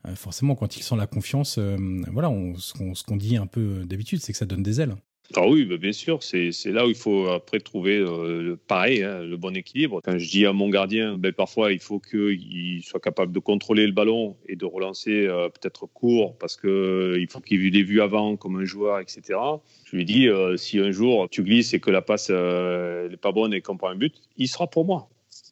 euh, 0.08 0.16
Forcément, 0.16 0.56
quand 0.56 0.78
il 0.78 0.84
sent 0.84 0.96
la 0.96 1.08
confiance, 1.08 1.58
euh, 1.58 1.76
voilà, 2.14 2.30
on- 2.30 2.56
ce 2.56 2.74
qu'on 2.74 2.96
ce 2.96 3.04
qu'on 3.04 3.18
dit 3.18 3.36
un 3.36 3.48
peu 3.48 3.84
d'habitude, 3.86 4.22
c'est 4.22 4.32
que 4.32 4.38
ça 4.38 4.46
donne 4.46 4.64
des 4.64 4.80
ailes. 4.80 4.96
Ah 5.36 5.46
oui, 5.46 5.66
bah 5.66 5.76
bien 5.76 5.92
sûr, 5.92 6.24
c'est 6.24 6.52
là 6.68 6.86
où 6.86 6.90
il 6.90 6.96
faut 6.96 7.28
après 7.28 7.60
trouver 7.60 7.98
euh, 7.98 8.58
pareil, 8.68 9.04
hein, 9.04 9.24
le 9.24 9.36
bon 9.36 9.56
équilibre. 9.58 10.00
Quand 10.02 10.18
je 10.18 10.30
dis 10.30 10.46
à 10.46 10.54
mon 10.54 10.70
gardien, 10.70 11.18
ben, 11.18 11.34
parfois 11.34 11.74
il 11.74 11.80
faut 11.80 12.00
qu'il 12.00 12.82
soit 12.84 13.02
capable 13.02 13.34
de 13.34 13.40
contrôler 13.40 13.86
le 13.86 13.92
ballon 13.92 14.38
et 14.48 14.56
de 14.56 14.66
relancer 14.66 15.28
euh, 15.28 15.50
peut-être 15.50 15.86
court 15.86 16.38
parce 16.38 16.56
que 16.56 16.68
euh, 16.68 17.26
faut 17.30 17.42
qu'il 17.42 17.60
l'ait 17.74 17.84
vu 17.84 18.02
avant 18.02 18.38
comme 18.38 18.58
un 18.58 18.64
joueur, 18.64 19.00
etc. 19.02 19.38
Je 19.84 19.98
lui 19.98 20.06
dis, 20.06 20.30
si 20.56 20.80
un 20.80 20.92
jour 20.92 21.28
tu 21.30 21.44
glisses 21.44 21.74
et 21.74 21.82
que 21.82 21.92
la 21.92 22.02
passe 22.02 22.30
n'est 22.30 23.18
pas 23.18 23.34
bonne 23.34 23.54
et 23.54 23.62
qu'on 23.62 23.76
prend 23.76 23.90
un 23.90 23.96
but, 23.96 24.16
il 24.38 24.48
sera 24.48 24.68
pour 24.68 24.86
moi. 24.86 25.10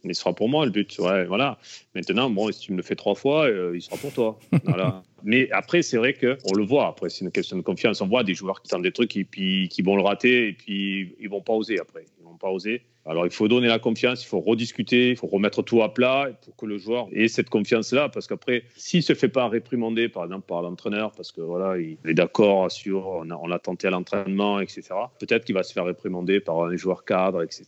Il 0.07 0.15
sera 0.15 0.33
pour 0.33 0.49
moi 0.49 0.65
le 0.65 0.71
but. 0.71 0.97
Ouais, 0.99 1.25
voilà. 1.25 1.57
Maintenant, 1.93 2.29
bon, 2.29 2.51
si 2.51 2.59
tu 2.59 2.71
me 2.71 2.77
le 2.77 2.83
fais 2.83 2.95
trois 2.95 3.15
fois, 3.15 3.45
euh, 3.45 3.73
il 3.75 3.81
sera 3.81 3.97
pour 3.97 4.13
toi. 4.13 4.39
Voilà. 4.63 5.03
Mais 5.23 5.49
après, 5.51 5.81
c'est 5.81 5.97
vrai 5.97 6.13
que 6.13 6.37
on 6.45 6.53
le 6.53 6.63
voit. 6.63 6.87
Après, 6.87 7.09
c'est 7.09 7.25
une 7.25 7.31
question 7.31 7.57
de 7.57 7.61
confiance. 7.61 8.01
On 8.01 8.07
voit 8.07 8.23
des 8.23 8.35
joueurs 8.35 8.61
qui 8.61 8.69
tentent 8.69 8.83
des 8.83 8.91
trucs 8.91 9.15
et 9.17 9.23
puis 9.23 9.69
qui 9.69 9.81
vont 9.81 9.95
le 9.95 10.03
rater 10.03 10.49
et 10.49 10.53
puis 10.53 11.15
ils 11.19 11.29
vont 11.29 11.41
pas 11.41 11.53
oser 11.53 11.79
après. 11.79 12.05
Ils 12.19 12.25
vont 12.25 12.37
pas 12.37 12.49
oser. 12.49 12.83
Alors, 13.07 13.25
il 13.25 13.31
faut 13.31 13.47
donner 13.47 13.67
la 13.67 13.77
confiance, 13.77 14.23
il 14.23 14.27
faut 14.27 14.39
rediscuter, 14.39 15.09
il 15.11 15.15
faut 15.15 15.27
remettre 15.27 15.61
tout 15.61 15.83
à 15.83 15.93
plat 15.93 16.29
pour 16.43 16.55
que 16.55 16.65
le 16.65 16.77
joueur 16.79 17.07
ait 17.13 17.27
cette 17.27 17.49
confiance-là. 17.49 18.09
Parce 18.09 18.25
qu'après, 18.25 18.63
s'il 18.75 19.03
se 19.03 19.13
fait 19.13 19.29
pas 19.29 19.47
réprimander, 19.47 20.09
par 20.09 20.23
exemple, 20.23 20.47
par 20.47 20.63
l'entraîneur, 20.63 21.11
parce 21.11 21.31
que 21.31 21.41
voilà, 21.41 21.77
il 21.77 21.97
est 22.05 22.15
d'accord 22.15 22.71
sur, 22.71 23.07
on 23.07 23.51
a- 23.51 23.59
tenté 23.59 23.87
à 23.87 23.91
l'entraînement, 23.91 24.59
etc. 24.59 24.83
Peut-être 25.19 25.45
qu'il 25.45 25.55
va 25.55 25.63
se 25.63 25.71
faire 25.71 25.85
réprimander 25.85 26.39
par 26.39 26.63
un 26.63 26.75
joueur 26.75 27.05
cadre, 27.05 27.43
etc. 27.43 27.65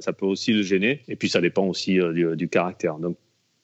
Ça 0.00 0.12
peut 0.12 0.26
aussi 0.26 0.52
le 0.52 0.62
gêner. 0.62 1.02
Et 1.08 1.16
puis, 1.16 1.28
ça 1.28 1.40
dépend 1.40 1.66
aussi 1.66 2.00
euh, 2.00 2.12
du, 2.12 2.36
du 2.36 2.48
caractère. 2.48 2.96
Donc, 2.98 3.16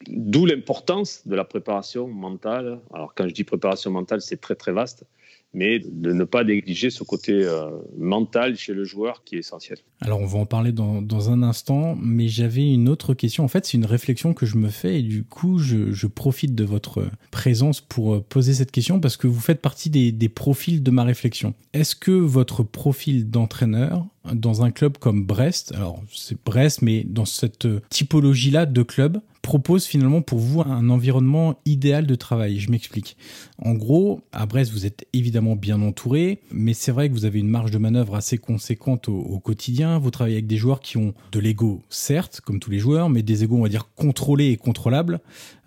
D'où 0.09 0.47
l'importance 0.47 1.27
de 1.27 1.37
la 1.37 1.45
préparation 1.45 2.09
mentale. 2.09 2.81
Alors 2.95 3.15
quand 3.15 3.29
je 3.29 3.35
dis 3.35 3.45
préparation 3.45 3.91
mentale, 3.91 4.23
c'est 4.23 4.41
très 4.41 4.55
très 4.55 4.73
vaste, 4.73 5.05
mais 5.53 5.81
de 5.81 6.13
ne 6.13 6.25
pas 6.25 6.45
négliger 6.45 6.91
ce 6.91 7.03
côté 7.03 7.33
euh, 7.33 7.71
mental 7.99 8.57
chez 8.57 8.73
le 8.73 8.85
joueur 8.85 9.25
qui 9.25 9.37
est 9.37 9.41
essentiel. 9.41 9.79
Alors 10.01 10.21
on 10.21 10.27
va 10.27 10.39
en 10.39 10.47
parler 10.47 10.73
dans, 10.73 11.31
un 11.31 11.43
instant, 11.43 11.97
mais 12.01 12.29
j'avais 12.29 12.73
une 12.73 12.89
autre 12.89 13.15
question. 13.15 13.45
En 13.45 13.49
fait, 13.49 13.67
c'est 13.67 13.77
une 13.77 13.85
réflexion 13.85 14.33
que 14.33 14.47
je 14.47 14.57
me 14.57 14.69
fais 14.69 15.01
et 15.01 15.03
du 15.03 15.25
coup, 15.25 15.59
je, 15.59 16.07
profite 16.07 16.55
de 16.55 16.65
votre 16.65 17.05
présence 17.31 17.81
pour 17.81 18.15
euh, 18.15 18.21
poser 18.21 18.55
cette 18.55 18.71
question 18.71 19.01
parce 19.01 19.17
que 19.17 19.27
vous 19.27 19.41
faites 19.41 19.61
partie 19.61 19.91
des, 19.91 20.13
des 20.13 20.29
profils 20.29 20.83
de 20.83 20.91
ma 20.91 21.05
réflexion. 21.05 21.55
Est-ce 21.73 21.95
que 21.95 22.11
votre 22.11 22.63
profil 22.63 23.31
d'entraîneur 23.31 24.07
dans 24.33 24.63
un 24.63 24.71
club 24.71 24.99
comme 24.99 25.25
Brest, 25.25 25.73
alors 25.75 26.03
c'est 26.13 26.37
Brest, 26.45 26.83
mais 26.83 27.05
dans 27.05 27.25
cette 27.25 27.67
typologie-là 27.89 28.67
de 28.67 28.83
club, 28.83 29.21
propose 29.43 29.85
finalement 29.85 30.23
pour 30.23 30.39
vous 30.39 30.61
un 30.61 30.91
environnement 30.91 31.59
idéal 31.65 32.07
de 32.07 32.15
travail. 32.15 32.59
Je 32.59 32.71
m'explique. 32.71 33.17
En 33.59 33.73
gros, 33.75 34.21
à 34.33 34.47
Brest, 34.47 34.73
vous 34.73 34.87
êtes 34.87 35.07
évidemment 35.13 35.57
bien 35.57 35.81
entouré, 35.83 36.41
mais 36.51 36.75
c'est 36.75 36.93
vrai 36.93 37.09
que 37.09 37.15
vous 37.15 37.25
avez 37.25 37.39
une 37.39 37.49
marge 37.49 37.71
de 37.71 37.79
manœuvre 37.79 38.15
assez 38.15 38.39
conséquente 38.39 39.09
au, 39.09 39.39
quotidien. 39.41 39.99
Vous 39.99 40.11
travaillez 40.11 40.37
avec 40.37 40.47
des 40.47 40.57
joueurs 40.57 40.81
qui 40.81 40.99
ont 40.99 41.15
de 41.33 41.41
l'ego, 41.41 41.83
certes, 41.89 42.41
comme 42.41 42.61
tous 42.61 42.71
les 42.71 42.79
joueurs, 42.79 43.09
mais 43.09 43.23
des 43.23 43.43
égos, 43.43 43.57
on 43.57 43.63
va 43.63 43.69
dire, 43.69 43.89
contrôlés 43.95 44.49
et 44.49 44.57
contrôlables. 44.57 45.21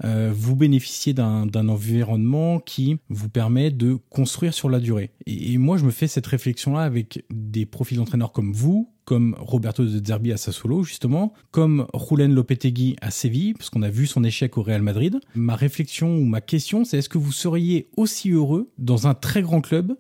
Euh, 0.04 0.32
vous 0.34 0.56
bénéficiez 0.56 1.14
d'un 1.14 1.68
environnement 1.68 2.60
qui 2.60 2.98
vous 3.10 3.30
permet 3.30 3.72
de 3.72 3.98
construire 4.10 4.54
sur 4.54 4.70
la 4.70 4.80
durée. 4.80 5.12
Et 5.26 5.58
moi, 5.58 5.78
je 5.78 5.86
me 5.86 5.92
fais 5.92 6.08
cette 6.08 6.28
réflexion-là 6.28 6.82
avec 6.82 7.24
des 7.32 7.66
profils 7.66 7.98
d'entraîneurs 7.98 8.32
comme 8.32 8.54
vous, 8.54 8.93
comme 9.06 9.36
Roberto 9.40 9.84
De 9.84 10.06
Zerbi 10.06 10.32
à 10.32 10.38
Sassuolo, 10.38 10.84
justement, 10.84 11.34
comme 11.52 11.88
Julen 11.94 12.34
Lopetegui 12.34 12.96
à 13.02 13.12
Séville, 13.12 13.54
parce 13.54 13.70
qu'on 13.70 13.82
a 13.82 13.90
vu 13.90 14.08
son 14.08 14.24
échec 14.24 14.58
au 14.58 14.64
Real 14.64 14.82
Madrid. 14.82 15.20
Ma 15.36 15.56
réflexion 15.56 16.16
ou 16.16 16.26
ma 16.26 16.42
question, 16.42 16.86
c'est 16.86 16.98
est-ce 16.98 17.10
que 17.10 17.18
vous 17.18 17.32
seriez 17.32 17.90
aussi 17.98 18.32
heureux 18.32 18.70
dans 18.78 19.08
un 19.08 19.14
très 19.14 19.42
grand 19.42 19.62
club 19.62 19.98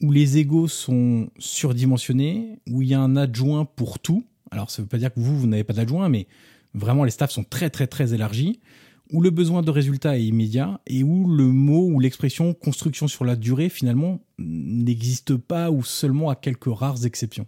où 0.00 0.12
les 0.12 0.38
égos 0.38 0.68
sont 0.68 1.28
surdimensionnés, 1.38 2.60
où 2.70 2.82
il 2.82 2.88
y 2.88 2.94
a 2.94 3.00
un 3.00 3.16
adjoint 3.16 3.64
pour 3.64 3.98
tout? 3.98 4.24
Alors, 4.50 4.70
ça 4.70 4.80
ne 4.80 4.84
veut 4.84 4.88
pas 4.88 4.98
dire 4.98 5.12
que 5.12 5.20
vous, 5.20 5.38
vous 5.38 5.46
n'avez 5.46 5.64
pas 5.64 5.72
d'adjoint, 5.72 6.08
mais 6.08 6.26
vraiment, 6.74 7.04
les 7.04 7.10
staffs 7.10 7.32
sont 7.32 7.44
très, 7.44 7.70
très, 7.70 7.86
très 7.86 8.14
élargis, 8.14 8.60
où 9.12 9.20
le 9.20 9.30
besoin 9.30 9.62
de 9.62 9.70
résultat 9.70 10.18
est 10.18 10.24
immédiat 10.24 10.80
et 10.86 11.02
où 11.02 11.28
le 11.28 11.44
mot 11.44 11.86
ou 11.86 12.00
l'expression 12.00 12.54
construction 12.54 13.08
sur 13.08 13.24
la 13.24 13.36
durée, 13.36 13.68
finalement, 13.68 14.20
n'existe 14.38 15.36
pas 15.36 15.70
ou 15.70 15.82
seulement 15.82 16.30
à 16.30 16.36
quelques 16.36 16.68
rares 16.72 17.04
exceptions. 17.04 17.46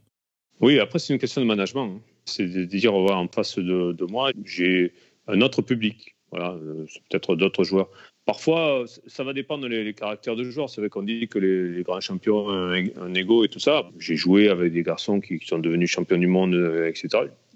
Oui, 0.60 0.78
après, 0.78 0.98
c'est 0.98 1.12
une 1.12 1.18
question 1.18 1.40
de 1.40 1.46
management. 1.46 1.94
Hein. 1.96 2.00
C'est 2.26 2.46
de 2.46 2.64
dire, 2.64 2.94
en 2.94 3.28
face 3.28 3.58
de, 3.58 4.04
moi, 4.10 4.32
j'ai 4.44 4.92
un 5.26 5.40
autre 5.40 5.62
public. 5.62 6.14
Voilà, 6.30 6.52
euh, 6.52 6.84
c'est 6.88 7.02
peut-être 7.08 7.34
d'autres 7.34 7.64
joueurs. 7.64 7.88
Parfois, 8.26 8.84
ça 9.06 9.24
va 9.24 9.32
dépendre 9.32 9.68
des 9.68 9.94
caractères 9.94 10.36
de 10.36 10.44
joueurs. 10.44 10.70
C'est 10.70 10.80
vrai 10.80 10.90
qu'on 10.90 11.02
dit 11.02 11.26
que 11.26 11.38
les, 11.38 11.82
grands 11.82 12.00
champions 12.00 12.46
ont 12.46 12.70
un, 12.70 13.14
ego 13.14 13.44
et 13.44 13.48
tout 13.48 13.58
ça. 13.58 13.90
J'ai 13.98 14.14
joué 14.14 14.48
avec 14.48 14.72
des 14.72 14.82
garçons 14.82 15.20
qui, 15.20 15.40
sont 15.44 15.58
devenus 15.58 15.90
champions 15.90 16.18
du 16.18 16.28
monde, 16.28 16.54
euh, 16.54 16.88
etc. 16.88 17.08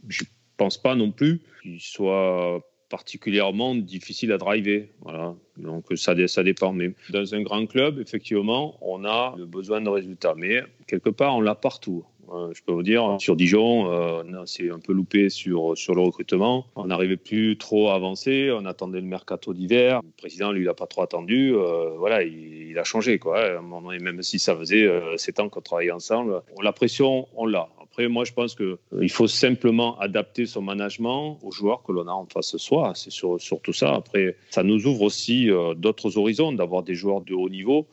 Je 0.09 0.25
ne 0.25 0.29
pense 0.57 0.79
pas 0.79 0.97
non 0.97 1.13
plus 1.13 1.43
qu'ils 1.63 1.81
soient 1.81 2.61
particulièrement 2.89 3.75
difficiles 3.75 4.33
à 4.33 4.39
driver. 4.39 4.89
Voilà. 5.03 5.35
Donc 5.57 5.85
ça 5.97 6.15
dépend. 6.15 6.73
Mais 6.73 6.93
dans 7.11 7.35
un 7.35 7.43
grand 7.43 7.67
club, 7.67 8.01
effectivement, 8.01 8.79
on 8.81 9.05
a 9.05 9.37
besoin 9.47 9.81
de 9.81 9.89
résultats. 9.89 10.35
Mais 10.37 10.63
quelque 10.87 11.11
part, 11.11 11.37
on 11.37 11.41
l'a 11.41 11.55
partout. 11.55 12.05
Euh, 12.33 12.53
je 12.55 12.63
peux 12.63 12.73
vous 12.73 12.83
dire, 12.83 13.17
sur 13.19 13.37
Dijon, 13.37 13.91
euh, 13.91 14.23
c'est 14.47 14.71
un 14.71 14.79
peu 14.79 14.93
loupé 14.93 15.29
sur, 15.31 15.77
sur 15.77 15.95
le 15.95 16.01
recrutement. 16.01 16.67
On 16.77 16.87
n'arrivait 16.87 17.17
plus 17.17 17.57
trop 17.57 17.89
à 17.89 17.95
avancer. 17.95 18.51
On 18.53 18.65
attendait 18.65 19.01
le 19.01 19.07
mercato 19.07 19.53
d'hiver. 19.53 20.01
Le 20.03 20.11
président, 20.17 20.53
lui, 20.53 20.65
n'a 20.65 20.75
pas 20.75 20.87
trop 20.87 21.03
attendu. 21.03 21.55
Euh, 21.55 21.91
voilà, 21.97 22.23
il, 22.23 22.79
a 22.79 22.85
changé. 22.85 23.19
Quoi. 23.19 23.61
Même 24.01 24.23
si 24.23 24.39
ça 24.39 24.57
faisait 24.57 24.89
sept 25.17 25.39
ans 25.39 25.49
qu'on 25.49 25.61
travaillait 25.61 25.93
ensemble, 25.93 26.43
la 26.61 26.73
pression, 26.73 27.29
on 27.37 27.47
l'a. 27.47 27.69
Après, 27.81 28.09
moi, 28.09 28.25
je 28.25 28.33
pense 28.33 28.57
qu'il 28.57 29.11
faut 29.11 29.29
simplement 29.29 29.97
adapter 30.01 30.47
son 30.47 30.63
management 30.63 31.39
aux 31.43 31.53
joueurs 31.53 31.85
que 31.85 31.93
l'on 31.93 32.09
a 32.09 32.13
en 32.13 32.27
face 32.27 32.53
de 32.53 32.59
soi. 32.59 32.93
C'est 32.97 33.13
surtout 33.13 33.73
ça. 33.73 33.95
Après, 33.95 34.37
ça 34.51 34.65
nous 34.65 34.87
ouvre 34.87 35.03
aussi 35.03 35.49
d'autres 35.77 36.19
horizons 36.19 36.53
d'avoir 36.53 36.83
des 36.83 36.97
joueurs 36.97 37.21
de 37.21 37.35
haut 37.35 37.49
niveau 37.49 37.87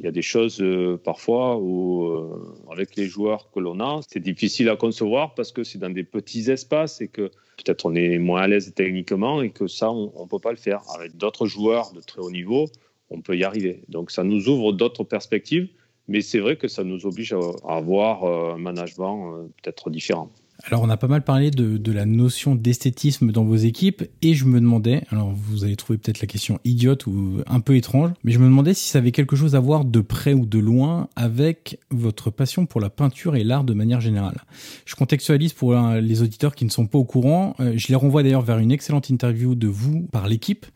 il 0.00 0.06
y 0.06 0.08
a 0.08 0.12
des 0.12 0.22
choses 0.22 0.62
euh, 0.62 0.96
parfois 0.96 1.58
où, 1.58 2.04
euh, 2.04 2.56
avec 2.72 2.96
les 2.96 3.06
joueurs 3.06 3.50
que 3.50 3.60
l'on 3.60 3.80
a, 3.80 4.00
c'est 4.08 4.20
difficile 4.20 4.70
à 4.70 4.76
concevoir 4.76 5.34
parce 5.34 5.52
que 5.52 5.62
c'est 5.62 5.78
dans 5.78 5.90
des 5.90 6.04
petits 6.04 6.50
espaces 6.50 7.02
et 7.02 7.08
que 7.08 7.30
peut-être 7.58 7.84
on 7.84 7.94
est 7.94 8.18
moins 8.18 8.40
à 8.40 8.48
l'aise 8.48 8.72
techniquement 8.74 9.42
et 9.42 9.50
que 9.50 9.66
ça, 9.66 9.90
on 9.90 10.10
ne 10.22 10.26
peut 10.26 10.38
pas 10.38 10.52
le 10.52 10.56
faire. 10.56 10.80
Avec 10.94 11.18
d'autres 11.18 11.46
joueurs 11.46 11.92
de 11.92 12.00
très 12.00 12.22
haut 12.22 12.30
niveau, 12.30 12.64
on 13.10 13.20
peut 13.20 13.36
y 13.36 13.44
arriver. 13.44 13.82
Donc 13.88 14.10
ça 14.10 14.24
nous 14.24 14.48
ouvre 14.48 14.72
d'autres 14.72 15.04
perspectives, 15.04 15.68
mais 16.08 16.22
c'est 16.22 16.38
vrai 16.38 16.56
que 16.56 16.66
ça 16.66 16.82
nous 16.82 17.04
oblige 17.04 17.34
à 17.34 17.76
avoir 17.76 18.24
euh, 18.24 18.54
un 18.54 18.58
management 18.58 19.50
peut-être 19.62 19.90
différent. 19.90 20.30
Alors, 20.64 20.82
on 20.82 20.90
a 20.90 20.96
pas 20.96 21.08
mal 21.08 21.22
parlé 21.22 21.50
de, 21.50 21.92
la 21.92 22.06
notion 22.06 22.54
d'esthétisme 22.54 23.32
dans 23.32 23.44
vos 23.44 23.56
équipes 23.56 24.04
et 24.22 24.34
je 24.34 24.44
me 24.44 24.60
demandais, 24.60 25.02
alors 25.10 25.32
vous 25.32 25.64
allez 25.64 25.74
trouver 25.74 25.98
peut-être 25.98 26.20
la 26.20 26.28
question 26.28 26.60
idiote 26.64 27.06
ou 27.06 27.40
un 27.46 27.58
peu 27.58 27.74
étrange, 27.74 28.10
mais 28.22 28.30
je 28.30 28.38
me 28.38 28.44
demandais 28.44 28.74
si 28.74 28.88
ça 28.88 28.98
avait 28.98 29.10
quelque 29.10 29.34
chose 29.34 29.56
à 29.56 29.60
voir 29.60 29.84
de 29.84 30.00
près 30.00 30.34
ou 30.34 30.46
de 30.46 30.58
loin 30.60 31.08
avec 31.16 31.80
votre 31.90 32.30
passion 32.30 32.66
pour 32.66 32.80
la 32.80 32.90
peinture 32.90 33.34
et 33.34 33.42
l'art 33.42 33.64
de 33.64 33.74
manière 33.74 34.00
générale. 34.00 34.44
Je 34.84 34.94
contextualise 34.94 35.52
pour 35.52 35.74
les 35.74 36.22
auditeurs 36.22 36.54
qui 36.54 36.64
ne 36.64 36.70
sont 36.70 36.86
pas 36.86 36.98
au 36.98 37.04
courant. 37.04 37.56
Euh, 37.58 37.72
je 37.76 37.88
les 37.88 37.96
renvoie 37.96 38.22
d'ailleurs 38.22 38.42
vers 38.42 38.58
une 38.58 38.70
excellente 38.70 39.10
interview 39.10 39.54
de 39.56 39.66
vous 39.66 40.08
par 40.12 40.28
l'équipe. 40.28 40.66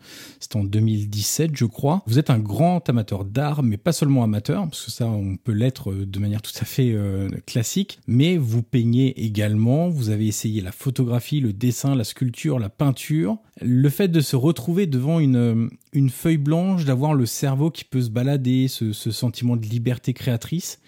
C'était 0.41 0.57
en 0.57 0.65
2017, 0.65 1.53
je 1.55 1.65
crois. 1.65 2.03
Vous 2.07 2.19
êtes 2.19 2.31
un 2.31 2.39
grand 2.39 2.89
amateur 2.89 3.25
d'art, 3.25 3.63
mais 3.63 3.77
pas 3.77 3.93
seulement 3.93 4.25
amateur, 4.25 4.65
parce 4.65 4.85
que 4.85 4.91
ça, 4.91 5.07
on 5.07 5.37
peut 5.37 5.53
l'être 5.53 5.93
de 5.93 6.19
manière 6.19 6.43
tout 6.43 6.53
à 6.61 6.65
fait 6.65 6.91
euh, 6.93 7.29
classique, 7.47 8.01
mais 8.09 8.37
vous 8.37 8.63
peignez 8.63 9.25
également 9.25 9.74
vous 9.89 10.11
avez 10.11 10.27
essayé 10.27 10.61
la 10.61 10.73
photographie, 10.73 11.41
le 11.41 11.53
dessin, 11.53 11.95
la 11.95 12.05
sculpture, 12.05 12.59
la 12.59 12.69
peinture. 12.69 13.39
Le 13.61 13.89
fait 13.89 14.09
de 14.09 14.21
se 14.21 14.37
retrouver 14.37 14.87
devant 14.87 15.21
une, 15.21 15.71
une 15.93 16.11
feuille 16.11 16.39
blanche, 16.39 16.85
d'avoir 16.85 17.15
le 17.15 17.27
cerveau 17.27 17.71
qui 17.71 17.85
peut 17.85 18.03
se 18.03 18.11
balader, 18.11 18.69
ce, 18.69 18.93
sentiment 18.93 19.57
de 19.57 19.67
liberté 19.67 20.13
créatrice, 20.13 20.81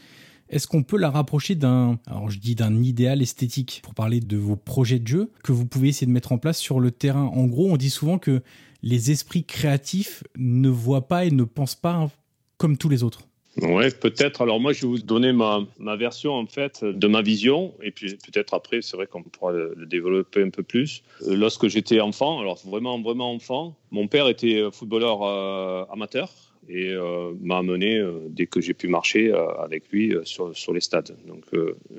est-ce 0.48 0.68
qu'on 0.68 0.82
peut 0.82 0.96
la 0.96 1.10
rapprocher 1.10 1.56
d'un, 1.56 1.98
alors 2.06 2.30
je 2.30 2.38
dis 2.38 2.54
d'un 2.54 2.82
idéal 2.82 3.20
esthétique 3.20 3.80
pour 3.82 3.94
parler 3.94 4.20
de 4.20 4.36
vos 4.36 4.56
projets 4.56 5.00
de 5.00 5.08
jeu 5.08 5.32
que 5.42 5.52
vous 5.52 5.66
pouvez 5.66 5.88
essayer 5.88 6.06
de 6.06 6.12
mettre 6.12 6.32
en 6.32 6.38
place 6.38 6.58
sur 6.58 6.78
le 6.78 6.92
terrain? 6.92 7.24
En 7.24 7.46
gros, 7.46 7.68
on 7.68 7.76
dit 7.76 7.90
souvent 7.90 8.18
que 8.18 8.42
les 8.82 9.10
esprits 9.10 9.44
créatifs 9.44 10.22
ne 10.36 10.68
voient 10.68 11.08
pas 11.08 11.24
et 11.24 11.30
ne 11.30 11.44
pensent 11.44 11.74
pas 11.74 12.08
comme 12.58 12.76
tous 12.76 12.88
les 12.88 13.02
autres. 13.02 13.26
Ouais, 13.62 13.90
peut-être. 13.90 14.42
Alors 14.42 14.60
moi, 14.60 14.72
je 14.72 14.82
vais 14.82 14.88
vous 14.88 14.98
donner 14.98 15.32
ma, 15.32 15.66
ma 15.78 15.96
version 15.96 16.34
en 16.34 16.46
fait 16.46 16.84
de 16.84 17.06
ma 17.06 17.22
vision, 17.22 17.74
et 17.82 17.90
puis 17.90 18.16
peut-être 18.16 18.54
après, 18.54 18.82
c'est 18.82 18.96
vrai 18.96 19.06
qu'on 19.06 19.22
pourra 19.22 19.52
le, 19.52 19.74
développer 19.86 20.42
un 20.42 20.50
peu 20.50 20.62
plus. 20.62 21.02
Euh, 21.22 21.36
lorsque 21.36 21.68
j'étais 21.68 22.00
enfant, 22.00 22.40
alors 22.40 22.60
vraiment 22.66 23.00
vraiment 23.00 23.32
enfant, 23.32 23.76
mon 23.90 24.08
père 24.08 24.28
était 24.28 24.62
footballeur 24.72 25.22
euh, 25.22 25.84
amateur 25.90 26.30
et 26.68 26.90
euh, 26.90 27.32
m'a 27.40 27.58
amené 27.58 28.04
dès 28.28 28.46
que 28.46 28.60
j'ai 28.60 28.74
pu 28.74 28.88
marcher 28.88 29.32
avec 29.60 29.88
lui 29.92 30.12
sur, 30.24 30.54
sur, 30.56 30.72
les 30.72 30.80
stades. 30.80 31.16
Donc 31.26 31.44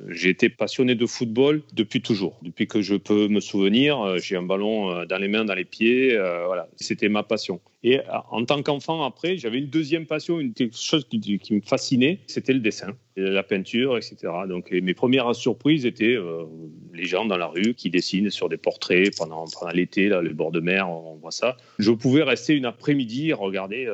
j'ai 0.10 0.30
été 0.30 0.50
passionné 0.50 0.94
de 0.94 1.06
football 1.06 1.62
depuis 1.74 2.02
toujours. 2.02 2.38
Depuis 2.42 2.68
que 2.68 2.82
je 2.82 2.96
peux 2.96 3.30
me 3.30 3.40
souvenir, 3.40 4.18
j'ai 4.18 4.36
un 4.36 4.44
ballon 4.44 5.06
dans 5.06 5.18
les 5.18 5.30
mains, 5.30 5.46
dans 5.46 5.56
les 5.56 5.66
pieds. 5.66 6.18
voilà, 6.18 6.68
c'était 6.76 7.08
ma 7.08 7.24
passion. 7.24 7.62
Et 7.84 8.00
en 8.32 8.44
tant 8.44 8.64
qu'enfant, 8.64 9.04
après, 9.04 9.38
j'avais 9.38 9.60
une 9.60 9.70
deuxième 9.70 10.08
passion, 10.08 10.40
une 10.40 10.54
chose 10.74 11.08
qui, 11.08 11.40
me 11.52 11.62
fascinait, 11.62 12.20
c'était 12.26 12.54
le 12.54 12.60
dessin, 12.60 12.98
la 13.16 13.44
peinture, 13.44 13.98
etc. 13.98 14.18
Donc 14.50 14.72
mes 14.72 14.94
premières 14.96 15.36
surprises 15.36 15.86
étaient 15.86 16.18
les 16.94 17.06
gens 17.06 17.26
dans 17.26 17.38
la 17.38 17.46
rue 17.46 17.76
qui 17.76 17.92
dessinent 17.92 18.32
sur 18.32 18.50
des 18.50 18.58
portraits 18.58 19.16
pendant, 19.16 19.46
l'été, 19.74 20.08
là, 20.10 20.22
le 20.22 20.34
bord 20.34 20.52
de 20.52 20.60
mer, 20.60 20.90
on 20.90 21.16
voit 21.18 21.32
ça. 21.32 21.56
Je 21.78 21.92
pouvais 21.92 22.24
rester 22.24 22.56
une 22.56 22.66
après-midi 22.66 23.32
regarder 23.32 23.88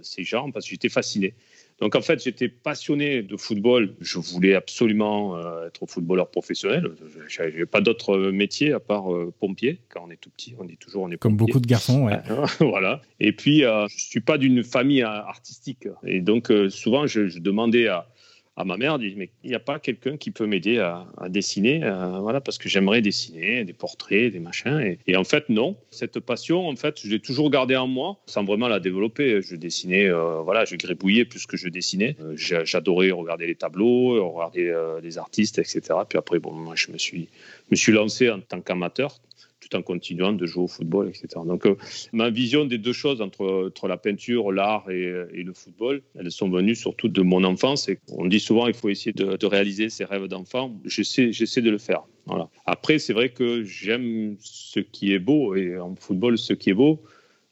ces 0.00 0.24
gens 0.24 0.50
parce 0.50 0.64
que 0.64 0.70
j'étais 0.70 0.88
fasciné. 0.88 1.34
Donc 1.80 1.94
en 1.94 2.00
fait, 2.00 2.22
j'étais 2.22 2.48
passionné 2.48 3.22
de 3.22 3.36
football. 3.36 3.94
Je 4.00 4.18
voulais 4.18 4.54
absolument 4.54 5.36
euh, 5.36 5.66
être 5.66 5.84
footballeur 5.86 6.30
professionnel. 6.30 6.90
Je 7.28 7.42
n'avais 7.42 7.66
pas 7.66 7.82
d'autre 7.82 8.16
métier 8.30 8.72
à 8.72 8.80
part 8.80 9.12
euh, 9.12 9.32
pompier. 9.38 9.80
Quand 9.90 10.04
on 10.06 10.10
est 10.10 10.16
tout 10.16 10.30
petit, 10.30 10.54
on 10.58 10.64
dit 10.64 10.78
toujours 10.78 11.02
on 11.02 11.10
est 11.10 11.18
Comme 11.18 11.36
beaucoup 11.36 11.60
de 11.60 11.66
garçons, 11.66 12.06
ouais. 12.06 12.18
voilà. 12.60 13.02
Et 13.20 13.32
puis, 13.32 13.64
euh, 13.64 13.86
je 13.88 14.04
suis 14.04 14.20
pas 14.20 14.38
d'une 14.38 14.64
famille 14.64 15.02
artistique. 15.02 15.86
Et 16.04 16.22
donc, 16.22 16.50
souvent, 16.70 17.06
je, 17.06 17.38
demandais 17.38 17.88
à, 17.88 18.08
à 18.56 18.64
ma 18.64 18.76
mère, 18.78 18.98
dit 18.98 19.14
mais 19.16 19.28
il 19.44 19.50
n'y 19.50 19.56
a 19.56 19.60
pas 19.60 19.78
quelqu'un 19.78 20.16
qui 20.16 20.30
peut 20.30 20.46
m'aider 20.46 20.78
à, 20.78 21.06
dessiner, 21.28 21.84
euh, 21.84 22.18
voilà, 22.20 22.40
parce 22.40 22.56
que 22.56 22.68
j'aimerais 22.68 23.02
dessiner 23.02 23.64
des 23.64 23.72
portraits, 23.74 24.32
des 24.32 24.38
machins. 24.38 24.96
Et, 25.06 25.16
en 25.16 25.24
fait, 25.24 25.48
non. 25.48 25.76
Cette 25.90 26.20
passion, 26.20 26.66
en 26.66 26.76
fait, 26.76 27.00
je 27.02 27.08
l'ai 27.08 27.20
toujours 27.20 27.50
gardée 27.50 27.76
en 27.76 27.86
moi, 27.86 28.18
sans 28.26 28.44
vraiment 28.44 28.68
la 28.68 28.80
développer. 28.80 29.42
Je 29.42 29.56
dessinais, 29.56 30.06
euh, 30.06 30.40
voilà, 30.40 30.64
je 30.64 30.76
gribouillais 30.76 31.26
plus 31.26 31.46
que 31.46 31.56
je 31.56 31.68
dessinais. 31.68 32.16
Euh, 32.20 32.34
j'adorais 32.36 33.10
regarder 33.10 33.46
les 33.46 33.56
tableaux, 33.56 34.30
regarder 34.30 34.74
les 35.02 35.18
artistes, 35.18 35.58
etc. 35.58 35.80
Puis 36.08 36.18
après, 36.18 36.38
bon, 36.38 36.74
je 36.74 36.90
me 36.90 36.98
suis, 36.98 37.28
me 37.70 37.76
suis 37.76 37.92
lancé 37.92 38.30
en 38.30 38.40
tant 38.40 38.60
qu'amateur 38.60 39.20
tout 39.68 39.76
en 39.76 39.82
continuant 39.82 40.32
de 40.32 40.46
jouer 40.46 40.64
au 40.64 40.68
football, 40.68 41.08
etc. 41.08 41.26
Donc, 41.46 41.66
euh, 41.66 41.76
ma 42.12 42.30
vision 42.30 42.64
des 42.64 42.78
deux 42.78 42.92
choses 42.92 43.20
entre, 43.20 43.68
entre 43.68 43.88
la 43.88 43.96
peinture, 43.96 44.52
l'art 44.52 44.90
et, 44.90 45.12
et, 45.32 45.42
le 45.42 45.52
football, 45.52 46.02
elles 46.18 46.30
sont 46.30 46.48
venues 46.48 46.74
surtout 46.74 47.08
de 47.08 47.22
mon 47.22 47.44
enfance. 47.44 47.88
Et 47.88 47.98
on 48.12 48.26
dit 48.26 48.40
souvent 48.40 48.66
qu'il 48.66 48.74
faut 48.74 48.88
essayer 48.88 49.12
de, 49.12 49.36
de, 49.36 49.46
réaliser 49.46 49.90
ses 49.90 50.04
rêves 50.04 50.26
d'enfant. 50.26 50.74
J'essaie, 50.84 51.32
j'essaie 51.32 51.62
de 51.62 51.70
le 51.70 51.78
faire. 51.78 52.02
Voilà. 52.26 52.48
Après, 52.64 52.98
c'est 52.98 53.12
vrai 53.12 53.30
que 53.30 53.62
j'aime 53.62 54.36
ce 54.40 54.80
qui 54.80 55.12
est 55.12 55.18
beau, 55.18 55.54
et 55.54 55.78
en 55.78 55.94
football, 55.94 56.38
ce 56.38 56.52
qui 56.52 56.70
est 56.70 56.74
beau, 56.74 57.02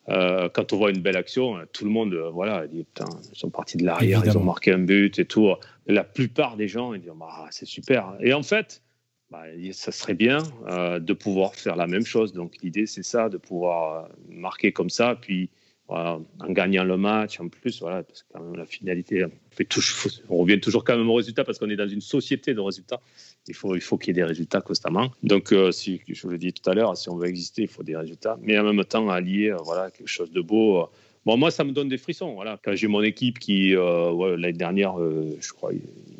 euh, 0.08 0.48
quand 0.52 0.72
on 0.72 0.76
voit 0.76 0.90
une 0.90 1.00
belle 1.00 1.16
action, 1.16 1.56
tout 1.72 1.84
le 1.84 1.90
monde, 1.90 2.12
euh, 2.12 2.30
voilà, 2.30 2.66
dit 2.66 2.84
putain, 2.84 3.06
ils 3.32 3.38
sont 3.38 3.50
partis 3.50 3.78
de 3.78 3.84
l'arrière, 3.84 4.22
ils 4.24 4.36
ont 4.36 4.44
marqué 4.44 4.72
un 4.72 4.78
but 4.78 5.18
et 5.18 5.24
tout. 5.24 5.50
La 5.86 6.04
plupart 6.04 6.56
des 6.56 6.68
gens, 6.68 6.92
ils 6.92 7.00
disent 7.00 7.12
bah, 7.16 7.46
c'est 7.50 7.66
super. 7.66 8.14
Et 8.20 8.34
en 8.34 8.42
fait, 8.42 8.82
bah, 9.34 9.72
ça 9.72 9.90
serait 9.90 10.14
bien 10.14 10.38
euh, 10.68 11.00
de 11.00 11.12
pouvoir 11.12 11.54
faire 11.56 11.74
la 11.74 11.88
même 11.88 12.04
chose. 12.04 12.32
Donc 12.32 12.52
l'idée, 12.62 12.86
c'est 12.86 13.02
ça, 13.02 13.28
de 13.28 13.36
pouvoir 13.36 14.04
euh, 14.04 14.08
marquer 14.28 14.72
comme 14.72 14.90
ça, 14.90 15.16
puis 15.20 15.50
en 15.88 16.22
gagnant 16.48 16.82
le 16.82 16.96
match 16.96 17.40
en 17.40 17.48
plus, 17.48 17.80
voilà, 17.80 18.02
parce 18.04 18.22
que 18.22 18.28
quand 18.32 18.42
même 18.42 18.56
la 18.56 18.64
finalité, 18.64 19.22
on, 19.24 19.30
fait 19.50 19.66
toujours, 19.66 20.10
on 20.30 20.38
revient 20.38 20.58
toujours 20.58 20.82
quand 20.82 20.96
même 20.96 21.10
au 21.10 21.14
résultat 21.14 21.44
parce 21.44 21.58
qu'on 21.58 21.68
est 21.68 21.76
dans 21.76 21.88
une 21.88 22.00
société 22.00 22.54
de 22.54 22.60
résultats. 22.60 23.00
Il 23.48 23.54
faut, 23.54 23.74
il 23.74 23.82
faut 23.82 23.98
qu'il 23.98 24.08
y 24.08 24.10
ait 24.12 24.22
des 24.22 24.24
résultats 24.24 24.62
constamment. 24.62 25.10
Donc, 25.22 25.52
euh, 25.52 25.72
si, 25.72 26.00
je 26.08 26.22
vous 26.22 26.30
l'ai 26.30 26.38
dit 26.38 26.52
tout 26.54 26.68
à 26.70 26.74
l'heure, 26.74 26.96
si 26.96 27.10
on 27.10 27.16
veut 27.16 27.28
exister, 27.28 27.62
il 27.62 27.68
faut 27.68 27.82
des 27.82 27.96
résultats, 27.96 28.38
mais 28.40 28.58
en 28.58 28.72
même 28.72 28.84
temps 28.84 29.08
allier 29.10 29.54
voilà, 29.62 29.90
quelque 29.90 30.08
chose 30.08 30.30
de 30.30 30.40
beau 30.40 30.88
Bon, 31.26 31.38
moi, 31.38 31.50
ça 31.50 31.64
me 31.64 31.72
donne 31.72 31.88
des 31.88 31.96
frissons. 31.96 32.34
Voilà. 32.34 32.58
Quand 32.62 32.74
j'ai 32.74 32.86
mon 32.86 33.02
équipe 33.02 33.38
qui, 33.38 33.74
euh, 33.74 34.36
l'année 34.36 34.52
dernière, 34.52 35.00
euh, 35.00 35.36
je 35.40 35.52
crois, 35.52 35.72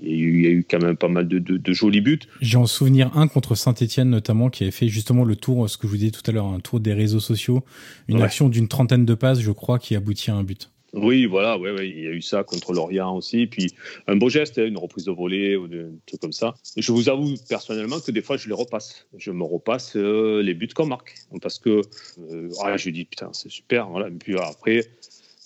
il 0.03 0.09
y, 0.09 0.47
a 0.47 0.51
eu, 0.51 0.67
quand 0.69 0.81
même 0.83 0.97
pas 0.97 1.09
mal 1.09 1.29
de, 1.29 1.73
jolis 1.73 2.01
buts. 2.01 2.21
J'ai 2.41 2.57
en 2.57 2.67
souvenir 2.67 3.17
un 3.17 3.29
contre 3.29 3.55
Saint-Etienne 3.55 4.09
notamment, 4.09 4.49
qui 4.49 4.65
avait 4.65 4.73
fait 4.73 4.89
justement 4.89 5.25
le 5.25 5.37
tour, 5.37 5.69
ce 5.69 5.77
que 5.77 5.87
je 5.87 5.93
vous 5.93 5.99
disais 5.99 6.11
tout 6.11 6.23
à 6.27 6.33
l'heure, 6.33 6.47
un 6.47 6.61
tour 6.61 6.81
des 6.81 6.95
réseaux 6.95 7.21
sociaux, 7.21 7.65
une 8.09 8.23
action 8.23 8.49
d'une 8.49 8.69
trentaine 8.69 9.05
de 9.05 9.15
passes, 9.15 9.41
je 9.41 9.51
crois, 9.51 9.79
qui 9.79 9.95
aboutit 9.95 10.31
à 10.31 10.35
un 10.35 10.43
but. 10.43 10.71
Oui, 10.95 11.27
voilà, 11.27 11.59
ouais, 11.59 11.73
ouais, 11.73 11.89
il 11.89 12.05
y 12.05 12.07
a 12.07 12.11
eu 12.11 12.23
ça 12.23 12.45
contre 12.45 12.73
l'Orient 12.73 13.17
aussi. 13.17 13.47
Puis 13.47 13.75
un 14.07 14.17
beau 14.17 14.29
geste, 14.29 14.59
hein, 14.59 14.67
une 14.67 14.79
reprise 14.79 15.05
de 15.05 15.11
volée 15.11 15.57
ou 15.57 15.65
un 15.65 15.91
truc 16.07 16.21
comme 16.21 16.33
ça. 16.33 16.55
je 16.77 16.93
vous 16.93 17.09
avoue 17.09 17.35
personnellement 17.49 18.01
que 18.01 18.13
des 18.13 18.23
fois, 18.23 18.37
je 18.37 18.49
les 18.49 18.55
repasse. 18.55 19.07
Je 19.19 19.33
me 19.33 19.43
repasse 19.43 19.97
euh, 19.97 20.41
les 20.43 20.55
buts 20.55 20.69
qu'on 20.69 20.87
marque. 20.87 21.15
Parce 21.43 21.59
que 21.59 21.83
euh, 22.31 22.49
ah, 22.63 22.77
je 22.77 22.91
dis, 22.91 23.05
putain, 23.05 23.31
c'est 23.33 23.51
super. 23.51 23.89
Et 24.07 24.11
puis 24.13 24.39
après, 24.39 24.83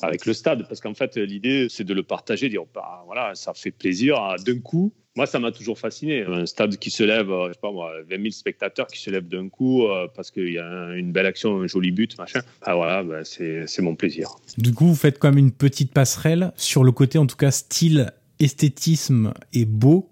avec 0.00 0.26
le 0.26 0.34
stade, 0.34 0.68
parce 0.68 0.80
qu'en 0.80 0.94
fait, 0.94 1.16
l'idée, 1.16 1.68
c'est 1.70 1.84
de 1.84 1.94
le 1.94 2.02
partager, 2.02 2.48
dire, 2.48 2.64
bah, 2.74 3.02
voilà, 3.06 3.34
ça 3.34 3.54
fait 3.54 3.70
plaisir 3.70 4.36
d'un 4.44 4.60
coup 4.60 4.92
moi, 5.18 5.26
ça 5.26 5.40
m'a 5.40 5.50
toujours 5.50 5.76
fasciné. 5.80 6.22
Un 6.22 6.46
stade 6.46 6.76
qui 6.76 6.90
se 6.90 7.02
lève, 7.02 7.26
je 7.26 7.52
sais 7.52 7.58
pas 7.60 7.72
moi, 7.72 7.90
20 8.08 8.16
000 8.18 8.30
spectateurs 8.30 8.86
qui 8.86 9.00
se 9.00 9.10
lèvent 9.10 9.26
d'un 9.26 9.48
coup 9.48 9.82
parce 10.14 10.30
qu'il 10.30 10.52
y 10.52 10.60
a 10.60 10.94
une 10.94 11.10
belle 11.10 11.26
action, 11.26 11.60
un 11.60 11.66
joli 11.66 11.90
but, 11.90 12.16
machin. 12.18 12.40
Ah 12.62 12.76
voilà, 12.76 13.02
ben, 13.02 13.24
c'est 13.24 13.82
mon 13.82 13.96
plaisir. 13.96 14.30
Du 14.58 14.72
coup, 14.72 14.86
vous 14.86 14.94
faites 14.94 15.18
quand 15.18 15.30
même 15.30 15.38
une 15.38 15.50
petite 15.50 15.92
passerelle 15.92 16.52
sur 16.54 16.84
le 16.84 16.92
côté, 16.92 17.18
en 17.18 17.26
tout 17.26 17.34
cas, 17.34 17.50
style, 17.50 18.12
esthétisme 18.38 19.34
et 19.52 19.64
beau 19.64 20.08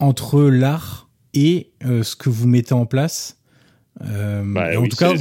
entre 0.00 0.42
l'art 0.42 1.08
et 1.34 1.70
ce 1.80 2.16
que 2.16 2.28
vous 2.28 2.48
mettez 2.48 2.74
en 2.74 2.84
place 2.84 3.38
euh, 4.00 4.42
bah 4.44 4.70
en 4.78 4.86
tout 4.88 4.96
cas, 4.96 5.12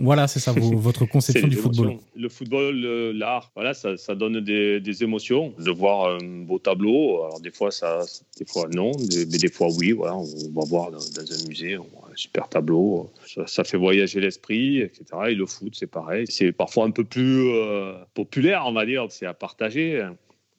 voilà, 0.00 0.26
c'est 0.26 0.40
ça, 0.40 0.52
votre 0.56 1.04
conception 1.04 1.46
du 1.46 1.56
football. 1.56 1.98
Le 2.16 2.28
football, 2.30 2.80
l'art, 3.14 3.52
voilà, 3.54 3.74
ça, 3.74 3.96
ça 3.98 4.14
donne 4.14 4.40
des, 4.40 4.80
des, 4.80 5.04
émotions. 5.04 5.52
De 5.58 5.70
voir 5.70 6.16
un 6.16 6.42
beau 6.44 6.58
tableau, 6.58 7.22
alors 7.22 7.40
des 7.40 7.50
fois, 7.50 7.70
ça, 7.70 8.00
des 8.38 8.46
fois 8.46 8.66
non, 8.72 8.92
mais 8.98 9.38
des 9.38 9.50
fois 9.50 9.68
oui. 9.76 9.92
Voilà, 9.92 10.16
on 10.16 10.24
va 10.24 10.66
voir 10.66 10.90
dans, 10.90 10.98
un 10.98 11.48
musée 11.48 11.74
un 11.74 12.16
super 12.16 12.48
tableau, 12.48 13.10
ça, 13.46 13.62
fait 13.62 13.76
voyager 13.76 14.20
l'esprit, 14.20 14.80
etc. 14.80 15.04
Et 15.28 15.34
le 15.34 15.44
foot, 15.44 15.74
c'est 15.74 15.90
pareil. 15.90 16.24
C'est 16.28 16.52
parfois 16.52 16.86
un 16.86 16.90
peu 16.92 17.04
plus 17.04 17.50
euh, 17.50 17.92
populaire, 18.14 18.64
on 18.66 18.72
va 18.72 18.86
dire, 18.86 19.06
c'est 19.10 19.26
à 19.26 19.34
partager. 19.34 20.02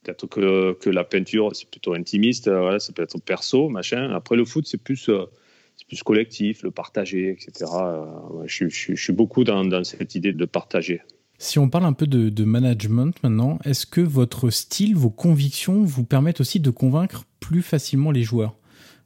Peut-être 0.04 0.28
que, 0.28 0.74
que, 0.74 0.92
la 0.92 1.04
peinture, 1.04 1.56
c'est 1.56 1.68
plutôt 1.68 1.96
intimiste, 1.96 2.48
voilà, 2.48 2.80
ça 2.80 2.94
peut 2.94 3.02
être 3.02 3.20
perso, 3.20 3.70
machin. 3.70 4.12
Après, 4.12 4.36
le 4.36 4.46
foot, 4.46 4.68
c'est 4.68 4.82
plus 4.82 5.10
euh, 5.10 5.26
c'est 5.30 5.45
plus 5.88 6.04
collectif, 6.04 6.64
le 6.64 6.72
partager, 6.72 7.30
etc. 7.30 7.72
Euh, 7.74 8.06
je, 8.46 8.68
suis 8.68 9.14
beaucoup 9.14 9.44
dans, 9.44 9.84
cette 9.84 10.16
idée 10.16 10.34
de 10.34 10.46
partager. 10.46 11.02
Si 11.38 11.60
on 11.60 11.70
parle 11.70 11.86
un 11.86 11.94
peu 11.94 12.08
de, 12.08 12.44
management 12.44 13.14
maintenant, 13.24 13.60
est-ce 13.66 13.86
que 13.86 14.02
votre 14.02 14.50
style, 14.50 14.96
vos 14.96 15.10
convictions 15.10 15.84
vous 15.84 16.06
permettent 16.06 16.42
aussi 16.42 16.60
de 16.60 16.70
convaincre 16.70 17.26
plus 17.40 17.62
facilement 17.62 18.12
les 18.12 18.24
joueurs? 18.24 18.56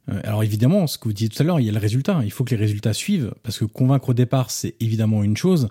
Euh, 0.08 0.20
alors 0.24 0.42
évidemment, 0.42 0.86
ce 0.86 0.96
que 0.96 1.04
vous 1.04 1.12
disiez 1.12 1.28
tout 1.28 1.42
à 1.42 1.44
l'heure, 1.44 1.60
il 1.60 1.66
y 1.66 1.68
a 1.68 1.72
le 1.72 1.78
résultat. 1.78 2.20
Il 2.24 2.30
faut 2.30 2.44
que 2.44 2.54
les 2.54 2.60
résultats 2.60 2.92
suivent, 2.92 3.34
parce 3.42 3.58
que 3.58 3.64
convaincre 3.64 4.10
au 4.10 4.14
départ, 4.14 4.50
c'est 4.50 4.76
évidemment 4.80 5.22
une 5.22 5.36
chose, 5.36 5.68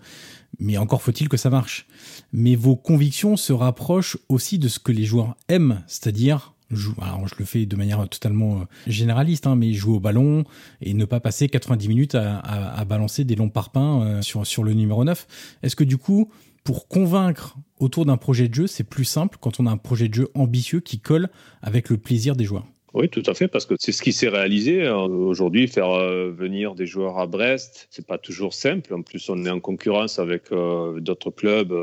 mais 0.60 0.78
encore 0.78 1.02
faut-il 1.02 1.30
que 1.30 1.38
ça 1.38 1.50
marche. 1.50 1.88
Mais 2.34 2.56
vos 2.56 2.76
convictions 2.76 3.38
se 3.38 3.54
rapprochent 3.54 4.18
aussi 4.28 4.60
de 4.60 4.68
ce 4.68 4.80
que 4.80 4.92
les 4.92 5.06
joueurs 5.06 5.36
aiment, 5.48 5.82
c'est-à-dire 5.88 6.54
je 6.72 7.36
le 7.38 7.46
fais 7.46 7.66
de 7.66 7.76
manière 7.76 8.08
totalement 8.10 8.62
euh, 8.62 8.64
généraliste, 8.88 9.48
hein, 9.48 9.56
mais 9.56 9.74
jouer 9.74 9.96
au 9.96 10.00
ballon 10.00 10.44
et 10.82 10.94
ne 10.94 11.06
pas 11.06 11.20
passer 11.20 11.50
90 11.50 11.88
minutes 11.88 12.16
à, 12.16 12.86
balancer 12.86 13.24
des 13.24 13.36
longs 13.36 13.50
parpaings 13.50 14.02
euh, 14.04 14.22
sur, 14.22 14.46
sur 14.46 14.64
le 14.64 14.74
numéro 14.74 15.04
9. 15.04 15.28
Est-ce 15.64 15.76
que 15.76 15.84
du 15.84 15.98
coup, 15.98 16.32
pour 16.64 16.88
convaincre 16.88 17.58
autour 17.80 18.06
d'un 18.06 18.18
projet 18.18 18.48
de 18.48 18.54
jeu, 18.54 18.68
c'est 18.68 18.84
plus 18.84 19.06
simple 19.06 19.38
quand 19.40 19.60
on 19.60 19.66
a 19.66 19.72
un 19.72 19.78
projet 19.78 20.08
de 20.08 20.14
jeu 20.14 20.30
ambitieux 20.34 20.80
qui 20.80 21.00
colle 21.00 21.30
avec 21.62 21.90
le 21.90 21.98
plaisir 21.98 22.36
des 22.36 22.46
joueurs? 22.46 22.66
Oui, 22.96 23.08
tout 23.08 23.22
à 23.28 23.36
fait, 23.36 23.48
parce 23.48 23.68
que 23.68 23.76
c'est 23.78 23.92
ce 23.92 24.02
qui 24.02 24.12
s'est 24.12 24.30
réalisé. 24.30 24.88
Hein. 24.88 24.96
Aujourd'hui, 24.96 25.68
faire 25.68 25.92
euh, 25.92 26.32
venir 26.32 26.74
des 26.74 26.88
joueurs 26.88 27.20
à 27.20 27.28
Brest, 27.28 27.88
c'est 27.92 28.06
pas 28.06 28.18
toujours 28.18 28.56
simple. 28.56 28.96
En 28.96 29.04
plus, 29.04 29.30
on 29.30 29.46
est 29.46 29.50
en 29.52 29.60
concurrence 29.60 30.18
avec 30.18 30.46
d'autres 30.50 31.30
clubs 31.30 31.74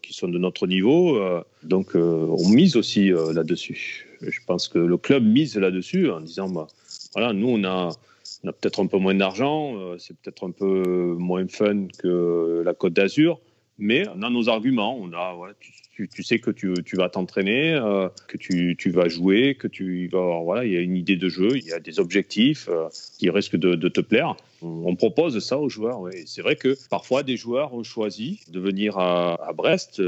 qui 0.00 0.14
sont 0.14 0.28
de 0.28 0.38
notre 0.38 0.66
niveau. 0.66 1.20
donc, 1.62 1.94
on 1.94 2.48
mise 2.48 2.76
aussi 2.76 3.10
là-dessus 3.34 4.05
je 4.20 4.40
pense 4.46 4.68
que 4.68 4.78
le 4.78 4.96
club 4.96 5.24
mise 5.24 5.56
là-dessus 5.56 6.10
en 6.10 6.20
disant 6.20 6.48
bah, 6.48 6.66
voilà, 7.14 7.32
nous, 7.32 7.48
on 7.48 7.64
a, 7.64 7.90
on 8.44 8.48
a 8.48 8.52
peut-être 8.52 8.80
un 8.80 8.86
peu 8.86 8.98
moins 8.98 9.14
d'argent, 9.14 9.76
euh, 9.76 9.96
c'est 9.98 10.16
peut-être 10.18 10.46
un 10.46 10.50
peu 10.50 11.14
moins 11.18 11.46
fun 11.48 11.86
que 11.98 12.62
la 12.64 12.74
Côte 12.74 12.92
d'Azur, 12.92 13.40
mais 13.78 14.06
on 14.14 14.22
a 14.22 14.30
nos 14.30 14.48
arguments. 14.48 14.98
On 14.98 15.12
a, 15.12 15.36
tu, 15.92 16.22
sais 16.22 16.38
que 16.38 16.50
tu, 16.50 16.96
vas 16.96 17.08
t'entraîner, 17.08 17.74
euh, 17.74 18.08
que 18.28 18.36
tu, 18.36 18.90
vas 18.90 19.08
jouer, 19.08 19.54
que 19.54 19.68
tu 19.68 20.08
vas 20.08 20.40
voilà, 20.42 20.64
il 20.64 20.72
y 20.72 20.76
a 20.76 20.80
une 20.80 20.96
idée 20.96 21.16
de 21.16 21.28
jeu, 21.28 21.56
il 21.56 21.64
y 21.64 21.72
a 21.72 21.80
des 21.80 21.98
objectifs 22.00 22.68
euh, 22.68 22.88
qui 23.18 23.30
risquent 23.30 23.56
de, 23.56 23.88
te 23.88 24.00
plaire. 24.00 24.36
On, 24.62 24.96
propose 24.96 25.38
ça 25.44 25.58
aux 25.58 25.68
joueurs. 25.68 26.00
Ouais. 26.00 26.24
C'est 26.26 26.42
vrai 26.42 26.56
que 26.56 26.76
parfois 26.88 27.22
des 27.22 27.36
joueurs 27.36 27.74
ont 27.74 27.82
choisi 27.82 28.40
de 28.50 28.58
venir 28.58 28.98
à, 28.98 29.52
Brest 29.54 30.00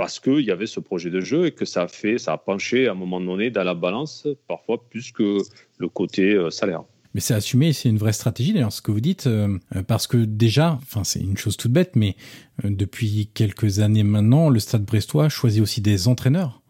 parce 0.00 0.18
qu'il 0.18 0.40
y 0.40 0.50
avait 0.50 0.66
ce 0.66 0.80
projet 0.80 1.10
de 1.10 1.20
jeu 1.20 1.44
et 1.44 1.52
que 1.52 1.66
ça 1.66 1.82
a 1.82 1.88
fait, 1.88 2.16
ça 2.16 2.32
a 2.32 2.38
penché 2.38 2.88
à 2.88 2.92
un 2.92 2.94
moment 2.94 3.20
donné 3.20 3.50
dans 3.50 3.64
la 3.64 3.74
balance, 3.74 4.26
parfois 4.48 4.82
plus 4.88 5.12
que 5.12 5.42
le 5.76 5.88
côté 5.88 6.32
euh, 6.32 6.48
salaire. 6.48 6.84
Mais 7.14 7.20
c'est 7.20 7.34
assumé, 7.34 7.72
c'est 7.72 7.88
une 7.88 7.98
vraie 7.98 8.12
stratégie 8.12 8.52
d'ailleurs 8.52 8.72
ce 8.72 8.82
que 8.82 8.92
vous 8.92 9.00
dites, 9.00 9.26
euh, 9.26 9.58
parce 9.86 10.06
que 10.06 10.16
déjà, 10.16 10.78
enfin 10.82 11.02
c'est 11.04 11.20
une 11.20 11.36
chose 11.36 11.56
toute 11.56 11.72
bête, 11.72 11.96
mais 11.96 12.16
euh, 12.64 12.70
depuis 12.70 13.30
quelques 13.34 13.80
années 13.80 14.04
maintenant, 14.04 14.48
le 14.48 14.60
Stade 14.60 14.84
Brestois 14.84 15.28
choisit 15.28 15.62
aussi 15.62 15.80
des 15.80 16.08
entraîneurs 16.08 16.62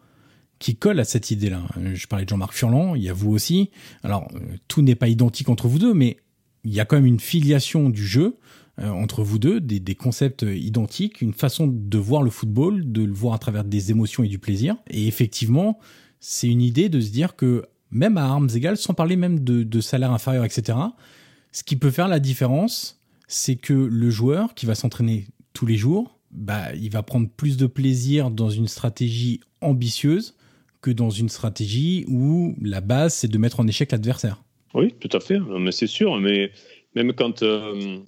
qui 0.59 0.77
collent 0.77 1.01
à 1.01 1.05
cette 1.05 1.31
idée-là. 1.31 1.63
Je 1.95 2.07
parlais 2.07 2.25
de 2.25 2.31
Jean-Marc 2.31 2.53
Furlan, 2.53 2.95
il 2.95 3.03
y 3.03 3.09
a 3.09 3.15
vous 3.15 3.33
aussi. 3.33 3.71
Alors 4.03 4.29
tout 4.69 4.83
n'est 4.83 4.95
pas 4.95 5.09
identique 5.09 5.49
entre 5.49 5.69
vous 5.69 5.79
deux, 5.79 5.95
mais 5.95 6.19
il 6.65 6.73
y 6.73 6.81
a 6.81 6.85
quand 6.85 6.97
même 6.97 7.07
une 7.07 7.21
filiation 7.21 7.89
du 7.89 8.07
jeu 8.07 8.37
euh, 8.79 8.89
entre 8.91 9.23
vous 9.23 9.39
deux, 9.39 9.61
des, 9.61 9.95
concepts 9.95 10.43
identiques, 10.43 11.21
une 11.21 11.35
façon 11.35 11.67
de 11.67 11.99
voir 11.99 12.23
le 12.23 12.31
football, 12.31 12.93
de 12.93 13.03
le 13.03 13.13
voir 13.13 13.35
à 13.35 13.39
travers 13.39 13.65
des 13.65 13.91
émotions 13.91 14.23
et 14.23 14.29
du 14.29 14.39
plaisir. 14.39 14.77
Et 14.89 15.07
effectivement, 15.07 15.79
c'est 16.19 16.49
une 16.49 16.63
idée 16.63 16.89
de 16.89 17.01
se 17.01 17.11
dire 17.11 17.37
que 17.37 17.65
même 17.91 18.17
à 18.17 18.25
armes 18.25 18.49
égales, 18.55 18.77
sans 18.77 18.95
parler 18.95 19.17
même 19.17 19.41
de, 19.41 19.81
salaire 19.81 20.13
inférieur, 20.13 20.45
etc., 20.45 20.79
ce 21.53 21.65
qui 21.65 21.77
peut 21.77 21.91
faire 21.91 22.09
la 22.09 22.21
différence, 22.21 23.03
c'est 23.27 23.57
que 23.57 23.73
le 23.73 24.11
joueur 24.11 24.55
qui 24.55 24.67
va 24.67 24.75
s'entraîner 24.75 25.27
tous 25.53 25.67
les 25.67 25.77
jours, 25.77 26.19
bah, 26.31 26.73
il 26.75 26.91
va 26.91 27.03
prendre 27.03 27.29
plus 27.29 27.57
de 27.57 27.67
plaisir 27.67 28.31
dans 28.31 28.51
une 28.51 28.69
stratégie 28.69 29.41
ambitieuse 29.61 30.37
que 30.81 30.91
dans 30.93 31.11
une 31.11 31.29
stratégie 31.29 32.05
où 32.09 32.55
la 32.63 32.81
base, 32.81 33.15
c'est 33.15 33.29
de 33.29 33.37
mettre 33.37 33.61
en 33.61 33.67
échec 33.67 33.91
l'adversaire. 33.91 34.43
Oui, 34.75 34.95
tout 35.01 35.15
à 35.15 35.21
fait, 35.21 35.39
mais 35.41 35.73
c'est 35.73 35.89
sûr. 35.89 36.17
Mais 36.21 36.53
même 36.95 37.13
quand 37.13 37.43
euh, 37.43 37.99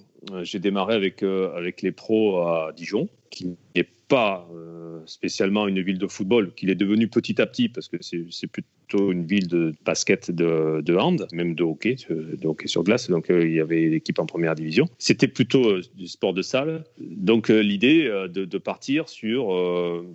j'ai 0.43 0.59
démarré 0.59 0.95
avec, 0.95 1.21
euh, 1.21 1.53
avec 1.55 1.81
les 1.81 1.91
pros 1.91 2.39
à 2.39 2.71
Dijon, 2.75 3.09
qui 3.29 3.57
n'est 3.75 3.87
pas 4.13 4.47
euh, 4.53 5.01
spécialement 5.07 5.67
une 5.67 5.81
ville 5.81 5.97
de 5.97 6.05
football, 6.05 6.53
qu'il 6.53 6.69
est 6.69 6.75
devenu 6.75 7.07
petit 7.07 7.41
à 7.41 7.47
petit, 7.47 7.67
parce 7.67 7.87
que 7.87 7.97
c'est 7.99 8.45
plutôt 8.45 9.11
une 9.11 9.25
ville 9.25 9.47
de 9.47 9.73
basket, 9.83 10.29
de, 10.29 10.81
de, 10.81 10.95
hand, 10.95 11.25
même 11.33 11.55
de 11.55 11.63
hockey, 11.63 11.95
de 12.11 12.47
hockey 12.47 12.67
sur 12.67 12.83
glace. 12.83 13.09
Donc 13.09 13.25
il 13.29 13.51
y 13.51 13.59
avait 13.59 13.89
l'équipe 13.89 14.19
en 14.19 14.27
première 14.27 14.53
division. 14.53 14.87
C'était 14.99 15.27
plutôt 15.27 15.79
du 15.95 16.07
sport 16.07 16.35
de 16.35 16.43
salle. 16.43 16.83
Donc 16.99 17.49
l'idée 17.49 18.03
de, 18.03 18.45
de, 18.45 18.57
partir 18.59 19.09
sur, 19.09 19.47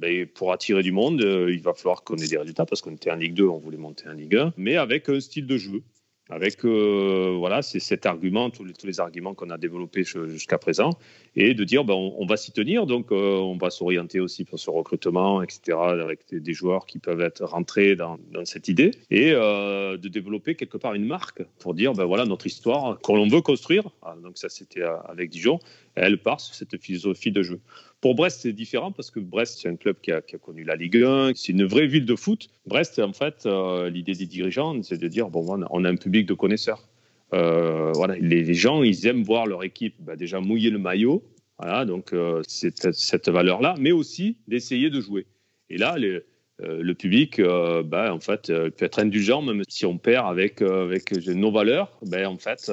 ben, 0.01 0.27
pour 0.27 0.53
attirer 0.53 0.85
du 0.85 0.93
monde, 0.93 1.21
il 1.49 1.61
va 1.61 1.75
falloir 1.75 2.05
qu'on 2.05 2.17
ait 2.19 2.29
des 2.29 2.39
résultats, 2.39 2.67
parce 2.67 2.81
qu'on 2.81 2.95
était 2.95 3.11
en 3.11 3.17
Ligue 3.17 3.35
2, 3.35 3.49
on 3.49 3.59
voulait 3.59 3.79
monter 3.79 4.09
en 4.09 4.13
Ligue 4.13 4.37
1, 4.37 4.53
mais 4.57 4.77
avec 4.77 5.09
un 5.09 5.19
style 5.19 5.47
de 5.47 5.57
jeu 5.57 5.83
avec 6.31 6.65
euh, 6.65 7.37
voilà, 7.39 7.63
c'est 7.63 7.81
cet 7.81 8.05
argument, 8.05 8.51
tous 8.51 8.65
les, 8.65 8.75
tous 8.75 8.87
les 8.87 9.01
arguments 9.01 9.35
qu'on 9.35 9.51
a 9.51 9.59
développés 9.59 10.05
jusqu'à 10.05 10.59
présent, 10.59 10.91
et 11.37 11.55
de 11.55 11.65
dire 11.65 11.85
ben, 11.85 11.95
on, 11.95 12.27
va 12.27 12.37
s'y 12.37 12.53
tenir, 12.53 12.87
donc 12.87 13.13
euh, 13.13 13.37
on 13.37 13.57
va 13.57 13.71
s'orienter 13.71 14.21
aussi 14.21 14.45
pour 14.45 14.59
ce 14.59 14.71
recrutement, 14.71 15.43
etc., 15.43 15.79
avec 15.79 16.21
des, 16.31 16.53
joueurs 16.53 16.87
qui 16.87 16.99
peuvent 16.99 17.21
être 17.21 17.45
rentrés 17.45 17.97
dans, 17.97 18.19
dans 18.31 18.45
cette 18.45 18.69
idée, 18.69 18.91
et 19.11 19.33
euh, 19.33 19.97
de 19.97 20.09
développer 20.09 20.55
quelque 20.55 20.77
part 20.77 20.95
une 20.95 21.07
marque 21.07 21.43
pour 21.61 21.75
dire 21.75 21.93
ben 21.95 22.05
voilà 22.05 22.25
notre 22.27 22.47
histoire 22.47 22.99
qu'on 23.01 23.27
veut 23.29 23.41
construire. 23.41 23.89
Ah, 24.03 24.15
donc 24.23 24.37
ça 24.37 24.49
c'était 24.49 24.83
avec 24.83 25.31
Dijon, 25.31 25.61
elle 25.95 26.19
part 26.19 26.41
sur 26.41 26.55
cette 26.55 26.77
philosophie 26.83 27.33
de 27.33 27.43
jeu. 27.43 27.61
Pour 28.01 28.15
Brest, 28.15 28.41
c'est 28.43 28.53
différent 28.53 28.93
parce 28.93 29.11
que 29.11 29.19
Brest, 29.19 29.59
c'est 29.61 29.69
un 29.69 29.75
club 29.75 29.97
qui 30.01 30.13
a, 30.13 30.21
connu 30.21 30.63
la 30.63 30.77
Ligue 30.77 31.03
1, 31.03 31.33
c'est 31.35 31.53
une 31.53 31.65
vraie 31.65 31.87
ville 31.87 32.07
de 32.07 32.15
foot. 32.15 32.49
Brest, 32.67 32.99
en 33.01 33.13
fait, 33.13 33.45
euh, 33.47 33.91
l'idée 33.91 34.15
des 34.15 34.27
dirigeants, 34.27 34.81
c'est 34.83 34.99
de 34.99 35.09
dire 35.09 35.31
bon, 35.31 35.65
on 35.71 35.85
a 35.85 35.91
un 35.91 35.97
public 35.97 36.27
de 36.27 36.35
connaisseurs. 36.35 36.89
Euh, 37.35 37.93
voilà, 37.95 38.17
les, 38.17 38.55
gens, 38.55 38.83
ils 38.83 39.07
aiment 39.07 39.25
voir 39.25 39.47
leur 39.47 39.65
équipe 39.65 39.95
bah, 39.99 40.17
déjà 40.17 40.41
mouiller 40.41 40.71
le 40.71 40.79
maillot. 40.79 41.25
Voilà, 41.59 41.85
donc 41.85 42.13
euh, 42.13 42.41
c'est 42.47 42.93
cette 42.93 43.29
valeur-là, 43.29 43.75
mais 43.81 43.91
aussi 43.91 44.37
d'essayer 44.47 44.91
de 44.91 45.01
jouer. 45.01 45.27
Et 45.69 45.77
là, 45.77 45.99
les, 45.99 46.21
euh, 46.65 46.83
le 46.83 46.95
public, 46.95 47.39
euh, 47.39 47.85
ben, 47.85 48.11
en 48.11 48.19
fait, 48.19 48.51
euh, 48.51 48.69
peut 48.71 48.85
être 48.85 48.99
indulgent, 48.99 49.43
même 49.43 49.63
si 49.69 49.87
on 49.87 49.97
perd 49.97 50.27
avec, 50.29 50.61
avec 50.61 51.13
nos 51.29 51.53
valeurs. 51.53 51.97
Ben, 52.05 52.27
en 52.27 52.37
fait, 52.37 52.73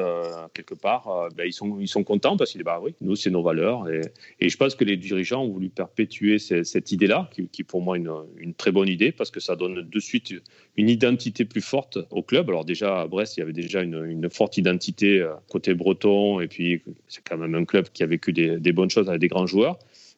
quelque 0.54 0.74
part, 0.74 1.30
ben, 1.36 1.46
ils, 1.46 1.54
sont, 1.54 1.80
ils 1.80 1.88
sont 1.88 2.04
contents 2.04 2.36
parce 2.36 2.52
qu'ils 2.52 2.60
disent, 2.60 2.66
bah 2.66 2.80
oui, 2.82 2.96
nous, 3.02 3.16
c'est 3.16 3.30
nos 3.30 3.44
valeurs. 3.44 3.88
Et, 3.90 4.02
et, 4.40 4.50
je 4.50 4.58
pense 4.58 4.74
que 4.74 4.84
les 4.84 4.98
dirigeants 4.98 5.44
ont 5.44 5.50
voulu 5.50 5.70
perpétuer 5.70 6.40
cette, 6.40 6.92
idée-là, 6.92 7.30
qui, 7.32 7.62
est 7.62 7.64
pour 7.64 7.82
moi 7.82 7.98
une, 7.98 8.12
une, 8.38 8.54
très 8.56 8.72
bonne 8.72 8.90
idée, 8.90 9.12
parce 9.12 9.30
que 9.30 9.40
ça 9.40 9.56
donne 9.56 9.88
de 9.88 10.00
suite 10.00 10.34
une 10.78 10.90
identité 10.90 11.46
plus 11.46 11.62
forte 11.62 12.00
au 12.10 12.24
club. 12.24 12.50
Alors 12.50 12.66
déjà, 12.66 13.02
à 13.02 13.08
Brest, 13.08 13.38
il 13.38 13.42
y 13.42 13.44
avait 13.44 13.54
déjà 13.54 13.82
une, 13.82 14.30
forte 14.32 14.58
identité 14.58 15.26
côté 15.50 15.76
breton, 15.76 16.40
et 16.40 16.48
puis 16.48 16.82
c'est 17.08 17.24
quand 17.24 17.38
même 17.38 17.54
un 17.54 17.66
club 17.66 17.90
qui 17.94 18.02
a 18.02 18.08
vécu 18.08 18.34
des 18.34 18.72
bonnes 18.72 18.90
choses 18.90 19.08
avec 19.08 19.22
des 19.22 19.28
grands 19.28 19.46
joueurs 19.46 19.78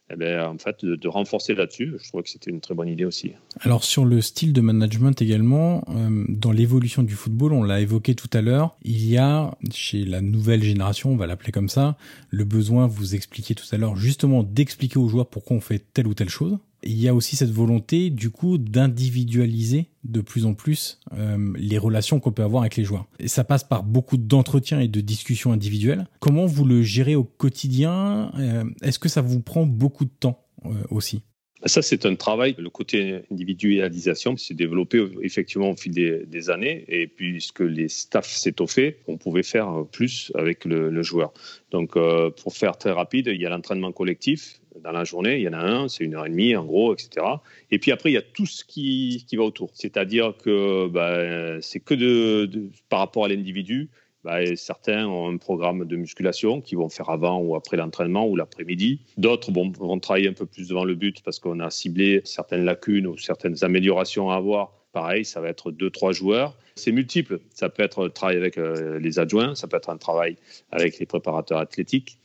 eh 0.09 0.15
ben, 0.15 0.45
en 0.45 0.57
fait, 0.57 0.85
de, 0.85 1.07
renforcer 1.07 1.53
là-dessus, 1.53 1.95
je 2.01 2.07
trouvais 2.07 2.23
que 2.23 2.29
c'était 2.29 2.49
une 2.49 2.61
très 2.61 2.73
bonne 2.73 2.87
idée 2.87 3.05
aussi. 3.05 3.33
Alors 3.61 3.83
sur 3.83 4.05
le 4.05 4.21
style 4.21 4.53
de 4.53 4.61
management 4.61 5.21
également, 5.21 5.83
euh, 5.89 6.23
dans 6.29 6.51
l'évolution 6.51 7.03
du 7.03 7.13
football, 7.13 7.51
on 7.51 7.63
l'a 7.63 7.81
évoqué 7.81 8.15
tout 8.15 8.29
à 8.31 8.41
l'heure, 8.41 8.77
il 8.83 9.05
y 9.05 9.17
a 9.17 9.51
chez 9.71 10.05
la 10.05 10.21
nouvelle 10.21 10.63
génération, 10.63 11.11
on 11.11 11.17
va 11.17 11.27
l'appeler 11.27 11.51
comme 11.51 11.69
ça, 11.69 11.97
le 12.29 12.45
besoin, 12.45 12.87
vous 12.87 13.15
expliquiez 13.15 13.55
tout 13.55 13.65
à 13.71 13.77
l'heure, 13.77 13.95
justement 13.97 14.43
d'expliquer 14.43 14.97
aux 14.97 15.09
joueurs 15.09 15.27
pourquoi 15.27 15.57
on 15.57 15.61
fait 15.61 15.83
telle 15.93 16.07
ou 16.07 16.13
telle 16.13 16.29
chose. 16.29 16.57
Il 16.88 16.99
y 16.99 17.07
a 17.07 17.13
aussi 17.13 17.35
cette 17.35 17.51
volonté, 17.51 18.09
du 18.09 18.29
coup, 18.29 18.57
d'individualiser 18.57 19.88
de 20.03 20.21
plus 20.21 20.45
en 20.45 20.53
plus 20.53 20.99
euh, 21.17 21.53
les 21.57 21.77
relations 21.77 22.19
qu'on 22.19 22.31
peut 22.31 22.43
avoir 22.43 22.63
avec 22.63 22.77
les 22.77 22.83
joueurs. 22.83 23.05
Et 23.19 23.27
ça 23.27 23.43
passe 23.43 23.63
par 23.63 23.83
beaucoup 23.83 24.17
d'entretiens 24.17 24.79
et 24.79 24.88
de 24.88 25.01
discussions 25.01 25.51
individuelles. 25.51 26.07
Comment 26.19 26.45
vous 26.45 26.65
le 26.65 26.81
gérez 26.81 27.15
au 27.15 27.25
quotidien 27.25 28.31
euh, 28.39 28.63
Est-ce 28.81 28.99
que 28.99 29.09
ça 29.09 29.21
vous 29.21 29.41
prend 29.41 29.65
beaucoup 29.65 30.05
de 30.05 30.11
temps 30.17 30.45
euh, 30.65 30.69
aussi? 30.89 31.21
Ça, 31.65 31.81
c'est 31.81 32.05
un 32.05 32.15
travail. 32.15 32.55
Le 32.57 32.69
côté 32.69 33.23
individualisation 33.31 34.38
s'est 34.38 34.53
développé 34.53 35.03
effectivement 35.23 35.71
au 35.71 35.75
fil 35.75 35.91
des, 35.91 36.49
années. 36.49 36.85
Et 36.88 37.07
puisque 37.07 37.61
les 37.61 37.89
staffs 37.89 38.29
s'étoffaient, 38.29 38.99
on 39.07 39.17
pouvait 39.17 39.43
faire 39.43 39.83
plus 39.91 40.31
avec 40.35 40.65
le, 40.65 41.01
joueur. 41.01 41.33
Donc, 41.71 41.97
pour 42.43 42.55
faire 42.55 42.77
très 42.77 42.91
rapide, 42.91 43.31
il 43.33 43.41
y 43.41 43.45
a 43.47 43.49
l'entraînement 43.49 43.91
collectif 43.91 44.61
dans 44.84 44.91
la 44.91 45.03
journée. 45.03 45.38
Il 45.38 45.43
y 45.43 45.49
en 45.49 45.53
a 45.53 45.63
un, 45.63 45.88
c'est 45.88 46.03
une 46.03 46.15
heure 46.15 46.25
et 46.25 46.30
demie 46.30 46.55
en 46.55 46.65
gros, 46.65 46.93
etc. 46.93 47.25
Et 47.71 47.80
puis 47.80 47.91
après, 47.91 48.11
il 48.11 48.13
y 48.13 48.17
a 48.17 48.21
tout 48.21 48.45
ce 48.45 48.63
qui, 48.63 49.25
qui 49.28 49.36
va 49.36 49.43
autour. 49.43 49.71
C'est-à-dire 49.73 50.34
que 50.38 50.88
bah, 50.88 51.61
c'est 51.61 51.80
que 51.80 51.93
de, 51.93 52.69
par 52.89 52.99
rapport 52.99 53.25
à 53.25 53.28
l'individu. 53.28 53.89
Bah, 54.23 54.39
certains 54.57 55.07
ont 55.07 55.30
un 55.32 55.38
programme 55.38 55.86
de 55.86 55.95
musculation 55.95 56.59
qu'ils 56.59 56.78
vont 56.78 56.89
faire 56.89 57.09
avant 57.09 57.39
ou 57.39 57.55
après 57.55 57.78
l'entraînement 57.78 58.28
ou 58.28 58.36
l'après-midi. 58.36 58.99
D'autres 59.15 59.53
vont, 59.53 59.71
vont 59.71 59.99
travailler 59.99 60.28
un 60.28 60.34
peu 60.34 60.45
plus 60.45 60.67
devant 60.67 60.84
le 60.84 60.95
but 60.95 61.21
parce 61.23 61.39
qu'on 61.39 61.61
a 61.61 61.69
ciblé 61.69 62.21
certaines 62.25 62.65
lacunes 62.65 63.07
ou 63.07 63.17
certaines 63.17 63.63
améliorations 63.63 64.30
à 64.30 64.36
avoir. 64.36 64.73
Pareil, 64.91 65.23
ça 65.23 65.39
va 65.39 65.49
être 65.49 65.71
deux, 65.71 65.91
trois 65.91 66.11
joueurs. 66.11 66.57
C'est 66.75 66.91
multiple. 66.91 67.39
Ça 67.53 67.69
peut 67.69 67.84
être 67.84 68.05
un 68.05 68.09
travail 68.09 68.36
avec 68.36 68.57
euh, 68.57 68.99
les 68.99 69.19
adjoints, 69.19 69.55
ça 69.55 69.67
peut 69.67 69.78
être 69.78 69.89
un 69.89 69.97
travail 69.97 70.36
avec 70.71 70.99
les 70.99 71.05
préparateurs 71.05 71.59
athlétiques. 71.59 72.19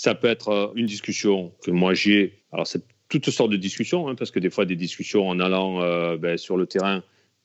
Ça 0.00 0.14
peut 0.14 0.28
être 0.28 0.48
euh, 0.48 0.72
une 0.76 0.86
discussion 0.86 1.52
que 1.62 1.70
moi 1.70 1.92
j'ai. 1.92 2.40
Alors, 2.52 2.66
c'est 2.66 2.82
toutes 3.10 3.28
sortes 3.28 3.50
de 3.50 3.58
discussions, 3.58 4.08
hein, 4.08 4.14
parce 4.14 4.30
que 4.30 4.38
des 4.38 4.48
fois, 4.48 4.64
des 4.64 4.74
discussions 4.74 5.28
en 5.28 5.38
allant 5.40 5.82
euh, 5.82 6.16
ben, 6.16 6.38
sur 6.38 6.56
le 6.56 6.64
terrain 6.64 7.02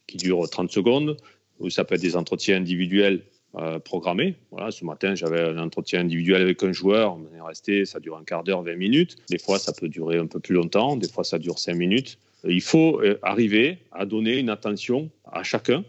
qui 0.08 0.16
durent 0.16 0.50
30 0.50 0.72
secondes, 0.72 1.18
ou 1.60 1.70
ça 1.70 1.84
peut 1.84 1.96
être 1.96 2.02
des 2.02 2.16
entretiens 2.16 2.56
individuels 2.56 3.24
euh, 3.56 3.78
programmés. 3.80 4.36
Voilà, 4.52 4.72
ce 4.72 4.86
matin, 4.86 5.16
j'avais 5.16 5.42
un 5.42 5.58
entretien 5.58 6.00
individuel 6.00 6.44
avec 6.44 6.64
un 6.64 6.72
joueur. 6.72 7.18
On 7.18 7.36
est 7.36 7.42
resté, 7.42 7.84
ça 7.84 8.00
dure 8.00 8.16
un 8.16 8.24
quart 8.24 8.46
d'heure, 8.46 8.64
20 8.64 8.78
minutes. 8.78 9.18
Des 9.30 9.38
fois, 9.38 9.60
ça 9.60 9.74
peut 9.74 9.90
durer 9.90 10.18
un 10.18 10.28
peu 10.28 10.40
plus 10.40 10.56
longtemps. 10.56 10.96
Des 10.96 11.10
fois, 11.10 11.26
ça 11.26 11.40
dure 11.40 11.60
5 11.60 11.74
minutes. 11.76 12.18
Il 12.48 12.62
faut 12.62 13.02
arriver 13.22 13.80
à 13.92 14.06
donner 14.06 14.38
une 14.38 14.50
attention 14.50 15.10
à 15.30 15.44
chacun. 15.44 15.84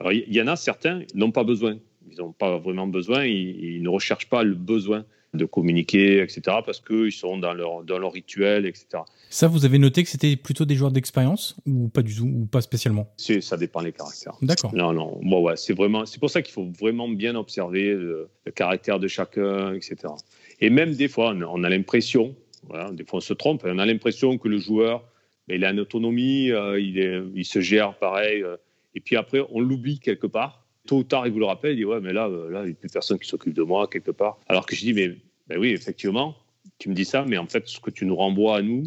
Alors, 0.00 0.12
il 0.12 0.34
y, 0.34 0.40
en 0.40 0.46
a 0.46 0.56
certains, 0.56 1.02
n'ont 1.14 1.30
pas 1.30 1.44
besoin. 1.44 1.76
Ils 2.10 2.16
n'ont 2.16 2.32
pas 2.32 2.56
vraiment 2.56 2.86
besoin. 2.86 3.26
ils 3.26 3.82
ne 3.82 3.88
recherchent 3.90 4.30
pas 4.30 4.44
le 4.44 4.54
besoin 4.54 5.04
de 5.34 5.44
communiquer, 5.44 6.22
etc., 6.22 6.40
parce 6.64 6.80
qu'ils 6.80 7.12
sont 7.12 7.38
dans 7.38 7.52
leur, 7.52 7.84
dans 7.84 7.98
leur 7.98 8.12
rituel, 8.12 8.66
etc. 8.66 9.02
Ça, 9.28 9.48
vous 9.48 9.64
avez 9.64 9.78
noté 9.78 10.02
que 10.02 10.08
c'était 10.08 10.36
plutôt 10.36 10.64
des 10.64 10.74
joueurs 10.74 10.92
d'expérience 10.92 11.56
ou 11.66 11.88
pas 11.88 12.02
du 12.02 12.14
tout, 12.14 12.24
ou 12.24 12.46
pas 12.46 12.60
spécialement? 12.60 13.12
Ça 13.16 13.56
dépend 13.56 13.82
des 13.82 13.92
caractères. 13.92 14.34
D'accord. 14.42 14.74
Non, 14.74 14.92
non. 14.92 15.18
Bon, 15.22 15.42
ouais, 15.42 15.56
c'est 15.56 15.74
vraiment, 15.74 16.06
c'est 16.06 16.20
pour 16.20 16.30
ça 16.30 16.42
qu'il 16.42 16.52
faut 16.52 16.70
vraiment 16.78 17.08
bien 17.08 17.34
observer 17.34 17.94
le, 17.94 18.28
caractère 18.54 19.00
de 19.00 19.08
chacun, 19.08 19.74
etc. 19.74 19.96
Et 20.60 20.70
même 20.70 20.94
des 20.94 21.08
fois, 21.08 21.34
on 21.34 21.64
a 21.64 21.68
l'impression, 21.68 22.34
voilà, 22.68 22.90
des 22.92 23.04
fois 23.04 23.18
on 23.18 23.20
se 23.20 23.34
trompe, 23.34 23.62
on 23.64 23.78
a 23.78 23.86
l'impression 23.86 24.38
que 24.38 24.48
le 24.48 24.58
joueur, 24.58 25.04
ben, 25.48 25.56
il 25.56 25.64
a 25.64 25.70
une 25.70 25.80
autonomie, 25.80 26.50
euh, 26.52 26.80
il, 26.80 26.98
est, 26.98 27.20
il 27.34 27.44
se 27.44 27.60
gère 27.60 27.98
pareil, 27.98 28.42
euh, 28.42 28.56
et 28.94 29.00
puis 29.00 29.16
après, 29.16 29.40
on 29.50 29.60
l'oublie 29.60 29.98
quelque 29.98 30.26
part 30.26 30.65
tôt 30.86 30.98
ou 30.98 31.04
tard, 31.04 31.26
il 31.26 31.32
vous 31.32 31.38
le 31.38 31.46
rappelle, 31.46 31.72
il 31.72 31.76
dit 31.76 31.84
Ouais, 31.84 32.00
mais 32.00 32.12
là, 32.12 32.28
euh, 32.28 32.50
là 32.50 32.62
il 32.62 32.66
n'y 32.66 32.72
a 32.72 32.74
plus 32.74 32.88
personne 32.88 33.18
qui 33.18 33.28
s'occupe 33.28 33.54
de 33.54 33.62
moi 33.62 33.88
quelque 33.88 34.10
part. 34.10 34.38
Alors 34.48 34.66
que 34.66 34.74
je 34.74 34.80
dis 34.80 34.94
Mais 34.94 35.16
ben 35.48 35.58
oui, 35.58 35.70
effectivement, 35.70 36.36
tu 36.78 36.88
me 36.88 36.94
dis 36.94 37.04
ça, 37.04 37.24
mais 37.26 37.38
en 37.38 37.46
fait, 37.46 37.68
ce 37.68 37.80
que 37.80 37.90
tu 37.90 38.06
nous 38.06 38.16
renvoies 38.16 38.56
à 38.56 38.62
nous, 38.62 38.84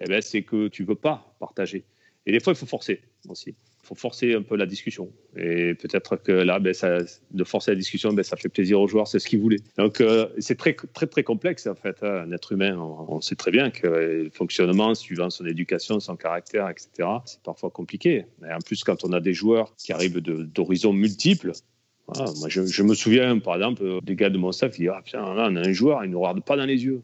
eh 0.00 0.06
ben, 0.06 0.20
c'est 0.20 0.42
que 0.42 0.68
tu 0.68 0.82
ne 0.82 0.88
veux 0.88 0.94
pas 0.94 1.34
partager. 1.38 1.84
Et 2.26 2.32
des 2.32 2.40
fois, 2.40 2.52
il 2.52 2.56
faut 2.56 2.66
forcer 2.66 3.00
aussi. 3.28 3.50
Il 3.50 3.86
faut 3.86 3.94
forcer 3.96 4.34
un 4.34 4.42
peu 4.42 4.54
la 4.56 4.66
discussion. 4.66 5.10
Et 5.36 5.74
peut-être 5.74 6.16
que 6.16 6.30
là, 6.30 6.60
ben, 6.60 6.72
de 7.32 7.44
forcer 7.44 7.72
la 7.72 7.76
discussion, 7.76 8.12
ben, 8.12 8.22
ça 8.22 8.36
fait 8.36 8.48
plaisir 8.48 8.80
aux 8.80 8.86
joueurs, 8.86 9.08
c'est 9.08 9.18
ce 9.18 9.26
qu'ils 9.26 9.40
voulaient. 9.40 9.62
Donc, 9.76 10.00
euh, 10.00 10.28
c'est 10.38 10.56
très, 10.56 10.74
très, 10.74 11.06
très 11.06 11.24
complexe, 11.24 11.66
en 11.66 11.74
fait. 11.74 11.96
Hein. 12.02 12.24
Un 12.26 12.32
être 12.32 12.52
humain, 12.52 12.78
on, 12.78 13.20
sait 13.20 13.34
très 13.34 13.50
bien 13.50 13.70
que 13.70 13.88
le 13.88 14.30
fonctionnement, 14.30 14.94
suivant 14.94 15.30
son 15.30 15.46
éducation, 15.46 15.98
son 15.98 16.16
caractère, 16.16 16.68
etc., 16.68 17.08
c'est 17.24 17.42
parfois 17.42 17.70
compliqué. 17.70 18.26
Et 18.48 18.52
en 18.52 18.60
plus, 18.60 18.84
quand 18.84 19.04
on 19.04 19.12
a 19.12 19.20
des 19.20 19.34
joueurs 19.34 19.74
qui 19.76 19.92
arrivent 19.92 20.20
d'horizons 20.20 20.92
multiples, 20.92 21.52
moi, 22.08 22.48
je, 22.48 22.82
me 22.82 22.94
souviens, 22.94 23.38
par 23.38 23.56
exemple, 23.56 24.00
des 24.02 24.16
gars 24.16 24.30
de 24.30 24.38
mon 24.38 24.52
staff, 24.52 24.78
ils 24.78 24.82
disent 24.82 24.90
Ah, 24.94 25.02
putain, 25.02 25.34
là, 25.34 25.48
on 25.50 25.56
a 25.56 25.60
un 25.60 25.72
joueur, 25.72 26.04
il 26.04 26.08
ne 26.08 26.12
nous 26.12 26.20
regarde 26.20 26.44
pas 26.44 26.56
dans 26.56 26.66
les 26.66 26.84
yeux. 26.84 27.02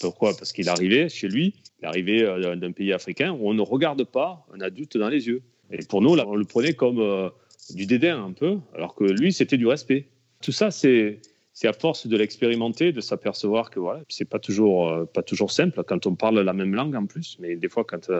Pourquoi? 0.00 0.36
Parce 0.36 0.52
qu'il 0.52 0.68
arrivait 0.68 1.08
chez 1.08 1.28
lui, 1.28 1.54
il 1.80 1.86
arrivait 1.86 2.22
euh, 2.22 2.56
d'un 2.56 2.72
pays 2.72 2.92
africain 2.92 3.32
où 3.32 3.48
on 3.48 3.54
ne 3.54 3.62
regarde 3.62 4.04
pas 4.04 4.46
un 4.54 4.60
adulte 4.60 4.96
dans 4.96 5.08
les 5.08 5.26
yeux. 5.26 5.42
Et 5.70 5.84
pour 5.84 6.00
nous, 6.00 6.10
on 6.10 6.36
le 6.36 6.44
prenait 6.44 6.74
comme 6.74 7.00
euh, 7.00 7.28
du 7.70 7.86
dédain 7.86 8.24
un 8.24 8.32
peu, 8.32 8.58
alors 8.74 8.94
que 8.94 9.04
lui, 9.04 9.32
c'était 9.32 9.56
du 9.56 9.66
respect. 9.66 10.08
Tout 10.42 10.52
ça, 10.52 10.70
c'est 10.70 11.20
à 11.64 11.72
force 11.72 12.06
de 12.06 12.16
l'expérimenter, 12.16 12.92
de 12.92 13.00
s'apercevoir 13.00 13.70
que 13.70 13.80
voilà, 13.80 14.00
c'est 14.08 14.28
pas 14.28 14.38
toujours 14.38 14.88
euh, 14.88 15.04
pas 15.04 15.22
toujours 15.22 15.50
simple 15.50 15.82
quand 15.82 16.06
on 16.06 16.14
parle 16.14 16.40
la 16.40 16.52
même 16.52 16.74
langue 16.74 16.94
en 16.94 17.06
plus, 17.06 17.36
mais 17.40 17.56
des 17.56 17.68
fois 17.68 17.84
quand 17.84 18.10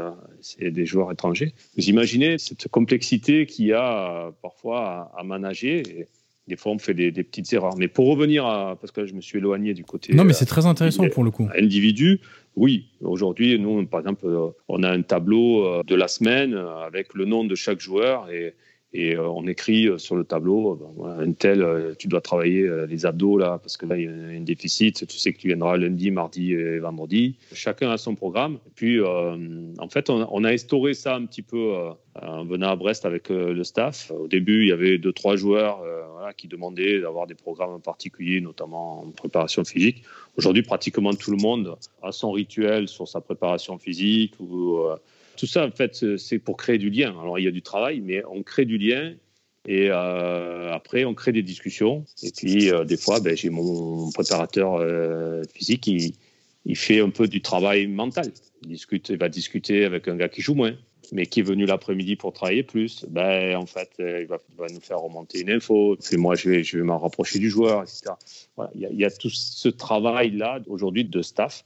c'est 0.40 0.70
des 0.70 0.86
joueurs 0.86 1.12
étrangers. 1.12 1.54
Vous 1.76 1.88
imaginez 1.88 2.38
cette 2.38 2.68
complexité 2.68 3.46
qu'il 3.46 3.66
y 3.66 3.72
a 3.72 4.32
parfois 4.42 5.12
à, 5.16 5.22
manager. 5.22 5.82
Des 6.48 6.56
fois, 6.56 6.72
on 6.72 6.78
fait 6.78 6.94
des, 6.94 7.12
petites 7.12 7.52
erreurs. 7.52 7.76
Mais 7.76 7.88
pour 7.88 8.08
revenir 8.08 8.46
à. 8.46 8.76
Parce 8.80 8.90
que 8.90 9.06
je 9.06 9.14
me 9.14 9.20
suis 9.20 9.38
éloigné 9.38 9.74
du 9.74 9.84
côté. 9.84 10.14
Non, 10.14 10.24
mais 10.24 10.32
c'est 10.32 10.46
très 10.46 10.66
intéressant 10.66 11.08
pour 11.10 11.22
le 11.22 11.30
coup. 11.30 11.48
Individu, 11.56 12.20
oui. 12.56 12.86
Aujourd'hui, 13.02 13.58
nous, 13.58 13.86
par 13.86 14.00
exemple, 14.00 14.26
euh, 14.26 14.48
on 14.68 14.82
a 14.82 14.90
un 14.90 15.02
tableau 15.02 15.64
euh, 15.64 15.82
de 15.86 15.94
la 15.94 16.08
semaine 16.08 16.54
euh, 16.54 16.80
avec 16.80 17.14
le 17.14 17.26
nom 17.26 17.44
de 17.44 17.54
chaque 17.54 17.80
joueur 17.80 18.30
et 18.30 18.54
et 18.94 19.16
euh, 19.16 19.28
on 19.28 19.46
écrit 19.46 19.86
euh, 19.86 19.98
sur 19.98 20.16
le 20.16 20.24
tableau, 20.24 20.72
euh, 20.72 21.18
ben, 21.18 21.28
un 21.28 21.32
tel, 21.32 21.94
tu 21.98 22.08
dois 22.08 22.22
travailler 22.22 22.68
les 22.88 23.04
abdos 23.04 23.36
là, 23.36 23.58
parce 23.58 23.76
que 23.76 23.84
là, 23.84 23.98
il 23.98 24.04
y 24.04 24.08
a 24.08 24.10
un 24.10 24.40
déficit. 24.40 25.06
Tu 25.06 25.18
sais 25.18 25.32
que 25.32 25.38
tu 25.38 25.48
viendras 25.48 25.76
lundi, 25.76 26.10
mardi 26.10 26.52
et 26.52 26.78
vendredi. 26.78 27.36
Chacun 27.52 27.90
a 27.90 27.98
son 27.98 28.14
programme. 28.14 28.54
Et 28.54 28.70
puis, 28.74 29.00
en 29.02 29.88
fait, 29.90 30.10
on, 30.10 30.44
a 30.44 30.50
instauré 30.50 30.94
ça 30.94 31.16
un 31.16 31.26
petit 31.26 31.42
peu 31.42 31.74
en 32.20 32.44
venant 32.44 32.70
à 32.70 32.76
Brest 32.76 33.04
avec 33.04 33.28
le 33.28 33.62
staff. 33.64 34.10
Au 34.10 34.26
début, 34.26 34.62
il 34.62 34.68
y 34.68 34.72
avait 34.72 34.98
deux, 34.98 35.12
trois 35.12 35.36
joueurs 35.36 35.82
qui 36.36 36.48
demandaient 36.48 37.00
d'avoir 37.00 37.26
des 37.26 37.34
programmes 37.34 37.80
particuliers, 37.80 38.40
notamment 38.40 39.02
en 39.02 39.10
préparation 39.10 39.64
physique. 39.64 40.02
Aujourd'hui, 40.36 40.62
pratiquement 40.62 41.12
tout 41.12 41.30
le 41.30 41.38
monde 41.38 41.76
a 42.02 42.12
son 42.12 42.32
rituel 42.32 42.88
sur 42.88 43.06
sa 43.06 43.20
préparation 43.20 43.78
physique 43.78 44.34
tout 45.38 45.46
ça, 45.46 45.64
en 45.64 45.70
fait, 45.70 46.16
c'est 46.16 46.38
pour 46.38 46.56
créer 46.56 46.78
du 46.78 46.90
lien. 46.90 47.10
Alors, 47.20 47.38
il 47.38 47.44
y 47.44 47.48
a 47.48 47.52
du 47.52 47.62
travail, 47.62 48.00
mais 48.00 48.22
on 48.30 48.42
crée 48.42 48.64
du 48.64 48.76
lien. 48.76 49.14
Et 49.66 49.88
euh, 49.90 50.72
après, 50.72 51.04
on 51.04 51.14
crée 51.14 51.30
des 51.30 51.42
discussions. 51.42 52.04
Et 52.22 52.32
puis, 52.36 52.70
euh, 52.70 52.84
des 52.84 52.96
fois, 52.96 53.20
ben, 53.20 53.36
j'ai 53.36 53.50
mon 53.50 54.10
préparateur 54.12 54.76
euh, 54.76 55.42
physique, 55.54 55.86
il, 55.86 56.14
il, 56.64 56.76
fait 56.76 57.00
un 57.00 57.10
peu 57.10 57.28
du 57.28 57.42
travail 57.42 57.86
mental. 57.86 58.32
Il, 58.62 58.68
discute, 58.68 59.10
va 59.10 59.28
discuter 59.28 59.84
avec 59.84 60.08
un 60.08 60.16
gars 60.16 60.28
qui 60.28 60.40
joue 60.40 60.54
moins, 60.54 60.74
mais 61.12 61.26
qui 61.26 61.40
est 61.40 61.42
venu 61.42 61.66
l'après-midi 61.66 62.16
pour 62.16 62.32
travailler 62.32 62.62
plus. 62.62 63.04
Ben, 63.10 63.56
en 63.56 63.66
fait, 63.66 63.90
il 63.98 64.26
va, 64.26 64.38
nous 64.72 64.80
faire 64.80 65.00
remonter 65.00 65.40
une 65.40 65.50
info. 65.50 65.96
Puis 66.02 66.16
moi, 66.16 66.34
je 66.34 66.48
vais, 66.48 66.64
je 66.64 66.78
vais 66.78 66.84
m'en 66.84 66.98
rapprocher 66.98 67.38
du 67.38 67.50
joueur, 67.50 67.82
etc. 67.82 68.12
Voilà. 68.56 68.70
Il 68.74 68.98
y 68.98 69.04
a 69.04 69.10
tout 69.10 69.30
ce 69.30 69.68
travail-là 69.68 70.60
aujourd'hui 70.66 71.04
de 71.04 71.20
staff 71.20 71.64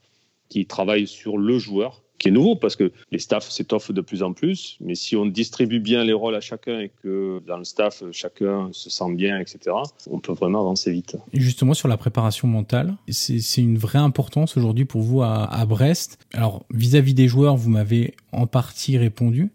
qui 0.49 0.67
travaille 0.67 1.07
sur 1.07 1.39
le 1.39 1.59
joueur 1.59 2.02
qui 2.23 2.29
est 2.29 2.33
nouveau 2.33 2.55
parce 2.55 2.77
que 2.77 2.93
les 3.11 3.19
staffs 3.19 3.51
s'étoffent 3.51 3.91
de 3.91 4.01
plus 4.01 4.23
en 4.23 4.33
plus. 4.33 4.79
Mais 4.81 4.95
si 4.95 5.17
on 5.17 5.27
distribue 5.27 5.81
bien 5.81 6.05
les 6.05 6.13
rôles 6.13 6.37
à 6.37 6.41
chacun 6.41 6.79
et 6.79 6.91
que 7.03 7.43
dans 7.47 7.59
le 7.59 7.65
staff, 7.65 8.05
chacun 8.13 8.69
se 8.73 8.91
sent 8.91 9.13
bien, 9.15 9.41
etc., 9.41 9.77
on 10.09 10.21
peut 10.21 10.33
vraiment 10.33 10.61
avancer 10.61 10.93
vite. 10.93 11.17
Justement, 11.33 11.75
sur 11.75 11.89
la 11.89 11.97
préparation 11.97 12.47
mentale, 12.47 12.95
c'est 13.09 13.61
une 13.61 13.77
vraie 13.77 13.99
importance 13.99 14.57
aujourd'hui 14.57 14.85
pour 14.85 15.03
vous 15.03 15.23
à, 15.23 15.67
Brest. 15.67 16.19
Alors, 16.33 16.65
vis-à-vis 16.71 17.13
-vis 17.13 17.17
des 17.17 17.29
joueurs, 17.29 17.57
vous 17.57 17.71
m'avez 17.71 18.15
en 18.31 18.47
partie 18.47 18.97
répondu. 18.99 19.51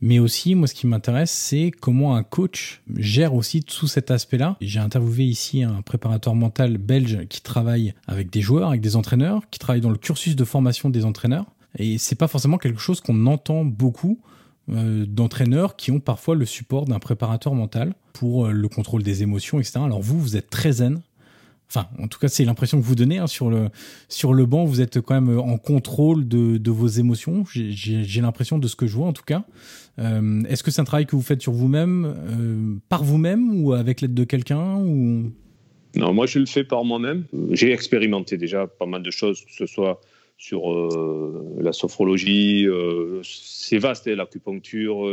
Mais 0.00 0.18
aussi, 0.18 0.54
moi, 0.54 0.66
ce 0.66 0.74
qui 0.74 0.86
m'intéresse, 0.86 1.30
c'est 1.30 1.70
comment 1.70 2.16
un 2.16 2.22
coach 2.22 2.82
gère 2.96 3.34
aussi 3.34 3.62
tout 3.62 3.86
cet 3.86 4.10
aspect-là. 4.10 4.56
J'ai 4.60 4.80
interviewé 4.80 5.24
ici 5.24 5.62
un 5.62 5.82
préparateur 5.82 6.34
mental 6.34 6.78
belge 6.78 7.26
qui 7.28 7.42
travaille 7.42 7.94
avec 8.06 8.30
des 8.30 8.40
joueurs, 8.40 8.68
avec 8.68 8.80
des 8.80 8.96
entraîneurs, 8.96 9.42
qui 9.50 9.58
travaille 9.58 9.80
dans 9.80 9.90
le 9.90 9.98
cursus 9.98 10.36
de 10.36 10.44
formation 10.44 10.90
des 10.90 11.04
entraîneurs. 11.04 11.46
Et 11.76 11.98
c'est 11.98 12.16
pas 12.16 12.28
forcément 12.28 12.58
quelque 12.58 12.80
chose 12.80 13.00
qu'on 13.00 13.26
entend 13.26 13.64
beaucoup 13.64 14.20
euh, 14.70 15.06
d'entraîneurs 15.06 15.76
qui 15.76 15.90
ont 15.90 16.00
parfois 16.00 16.34
le 16.34 16.44
support 16.44 16.84
d'un 16.84 16.98
préparateur 16.98 17.54
mental 17.54 17.94
pour 18.12 18.46
euh, 18.46 18.52
le 18.52 18.68
contrôle 18.68 19.02
des 19.02 19.22
émotions, 19.22 19.58
etc. 19.60 19.80
Alors 19.82 20.00
vous, 20.00 20.20
vous 20.20 20.36
êtes 20.36 20.50
très 20.50 20.72
zen. 20.72 21.00
Enfin, 21.70 21.86
en 21.98 22.08
tout 22.08 22.18
cas, 22.18 22.28
c'est 22.28 22.44
l'impression 22.44 22.80
que 22.80 22.84
vous 22.84 22.94
donnez 22.94 23.18
hein, 23.18 23.26
sur 23.26 23.50
le 23.50 23.68
sur 24.08 24.32
le 24.32 24.46
banc. 24.46 24.64
Vous 24.64 24.80
êtes 24.80 25.02
quand 25.02 25.20
même 25.20 25.38
en 25.38 25.58
contrôle 25.58 26.26
de, 26.26 26.56
de 26.56 26.70
vos 26.70 26.86
émotions. 26.86 27.44
J'ai 27.52 28.20
l'impression 28.22 28.58
de 28.58 28.66
ce 28.66 28.74
que 28.74 28.86
je 28.86 28.96
vois, 28.96 29.06
en 29.06 29.12
tout 29.12 29.24
cas. 29.24 29.44
Euh, 29.98 30.42
Est-ce 30.48 30.62
que 30.62 30.70
c'est 30.70 30.80
un 30.80 30.84
travail 30.84 31.04
que 31.04 31.14
vous 31.14 31.22
faites 31.22 31.42
sur 31.42 31.52
vous-même, 31.52 32.06
euh, 32.06 32.76
par 32.88 33.04
vous-même, 33.04 33.62
ou 33.62 33.74
avec 33.74 34.00
l'aide 34.00 34.14
de 34.14 34.24
quelqu'un, 34.24 34.78
Non, 34.78 36.14
moi, 36.14 36.26
je 36.26 36.38
le 36.38 36.46
fais 36.46 36.64
par 36.64 36.84
moi-même. 36.84 37.24
J'ai 37.50 37.72
expérimenté 37.72 38.38
déjà 38.38 38.66
pas 38.66 38.86
mal 38.86 39.02
de 39.02 39.10
choses, 39.10 39.44
que 39.44 39.52
ce 39.52 39.66
soit 39.66 40.00
sur 40.38 40.72
la 41.60 41.72
sophrologie. 41.72 42.66
c'est 43.22 43.78
vaste, 43.78 44.06
hein, 44.06 44.14
l'acupuncture, 44.14 45.06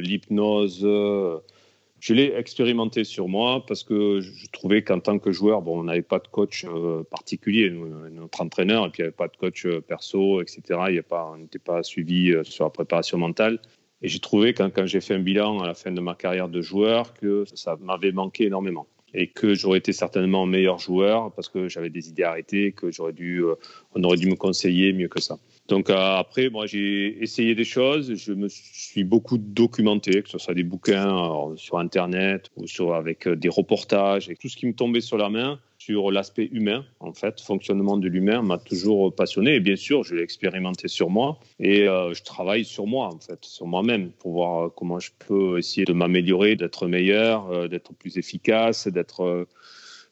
l'hypnose. 0.00 0.80
je 0.80 2.14
l'ai 2.14 2.32
expérimenté 2.34 3.02
sur 3.02 3.28
moi 3.28 3.64
parce 3.66 3.82
que 3.82 4.20
je 4.20 4.46
trouvais 4.52 4.82
qu'en 4.82 5.00
tant 5.00 5.18
que 5.18 5.32
joueur, 5.32 5.62
bon, 5.62 5.80
on 5.80 5.84
n'avait 5.84 6.02
pas 6.02 6.20
de 6.20 6.28
coach 6.28 6.64
particulier, 7.10 7.70
notre 8.12 8.40
entraîneur, 8.40 8.86
et 8.86 8.90
puis 8.90 9.00
il 9.00 9.02
n'y 9.02 9.08
avait 9.08 9.16
pas 9.16 9.28
de 9.28 9.36
coach 9.36 9.66
perso, 9.88 10.40
etc. 10.40 10.62
Il 10.90 11.02
on 11.10 11.36
n'était 11.36 11.58
pas 11.58 11.82
suivi 11.82 12.32
sur 12.44 12.64
la 12.64 12.70
préparation 12.70 13.18
mentale. 13.18 13.58
Et 14.00 14.08
j'ai 14.08 14.20
trouvé, 14.20 14.54
quand, 14.54 14.70
quand 14.72 14.86
j'ai 14.86 15.00
fait 15.00 15.14
un 15.14 15.20
bilan 15.20 15.60
à 15.60 15.66
la 15.66 15.74
fin 15.74 15.90
de 15.90 16.00
ma 16.00 16.14
carrière 16.14 16.48
de 16.48 16.62
joueur, 16.62 17.14
que 17.14 17.44
ça 17.54 17.76
m'avait 17.80 18.12
manqué 18.12 18.44
énormément. 18.44 18.86
Et 19.14 19.28
que 19.28 19.54
j'aurais 19.54 19.78
été 19.78 19.92
certainement 19.92 20.46
meilleur 20.46 20.78
joueur 20.78 21.32
parce 21.32 21.48
que 21.48 21.68
j'avais 21.68 21.90
des 21.90 22.08
idées 22.08 22.24
arrêtées, 22.24 22.72
que 22.72 22.90
j'aurais 22.90 23.12
dû, 23.12 23.42
euh, 23.42 23.54
on 23.94 24.02
aurait 24.04 24.18
dû 24.18 24.28
me 24.28 24.36
conseiller 24.36 24.92
mieux 24.92 25.08
que 25.08 25.20
ça. 25.20 25.38
Donc 25.68 25.90
euh, 25.90 25.94
après, 25.94 26.48
moi, 26.48 26.66
j'ai 26.66 27.22
essayé 27.22 27.54
des 27.54 27.64
choses. 27.64 28.14
Je 28.14 28.32
me 28.32 28.48
suis 28.48 29.04
beaucoup 29.04 29.38
documenté, 29.38 30.22
que 30.22 30.28
ce 30.28 30.38
soit 30.38 30.54
des 30.54 30.62
bouquins 30.62 31.54
sur 31.56 31.78
Internet 31.78 32.50
ou 32.56 32.92
avec 32.92 33.28
euh, 33.28 33.36
des 33.36 33.48
reportages 33.48 34.30
tout 34.40 34.48
ce 34.48 34.56
qui 34.56 34.66
me 34.66 34.74
tombait 34.74 35.00
sur 35.00 35.18
la 35.18 35.28
main 35.28 35.60
sur 35.78 36.10
l'aspect 36.10 36.48
humain, 36.52 36.84
en 37.00 37.14
fait, 37.14 37.40
fonctionnement 37.40 37.96
de 37.96 38.08
l'humain 38.08 38.42
m'a 38.42 38.58
toujours 38.58 39.14
passionné. 39.14 39.54
Et 39.54 39.60
bien 39.60 39.76
sûr, 39.76 40.02
je 40.02 40.14
l'ai 40.14 40.22
expérimenté 40.22 40.88
sur 40.88 41.08
moi 41.08 41.38
et 41.60 41.88
euh, 41.88 42.12
je 42.12 42.22
travaille 42.24 42.64
sur 42.64 42.86
moi, 42.86 43.06
en 43.06 43.18
fait, 43.18 43.42
sur 43.44 43.66
moi-même, 43.66 44.10
pour 44.18 44.32
voir 44.32 44.66
euh, 44.66 44.68
comment 44.76 44.98
je 44.98 45.12
peux 45.26 45.58
essayer 45.58 45.86
de 45.86 45.92
m'améliorer, 45.92 46.56
d'être 46.56 46.86
meilleur, 46.86 47.50
euh, 47.50 47.68
d'être 47.68 47.94
plus 47.94 48.18
efficace, 48.18 48.88
d'être 48.88 49.46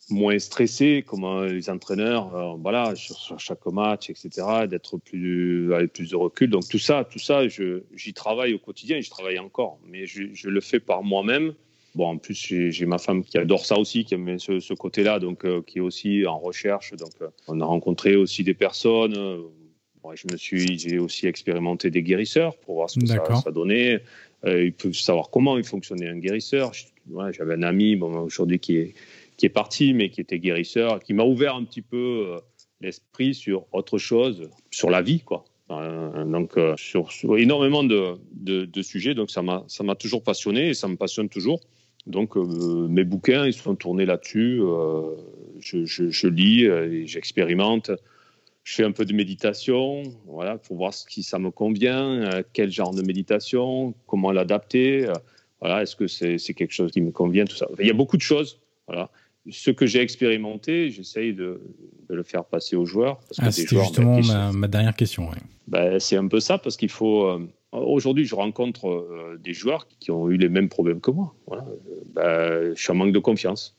moins 0.09 0.39
stressé, 0.39 1.05
comment 1.07 1.43
les 1.43 1.69
entraîneurs, 1.69 2.57
voilà, 2.59 2.95
sur, 2.95 3.39
chaque 3.39 3.67
match, 3.67 4.09
etc., 4.09 4.67
d'être 4.69 4.99
plus 4.99 5.75
avec 5.75 5.93
plus 5.93 6.11
de 6.11 6.17
recul. 6.17 6.49
Donc 6.51 6.69
tout 6.69 6.79
ça, 6.79 7.05
tout 7.05 7.19
ça, 7.19 7.43
j'y 7.49 8.15
travaille 8.15 8.55
au 8.55 8.59
quotidien, 8.59 8.99
et 8.99 9.03
je 9.03 9.11
travaille 9.11 9.39
encore, 9.39 9.79
mais 9.87 10.07
je, 10.07 10.25
je 10.33 10.49
le 10.49 10.61
fais 10.61 10.79
par 10.81 11.03
moi-même 11.03 11.55
Bon, 11.97 12.09
en 12.09 12.19
plus, 12.19 12.35
j'ai 12.35 12.85
ma 12.85 12.99
femme 12.99 13.25
qui 13.25 13.39
adore 13.39 13.65
ça 13.65 13.79
aussi, 13.79 14.05
qui 14.05 14.13
aime 14.13 14.39
ce, 14.39 14.75
côté-là, 14.75 15.19
donc 15.19 15.47
euh, 15.47 15.63
qui 15.67 15.79
est 15.79 15.81
aussi 15.81 16.27
en 16.27 16.39
recherche. 16.39 16.93
Donc, 16.93 17.13
euh, 17.23 17.29
on 17.49 17.59
a 17.63 17.65
rencontré 17.65 18.17
aussi 18.17 18.45
des 18.45 18.53
personnes. 18.53 19.15
je 19.15 20.27
me 20.31 20.37
suis, 20.37 20.79
j'ai 20.79 20.99
aussi 20.99 21.27
expérimenté 21.27 21.91
des 21.91 22.03
guérisseurs 22.03 22.55
pour 22.59 22.75
voir 22.75 22.91
ce 22.91 23.01
que 23.01 23.07
ça, 23.07 23.51
donnait. 23.51 24.03
Euh, 24.45 24.67
ils 24.67 24.75
peuvent 24.75 24.93
savoir 24.93 25.31
comment 25.31 25.57
il 25.57 25.65
fonctionnait 25.65 26.09
un 26.11 26.19
guérisseur. 26.19 26.73
J'avais 27.31 27.55
un 27.55 27.63
ami, 27.63 27.97
bon, 27.97 28.15
aujourd'hui 28.19 28.59
qui 28.59 28.77
est 28.77 28.95
qui 29.37 29.47
est 29.47 29.51
parti, 29.51 29.95
mais 29.95 30.11
qui 30.11 30.21
était 30.21 30.39
guérisseur, 30.39 31.01
qui 31.01 31.15
m'a 31.15 31.25
ouvert 31.25 31.55
un 31.55 31.65
petit 31.65 31.83
peu 31.83 32.39
l'esprit 32.81 33.35
sur 33.35 33.67
autre 33.73 33.99
chose, 33.99 34.51
sur 34.71 34.91
la 34.91 35.03
vie, 35.03 35.21
quoi. 35.21 35.45
donc, 35.69 36.59
sur, 36.77 37.11
énormément 37.37 37.85
de, 37.85 38.19
de, 38.33 38.83
sujets. 38.83 39.15
Donc, 39.15 39.31
ça 39.31 39.43
m'a 39.43 39.95
toujours 39.99 40.23
passionné 40.23 40.71
et 40.71 40.75
ça 40.75 40.89
me 40.89 40.97
passionne 40.97 41.29
toujours. 41.29 41.61
Donc 42.07 42.37
euh, 42.37 42.87
mes 42.89 43.05
bouquins, 43.05 43.47
ils 43.47 43.53
sont 43.53 43.75
tournés 43.75 44.07
là-dessus. 44.07 44.61
Euh, 44.63 45.17
je, 45.59 46.29
lis, 46.29 46.65
et 46.65 47.07
j'expérimente. 47.07 47.91
Je 48.63 48.75
fais 48.75 48.85
un 48.85 48.93
peu 48.93 49.05
de 49.05 49.13
méditation, 49.13 50.03
voilà, 50.27 50.59
pour 50.59 50.77
voir 50.77 50.93
si 50.93 51.23
ça 51.23 51.39
me 51.39 51.51
convient, 51.51 52.23
euh, 52.23 52.43
quel 52.53 52.71
genre 52.71 52.93
de 52.93 53.03
méditation, 53.03 53.95
comment 54.07 54.33
l'adapter. 54.33 55.09
voilà, 55.61 55.83
est-ce 55.83 55.95
que 55.95 56.07
c'est 56.09 56.55
quelque 56.55 56.73
chose 56.73 56.91
qui 56.91 57.01
me 57.01 57.13
convient, 57.13 57.45
tout 57.45 57.57
ça. 57.57 57.69
Il 57.79 57.87
y 57.87 57.91
a 57.91 57.95
beaucoup 57.95 58.17
de 58.17 58.23
choses. 58.23 58.61
Voilà. 58.89 59.11
Ce 59.51 59.71
que 59.71 59.87
j'ai 59.87 60.01
expérimenté, 60.01 60.91
j'essaye 60.91 61.33
de, 61.33 61.61
le 62.09 62.23
faire 62.23 62.45
passer 62.45 62.77
aux 62.77 62.87
joueurs. 62.87 63.21
Ah, 63.39 63.51
C'était 63.51 63.77
justement 63.77 64.21
ma, 64.53 64.69
dernière 64.69 64.95
question. 64.95 65.31
Ben, 65.69 65.99
c'est 65.99 66.17
un 66.17 66.29
peu 66.29 66.41
ça, 66.41 66.59
parce 66.59 66.77
qu'il 66.77 66.91
faut 66.91 67.39
Aujourd'hui, 67.73 68.25
je 68.25 68.35
rencontre 68.35 68.89
euh, 68.89 69.39
des 69.43 69.53
joueurs 69.53 69.87
qui 70.01 70.11
ont 70.11 70.31
eu 70.31 70.37
les 70.37 70.49
mêmes 70.49 70.69
problèmes 70.69 71.01
que 71.01 71.11
moi. 71.11 71.35
Ben, 72.15 72.75
je 72.75 72.81
suis 72.81 72.91
en 72.91 72.95
manque 72.95 73.13
de 73.13 73.19
confiance. 73.19 73.77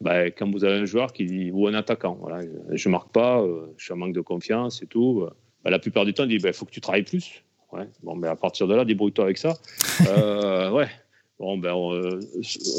Ben, 0.00 0.32
quand 0.36 0.50
vous 0.50 0.64
avez 0.64 0.78
un 0.78 0.84
joueur 0.84 1.12
qui 1.12 1.24
dit, 1.24 1.50
ou 1.52 1.66
un 1.68 1.74
attaquant, 1.74 2.18
voilà, 2.20 2.44
je 2.72 2.88
ne 2.88 2.92
marque 2.92 3.12
pas, 3.12 3.40
euh, 3.40 3.72
je 3.76 3.84
suis 3.84 3.94
en 3.94 3.96
manque 3.96 4.14
de 4.14 4.20
confiance 4.20 4.82
et 4.82 4.86
tout, 4.86 5.26
la 5.64 5.78
plupart 5.78 6.04
du 6.04 6.12
temps, 6.12 6.24
il 6.24 6.30
dit, 6.30 6.34
il 6.34 6.42
ben, 6.42 6.52
faut 6.52 6.66
que 6.66 6.72
tu 6.72 6.80
travailles 6.80 7.04
plus. 7.04 7.42
Ouais. 7.72 7.88
Bon, 8.02 8.16
ben, 8.16 8.28
à 8.28 8.36
partir 8.36 8.66
de 8.66 8.74
là, 8.74 8.84
débrouille-toi 8.84 9.24
avec 9.24 9.38
ça. 9.38 9.54
Euh, 10.08 10.70
ouais. 10.70 10.88
Bon, 11.42 11.58
ben, 11.58 11.74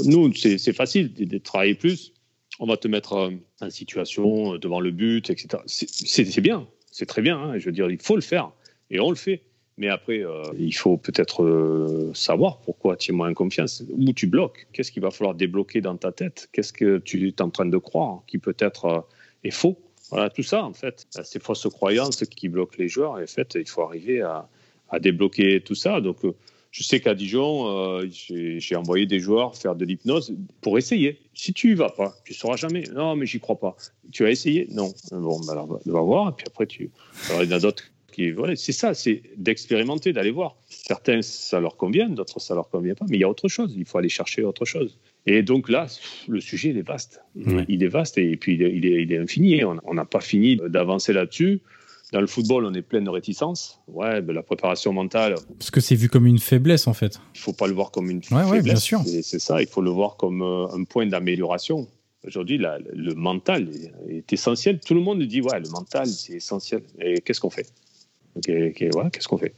nous, 0.06 0.34
c'est 0.34 0.72
facile 0.72 1.14
de, 1.14 1.38
travailler 1.38 1.76
plus. 1.76 2.14
On 2.60 2.66
va 2.66 2.78
te 2.78 2.88
mettre 2.88 3.30
en 3.60 3.70
situation 3.70 4.56
devant 4.56 4.80
le 4.80 4.92
but, 4.92 5.30
etc. 5.30 5.62
C'est 5.66 6.40
bien, 6.40 6.66
c'est 6.90 7.06
très 7.06 7.22
bien. 7.22 7.38
Hein. 7.38 7.58
Je 7.58 7.66
veux 7.66 7.74
dire, 7.74 7.92
il 7.92 8.02
faut 8.02 8.16
le 8.16 8.22
faire. 8.22 8.54
Et 8.90 9.02
on 9.02 9.10
le 9.10 9.18
fait. 9.18 9.42
Mais 9.76 9.90
après, 9.90 10.24
euh, 10.24 10.44
il 10.58 10.74
faut 10.74 10.96
peut-être 10.96 11.44
euh, 11.44 12.12
savoir 12.14 12.62
pourquoi 12.62 12.96
tu 12.96 13.12
es 13.12 13.14
moins 13.14 13.34
confiance, 13.34 13.84
où 13.90 14.14
tu 14.14 14.28
bloques, 14.28 14.66
qu'est-ce 14.72 14.94
qu'il 14.94 15.02
va 15.02 15.12
falloir 15.12 15.36
débloquer 15.36 15.82
dans 15.82 15.98
ta 15.98 16.14
tête, 16.14 16.48
qu'est-ce 16.54 16.72
que 16.72 17.00
tu 17.00 17.28
es 17.28 17.42
en 17.42 17.50
train 17.50 17.66
de 17.66 17.78
croire 17.78 18.22
qui 18.28 18.38
peut-être 18.38 18.86
euh, 18.86 19.00
est 19.44 19.52
faux? 19.52 19.78
Voilà, 20.10 20.30
tout 20.30 20.44
ça, 20.44 20.64
en 20.64 20.74
fait, 20.74 21.06
ces 21.24 21.40
fausses 21.40 21.68
croyances 21.68 22.24
qui 22.24 22.48
bloquent 22.48 22.76
les 22.78 22.88
joueurs. 22.88 23.14
En 23.14 23.28
fait, 23.28 23.56
il 23.56 23.68
faut 23.68 23.82
arriver 23.82 24.22
à, 24.22 24.48
à 24.90 25.00
débloquer 25.00 25.60
tout 25.60 25.76
ça. 25.76 26.00
Donc, 26.00 26.20
je 26.74 26.84
sais 26.84 27.00
qu'à 27.00 27.14
Dijon, 27.14 28.02
j'ai 28.10 28.76
envoyé 28.76 29.06
des 29.06 29.20
joueurs 29.20 29.56
faire 29.56 29.76
de 29.76 29.86
l'hypnose 29.86 30.36
pour 30.60 30.78
essayer. 30.78 31.20
Si 31.36 31.54
tu 31.54 31.72
y 31.72 31.74
vas 31.76 31.92
pas, 31.92 32.16
tu 32.26 32.34
sauras 32.34 32.58
jamais. 32.58 32.84
Non, 32.94 33.16
mais 33.16 33.28
j'y 33.28 33.40
crois 33.40 33.60
pas. 33.60 33.78
Tu 34.12 34.26
as 34.26 34.32
essayé? 34.32 34.68
Non. 34.72 34.92
Bon, 35.12 35.40
ben 35.42 35.52
alors, 35.52 35.80
va 35.86 36.02
voir. 36.02 36.30
Et 36.30 36.32
puis 36.36 36.46
après, 36.48 36.66
tu. 36.66 36.90
Alors, 37.30 37.44
il 37.44 37.50
y 37.50 37.54
en 37.54 37.58
a 37.58 37.60
d'autres 37.60 37.94
voilà, 38.36 38.56
c'est 38.56 38.72
ça, 38.72 38.94
c'est 38.94 39.22
d'expérimenter, 39.38 40.14
d'aller 40.14 40.32
voir. 40.32 40.58
Certains, 40.68 41.22
ça 41.22 41.60
leur 41.60 41.78
convient, 41.78 42.10
d'autres, 42.10 42.40
ça 42.40 42.56
leur 42.56 42.70
convient 42.70 42.96
pas. 42.96 43.06
Mais 43.10 43.18
il 43.18 43.22
y 43.22 43.24
a 43.24 43.30
autre 43.30 43.48
chose. 43.48 43.74
Il 43.76 43.86
faut 43.86 43.98
aller 43.98 44.10
chercher 44.10 44.44
autre 44.44 44.66
chose. 44.66 45.00
Et 45.26 45.42
donc 45.42 45.70
là, 45.70 45.88
le 46.28 46.40
sujet, 46.40 46.70
il 46.70 46.78
est 46.78 46.88
vaste. 46.88 47.22
Il 47.68 47.84
est 47.84 47.88
vaste 47.88 48.18
et 48.18 48.36
puis 48.38 48.56
il 48.56 48.64
est, 48.64 49.04
il 49.04 49.12
est, 49.12 49.18
infini. 49.18 49.64
On 49.64 49.94
n'a 49.94 50.06
pas 50.06 50.22
fini 50.22 50.58
d'avancer 50.68 51.14
là-dessus. 51.14 51.62
Dans 52.14 52.22
le 52.22 52.28
football, 52.28 52.66
on 52.66 52.74
est 52.76 52.84
plein 52.84 53.02
de 53.02 53.10
réticences. 53.10 53.80
Ouais, 53.88 54.22
ben, 54.22 54.34
la 54.34 54.44
préparation 54.44 54.94
mentale. 54.94 55.34
Parce 55.58 55.72
que 55.72 55.82
c'est 55.82 55.96
vu 55.96 56.10
comme 56.10 56.28
une 56.28 56.38
faiblesse, 56.38 56.86
en 56.86 56.94
fait. 56.94 57.20
Il 57.34 57.40
faut 57.40 57.54
pas 57.54 57.66
le 57.66 57.74
voir 57.74 57.90
comme 57.90 58.12
une 58.12 58.18
ouais, 58.18 58.24
faiblesse. 58.24 58.52
Ouais, 58.52 58.62
bien 58.62 58.76
sûr. 58.76 59.02
C'est 59.04 59.40
ça, 59.40 59.62
il 59.62 59.68
faut 59.68 59.82
le 59.82 59.90
voir 59.90 60.16
comme 60.16 60.44
euh, 60.44 60.68
un 60.68 60.84
point 60.84 61.08
d'amélioration. 61.08 61.88
Aujourd'hui, 62.24 62.60
le 62.60 63.14
mental 63.16 63.68
est 64.08 64.32
essentiel. 64.32 64.80
Tout 64.80 64.94
le 64.94 65.02
monde 65.02 65.24
dit, 65.24 65.42
ouais, 65.42 65.60
le 65.60 65.70
mental, 65.70 66.06
c'est 66.06 66.34
essentiel. 66.34 66.84
Et 67.00 67.20
qu'est-ce 67.20 67.42
qu'on 67.42 67.50
fait? 67.50 67.68
Qu'est-ce 68.46 69.28
qu'on 69.28 69.40
fait? 69.40 69.56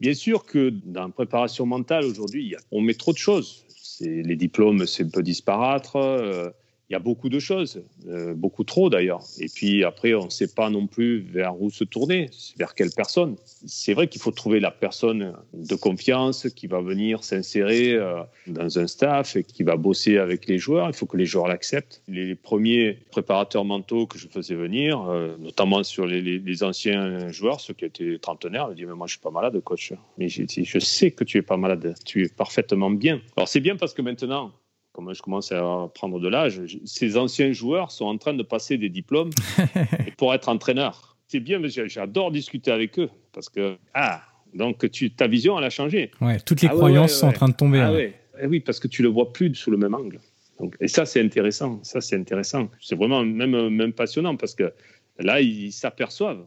Bien 0.00 0.14
sûr 0.14 0.46
que 0.46 0.72
dans 0.84 1.02
la 1.02 1.08
préparation 1.08 1.66
mentale 1.66 2.04
aujourd'hui, 2.04 2.54
on 2.70 2.80
met 2.82 2.94
trop 2.94 3.12
de 3.12 3.18
choses. 3.18 3.64
Les 4.00 4.36
diplômes, 4.36 4.86
c'est 4.86 5.02
un 5.02 5.08
peu 5.08 5.24
disparaître. 5.24 6.54
Il 6.88 6.92
y 6.92 6.96
a 6.96 7.00
beaucoup 7.00 7.28
de 7.28 7.40
choses, 7.40 7.82
euh, 8.06 8.34
beaucoup 8.34 8.62
trop 8.62 8.88
d'ailleurs. 8.90 9.22
Et 9.40 9.46
puis 9.52 9.82
après, 9.82 10.14
on 10.14 10.26
ne 10.26 10.30
sait 10.30 10.54
pas 10.54 10.70
non 10.70 10.86
plus 10.86 11.18
vers 11.18 11.60
où 11.60 11.68
se 11.68 11.82
tourner, 11.82 12.30
vers 12.58 12.76
quelle 12.76 12.90
personne. 12.92 13.34
C'est 13.44 13.92
vrai 13.92 14.06
qu'il 14.06 14.20
faut 14.20 14.30
trouver 14.30 14.60
la 14.60 14.70
personne 14.70 15.34
de 15.52 15.74
confiance 15.74 16.48
qui 16.54 16.68
va 16.68 16.80
venir 16.80 17.24
s'insérer 17.24 17.94
euh, 17.94 18.22
dans 18.46 18.78
un 18.78 18.86
staff 18.86 19.34
et 19.34 19.42
qui 19.42 19.64
va 19.64 19.76
bosser 19.76 20.18
avec 20.18 20.46
les 20.46 20.58
joueurs. 20.58 20.88
Il 20.88 20.94
faut 20.94 21.06
que 21.06 21.16
les 21.16 21.26
joueurs 21.26 21.48
l'acceptent. 21.48 22.02
Les 22.06 22.36
premiers 22.36 22.98
préparateurs 23.10 23.64
mentaux 23.64 24.06
que 24.06 24.16
je 24.16 24.28
faisais 24.28 24.54
venir, 24.54 25.08
euh, 25.08 25.36
notamment 25.40 25.82
sur 25.82 26.06
les, 26.06 26.62
anciens 26.62 27.32
joueurs, 27.32 27.60
ceux 27.60 27.74
qui 27.74 27.84
étaient 27.84 28.18
trentenaires, 28.18 28.68
me 28.68 28.74
disaient 28.74 28.86
mais 28.86 28.94
moi 28.94 29.08
je 29.08 29.14
suis 29.14 29.20
pas 29.20 29.32
malade, 29.32 29.58
coach. 29.60 29.92
Mais 30.18 30.28
je, 30.28 30.44
je 30.46 30.78
sais 30.78 31.10
que 31.10 31.24
tu 31.24 31.38
es 31.38 31.42
pas 31.42 31.56
malade, 31.56 31.94
tu 32.04 32.24
es 32.24 32.28
parfaitement 32.28 32.90
bien. 32.90 33.20
Alors 33.36 33.48
c'est 33.48 33.60
bien 33.60 33.76
parce 33.76 33.92
que 33.92 34.02
maintenant 34.02 34.52
comme 34.96 35.12
je 35.12 35.20
commence 35.20 35.52
à 35.52 35.90
prendre 35.94 36.18
de 36.18 36.26
l'âge, 36.26 36.62
ces 36.86 37.18
anciens 37.18 37.52
joueurs 37.52 37.90
sont 37.90 38.06
en 38.06 38.16
train 38.16 38.32
de 38.32 38.42
passer 38.42 38.78
des 38.78 38.88
diplômes 38.88 39.28
pour 40.16 40.32
être 40.32 40.48
entraîneurs. 40.48 41.18
C'est 41.28 41.40
bien, 41.40 41.58
mais 41.58 41.68
j'adore 41.68 42.30
discuter 42.30 42.70
avec 42.70 42.98
eux 42.98 43.10
parce 43.34 43.50
que, 43.50 43.76
ah, 43.92 44.22
donc 44.54 44.90
tu, 44.90 45.10
ta 45.10 45.26
vision, 45.26 45.58
elle 45.58 45.64
a 45.64 45.70
changé. 45.70 46.12
Ouais, 46.22 46.40
toutes 46.40 46.62
les 46.62 46.68
ah 46.68 46.74
croyances 46.74 47.12
sont 47.12 47.26
en 47.26 47.32
train 47.32 47.48
de 47.48 47.54
tomber. 47.54 47.80
Ah, 47.80 47.92
eh 48.40 48.46
oui, 48.46 48.60
parce 48.60 48.80
que 48.80 48.88
tu 48.88 49.02
le 49.02 49.08
vois 49.08 49.34
plus 49.34 49.54
sous 49.54 49.70
le 49.70 49.76
même 49.76 49.94
angle. 49.94 50.18
Donc, 50.58 50.76
et 50.80 50.88
ça, 50.88 51.04
c'est 51.04 51.20
intéressant. 51.20 51.78
Ça, 51.82 52.00
c'est 52.00 52.16
intéressant. 52.16 52.70
C'est 52.80 52.96
vraiment 52.96 53.22
même, 53.22 53.68
même 53.68 53.92
passionnant 53.92 54.36
parce 54.36 54.54
que 54.54 54.72
là, 55.18 55.42
ils 55.42 55.72
s'aperçoivent 55.72 56.46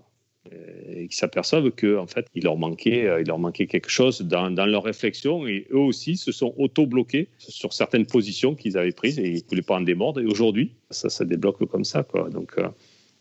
et 0.96 1.08
qui 1.08 1.18
s'aperçoivent 1.18 1.72
qu'en 1.72 2.04
en 2.04 2.08
fait, 2.08 2.28
il 2.34 2.44
leur, 2.44 2.58
manquait, 2.58 3.08
euh, 3.08 3.22
il 3.22 3.28
leur 3.28 3.40
manquait 3.40 3.68
quelque 3.68 3.90
chose 3.90 4.22
dans, 4.22 4.50
dans 4.50 4.66
leur 4.66 4.84
réflexion 4.84 5.46
et 5.46 5.68
eux 5.72 5.78
aussi 5.78 6.18
se 6.18 6.32
sont 6.32 6.54
auto-bloqués 6.58 7.28
sur 7.38 7.74
certaines 7.74 8.06
positions 8.06 8.56
qu'ils 8.56 8.78
avaient 8.78 8.92
prises 8.92 9.20
et 9.20 9.28
ils 9.28 9.44
ne 9.44 9.50
voulaient 9.50 9.62
pas 9.62 9.76
en 9.76 9.82
démordre. 9.82 10.22
Et 10.22 10.26
aujourd'hui, 10.26 10.72
ça 10.90 11.10
se 11.10 11.24
débloque 11.24 11.64
comme 11.66 11.84
ça. 11.84 12.04
Quoi. 12.04 12.30
Donc, 12.30 12.54
euh, 12.58 12.68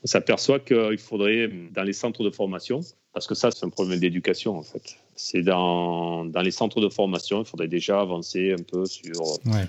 on 0.05 0.07
s'aperçoit 0.07 0.61
qu'il 0.61 0.99
faudrait, 0.99 1.51
dans 1.73 1.83
les 1.83 1.93
centres 1.93 2.23
de 2.23 2.31
formation, 2.31 2.81
parce 3.13 3.27
que 3.27 3.35
ça, 3.35 3.51
c'est 3.51 3.67
un 3.67 3.71
problème 3.71 3.99
d'éducation 3.99 4.57
en 4.57 4.63
fait. 4.63 4.97
C'est 5.17 5.43
dans, 5.43 6.25
dans, 6.25 6.43
les 6.43 6.53
centres 6.53 6.81
de 6.81 6.89
formation, 6.89 7.43
il 7.43 7.47
faudrait 7.47 7.69
déjà 7.69 8.01
avancer 8.01 8.53
un 8.53 8.63
peu 8.63 8.87
sur 8.87 9.25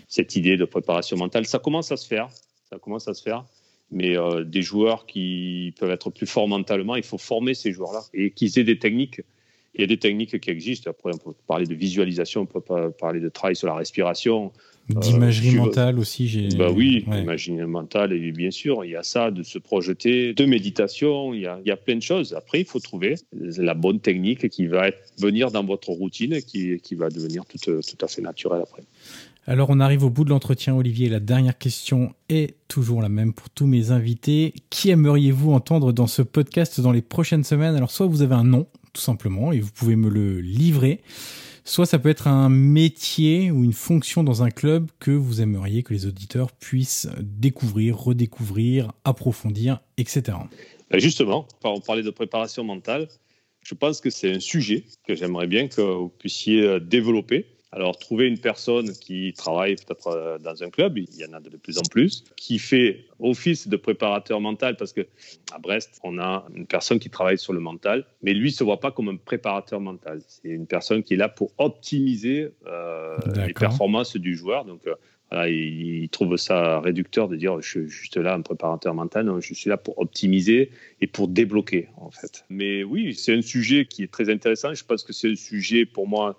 cette 0.08 0.36
idée 0.36 0.56
de 0.56 0.66
préparation 0.66 1.18
mentale. 1.18 1.48
Ça 1.48 1.58
commence 1.58 1.92
à 1.92 1.98
se 1.98 2.08
faire. 2.08 2.30
Ça 2.70 2.78
commence 2.78 3.08
à 3.08 3.16
se 3.16 3.24
faire. 3.24 3.44
Mais 3.92 4.18
euh, 4.18 4.44
des 4.44 4.62
joueurs 4.62 5.06
qui 5.06 5.74
peuvent 5.80 5.92
être 5.92 6.10
plus 6.10 6.28
forts 6.28 6.48
mentalement, 6.48 6.96
il 6.96 7.04
faut 7.04 7.18
former 7.18 7.54
ces 7.54 7.72
joueurs-là 7.72 8.02
et 8.14 8.32
qu'ils 8.32 8.60
aient 8.60 8.64
des 8.64 8.80
techniques. 8.80 9.22
Il 9.76 9.82
y 9.82 9.84
a 9.84 9.88
des 9.88 9.98
techniques 9.98 10.40
qui 10.40 10.50
existent. 10.50 10.90
Après, 10.90 11.12
on 11.14 11.18
peut 11.18 11.38
parler 11.48 11.66
de 11.66 11.76
visualisation, 11.76 12.42
on 12.42 12.46
peut 12.46 12.92
parler 12.92 13.20
de 13.20 13.30
travail 13.30 13.56
sur 13.56 13.68
la 13.68 13.76
respiration. 13.76 14.52
D'imagerie 14.90 15.56
euh, 15.56 15.62
mentale 15.62 16.00
aussi, 16.00 16.28
j'ai. 16.28 16.50
Bah 16.50 16.72
oui, 16.72 17.06
ouais. 17.08 17.22
imagerie 17.22 17.58
mentale, 17.58 18.12
et 18.12 18.32
bien 18.32 18.50
sûr, 18.50 18.84
il 18.84 18.92
y 18.92 18.96
a 18.96 19.04
ça, 19.04 19.30
de 19.30 19.44
se 19.44 19.60
projeter, 19.60 20.34
de 20.34 20.46
méditation, 20.46 21.36
il 21.36 21.42
y 21.42 21.46
a, 21.46 21.60
il 21.64 21.68
y 21.68 21.72
a 21.72 21.78
plein 21.78 21.96
de 21.96 22.02
choses. 22.02 22.34
Après, 22.34 22.60
il 22.60 22.66
faut 22.66 22.80
trouver 22.80 23.16
la 23.32 23.76
bonne 23.76 24.00
technique 24.00 24.50
qui 24.50 24.66
va 24.66 24.88
être, 24.88 24.98
venir 25.20 25.52
dans 25.52 25.64
votre 25.64 25.90
routine 25.90 26.34
et 26.34 26.42
qui, 26.42 26.80
qui 26.80 26.96
va 26.96 27.10
devenir 27.10 27.46
tout, 27.46 27.60
tout 27.60 28.06
à 28.06 28.08
fait 28.08 28.24
naturelle 28.24 28.62
après. 28.64 28.82
Alors 29.46 29.70
on 29.70 29.80
arrive 29.80 30.04
au 30.04 30.10
bout 30.10 30.26
de 30.26 30.30
l'entretien, 30.30 30.76
Olivier. 30.76 31.10
La 31.10 31.20
dernière 31.20 31.58
question 31.58 32.14
est 32.28 32.56
toujours 32.68 33.02
la 33.02 33.10
même 33.10 33.34
pour 33.34 33.50
tous 33.50 33.66
mes 33.66 33.92
invités. 33.92 34.54
Qui 34.70 34.90
aimeriez-vous 34.92 35.52
entendre 35.54 35.92
dans 35.92 36.08
ce 36.08 36.22
podcast 36.22 36.80
dans 36.82 36.92
les 36.92 37.02
prochaines 37.02 37.44
semaines? 37.44 37.76
Alors 37.76 37.90
soit 37.90 38.06
vous 38.06 38.22
avez 38.22 38.36
un 38.36 38.44
nom, 38.44 38.68
tout 38.94 39.02
simplement, 39.02 39.52
et 39.52 39.60
vous 39.60 39.72
pouvez 39.72 39.96
me 39.96 40.10
le 40.10 40.40
livrer. 40.40 41.02
Soit 41.64 41.86
ça 41.86 42.00
peut 42.00 42.10
être 42.10 42.28
un 42.28 42.50
métier 42.50 43.52
ou 43.52 43.64
une 43.64 43.74
fonction 43.74 44.24
dans 44.24 44.44
un 44.44 44.50
club 44.50 44.90
que 45.00 45.12
vous 45.12 45.42
aimeriez 45.42 45.84
que 45.84 45.94
les 45.94 46.06
auditeurs 46.06 46.52
puissent 46.52 47.08
découvrir, 47.20 47.98
redécouvrir, 47.98 48.92
approfondir, 49.04 49.80
etc. 49.98 50.38
Ben, 50.90 51.00
justement, 51.00 51.48
on 51.64 51.80
parlait 51.80 52.04
de 52.04 52.10
préparation 52.10 52.64
mentale. 52.64 53.08
Je 53.64 53.76
pense 53.76 54.02
que 54.02 54.10
c'est 54.10 54.32
un 54.32 54.40
sujet 54.40 54.84
que 55.08 55.16
j'aimerais 55.16 55.48
bien 55.48 55.68
que 55.68 55.82
vous 55.82 56.10
puissiez 56.10 56.62
euh, 56.64 56.80
développer 56.80 57.46
alors, 57.72 58.00
trouver 58.00 58.28
une 58.28 58.40
personne 58.40 58.92
qui 58.94 59.32
travaille 59.34 59.76
peut-être 59.76 60.08
euh, 60.08 60.38
dans 60.40 60.64
un 60.64 60.72
club, 60.72 60.98
il 60.98 61.16
y 61.16 61.24
en 61.24 61.34
a 61.34 61.40
de 61.40 61.56
plus 61.56 61.78
en 61.78 61.88
plus, 61.92 62.24
qui 62.36 62.58
fait 62.58 63.06
office 63.20 63.68
de 63.68 63.78
préparateur 63.78 64.42
mental, 64.42 64.76
parce 64.76 64.92
que 64.92 65.06
à 65.54 65.60
Brest, 65.60 66.00
on 66.04 66.18
a 66.18 66.48
une 66.56 66.66
personne 66.66 66.98
qui 66.98 67.12
travaille 67.12 67.38
sur 67.38 67.54
le 67.54 67.60
mental, 67.60 68.06
mais 68.24 68.34
lui 68.34 68.50
ne 68.50 68.54
se 68.54 68.64
voit 68.64 68.80
pas 68.80 68.92
comme 68.92 69.10
un 69.10 69.18
préparateur 69.18 69.80
mental. 69.80 70.22
C'est 70.28 70.50
une 70.50 70.66
personne 70.66 71.04
qui 71.04 71.14
est 71.14 71.18
là 71.18 71.30
pour 71.30 71.52
optimiser 71.60 72.50
euh, 72.66 73.18
les 73.46 73.54
performances 73.54 74.18
du 74.18 74.36
joueur. 74.36 74.66
Donc, 74.66 74.88
euh, 74.88 74.96
voilà, 75.30 75.48
il, 75.48 76.10
trouve 76.10 76.38
ça 76.38 76.80
réducteur 76.80 77.28
de 77.28 77.36
dire 77.36 77.62
je 77.62 77.70
suis 77.70 77.88
juste 77.88 78.18
là 78.18 78.34
un 78.34 78.42
préparateur 78.42 78.96
mental. 78.96 79.28
Non, 79.28 79.42
je 79.42 79.54
suis 79.54 79.70
là 79.70 79.78
pour 79.78 80.00
optimiser 80.00 80.72
et 81.02 81.08
pour 81.08 81.28
débloquer, 81.28 81.90
en 81.98 82.10
fait. 82.10 82.46
Mais 82.50 82.84
oui, 82.84 83.14
c'est 83.14 83.36
un 83.36 83.44
sujet 83.44 83.86
qui 83.86 84.02
est 84.02 84.12
très 84.12 84.32
intéressant. 84.32 84.74
Je 84.74 84.84
pense 84.84 85.04
que 85.04 85.14
c'est 85.14 85.30
un 85.30 85.36
sujet 85.36 85.86
pour 85.86 86.08
moi 86.08 86.36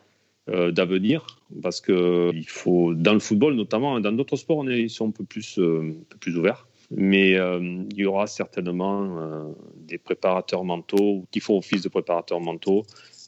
d'avenir 0.72 1.40
parce 1.62 1.80
que 1.80 2.30
il 2.34 2.48
faut 2.48 2.94
dans 2.94 3.12
le 3.12 3.20
football 3.20 3.54
notamment 3.54 4.00
dans 4.00 4.12
d'autres 4.12 4.36
sports 4.36 4.58
on 4.58 4.68
est, 4.68 4.80
ils 4.80 4.90
sont 4.90 5.08
un 5.08 5.12
peu 5.12 5.24
plus 5.24 5.58
euh, 5.58 5.94
un 6.00 6.04
peu 6.08 6.18
plus 6.18 6.36
ouverts 6.38 6.66
mais 6.90 7.36
euh, 7.36 7.84
il 7.90 7.98
y 7.98 8.04
aura 8.04 8.26
certainement 8.26 9.54
des 9.86 9.98
préparateurs 9.98 10.64
mentaux 10.64 11.24
qui 11.30 11.38
font 11.40 11.58
office 11.58 11.82
de 11.82 11.88
préparateurs 11.88 12.40
mentaux 12.40 12.84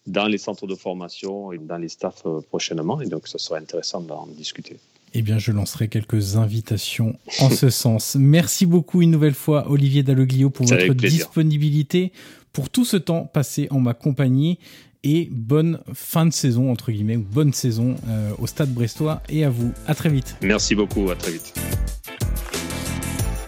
dans 0.07 0.27
les 0.27 0.39
centres 0.39 0.66
de 0.66 0.75
formation 0.75 1.53
et 1.53 1.59
dans 1.59 1.79
les 1.79 1.89
staffs 1.89 2.25
prochainement 2.49 3.01
et 3.01 3.07
donc 3.07 3.29
ça 3.29 3.39
serait 3.39 3.61
intéressant 3.61 4.01
d'en 4.01 4.27
discuter. 4.27 4.79
Eh 5.14 5.20
bien, 5.20 5.39
je 5.39 5.53
lancerai 5.53 5.89
quelques 5.89 6.37
invitations 6.37 7.14
en 7.39 7.51
ce 7.51 7.68
sens. 7.83 8.16
Merci 8.18 8.64
beaucoup 8.64 9.03
une 9.03 9.11
nouvelle 9.11 9.35
fois, 9.35 9.70
Olivier 9.70 10.03
Dalloglio, 10.03 10.49
pour 10.49 10.66
votre 10.66 10.95
disponibilité, 10.95 12.12
pour 12.53 12.70
tout 12.70 12.85
ce 12.85 12.97
temps 12.97 13.27
passé 13.27 13.68
en 13.70 13.81
ma 13.81 13.95
compagnie 13.95 14.59
et 15.05 15.28
bonne 15.30 15.80
fin 15.92 16.26
de 16.26 16.32
saison, 16.32 16.70
entre 16.70 16.92
guillemets, 16.92 17.16
ou 17.16 17.24
bonne 17.24 17.53
saison 17.53 17.96
euh, 18.09 18.30
au 18.38 18.46
Stade 18.46 18.72
Brestois 18.72 19.22
et 19.28 19.44
à 19.44 19.50
vous. 19.50 19.72
À 19.86 19.94
très 19.94 20.09
vite. 20.09 20.36
Merci 20.42 20.74
beaucoup, 20.74 21.11
à 21.11 21.16
très 21.16 21.32
vite. 21.32 21.55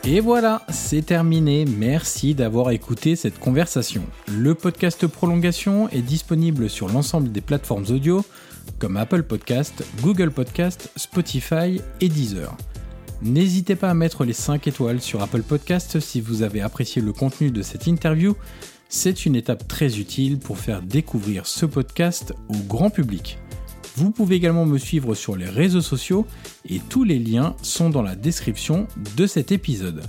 Et 0.07 0.21
voilà, 0.21 0.63
c'est 0.69 1.07
terminé. 1.07 1.65
Merci 1.65 2.35
d'avoir 2.35 2.71
écouté 2.73 3.17
cette 3.17 3.39
conversation. 3.39 4.03
Le 4.31 4.55
podcast 4.55 5.07
Prolongation 5.07 5.89
est 5.89 6.03
disponible 6.03 6.69
sur 6.69 6.89
l'ensemble 6.89 7.33
des 7.33 7.41
plateformes 7.41 7.87
audio 7.89 8.23
comme 8.79 8.97
Apple 8.99 9.23
Podcast, 9.23 9.85
Google 10.03 10.31
Podcast, 10.31 10.91
Spotify 10.97 11.81
et 12.01 12.09
Deezer. 12.09 12.55
N'hésitez 13.23 13.77
pas 13.77 13.89
à 13.89 13.95
mettre 13.95 14.25
les 14.25 14.35
5 14.35 14.67
étoiles 14.67 15.01
sur 15.01 15.23
Apple 15.23 15.43
Podcast 15.43 15.99
si 16.01 16.21
vous 16.21 16.43
avez 16.43 16.61
apprécié 16.61 17.01
le 17.01 17.15
contenu 17.15 17.51
de 17.51 17.63
cette 17.63 17.87
interview 17.87 18.37
c'est 18.95 19.27
une 19.27 19.35
étape 19.35 19.67
très 19.67 19.99
utile 19.99 20.39
pour 20.39 20.57
faire 20.57 20.81
découvrir 20.81 21.47
ce 21.47 21.67
podcast 21.67 22.33
au 22.49 22.57
grand 22.69 22.91
public. 22.91 23.39
Vous 23.97 24.13
pouvez 24.13 24.37
également 24.37 24.67
me 24.67 24.79
suivre 24.79 25.17
sur 25.17 25.37
les 25.37 25.49
réseaux 25.49 25.81
sociaux 25.81 26.27
et 26.69 26.79
tous 26.79 27.03
les 27.03 27.19
liens 27.19 27.57
sont 27.61 27.91
dans 27.91 28.03
la 28.03 28.15
description 28.15 28.87
de 29.17 29.27
cet 29.27 29.51
épisode. 29.51 30.05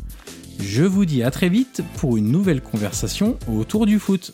Je 0.59 0.83
vous 0.83 1.05
dis 1.05 1.23
à 1.23 1.31
très 1.31 1.49
vite 1.49 1.81
pour 1.97 2.15
une 2.15 2.31
nouvelle 2.31 2.61
conversation 2.61 3.39
autour 3.51 3.87
du 3.87 3.97
foot. 3.97 4.33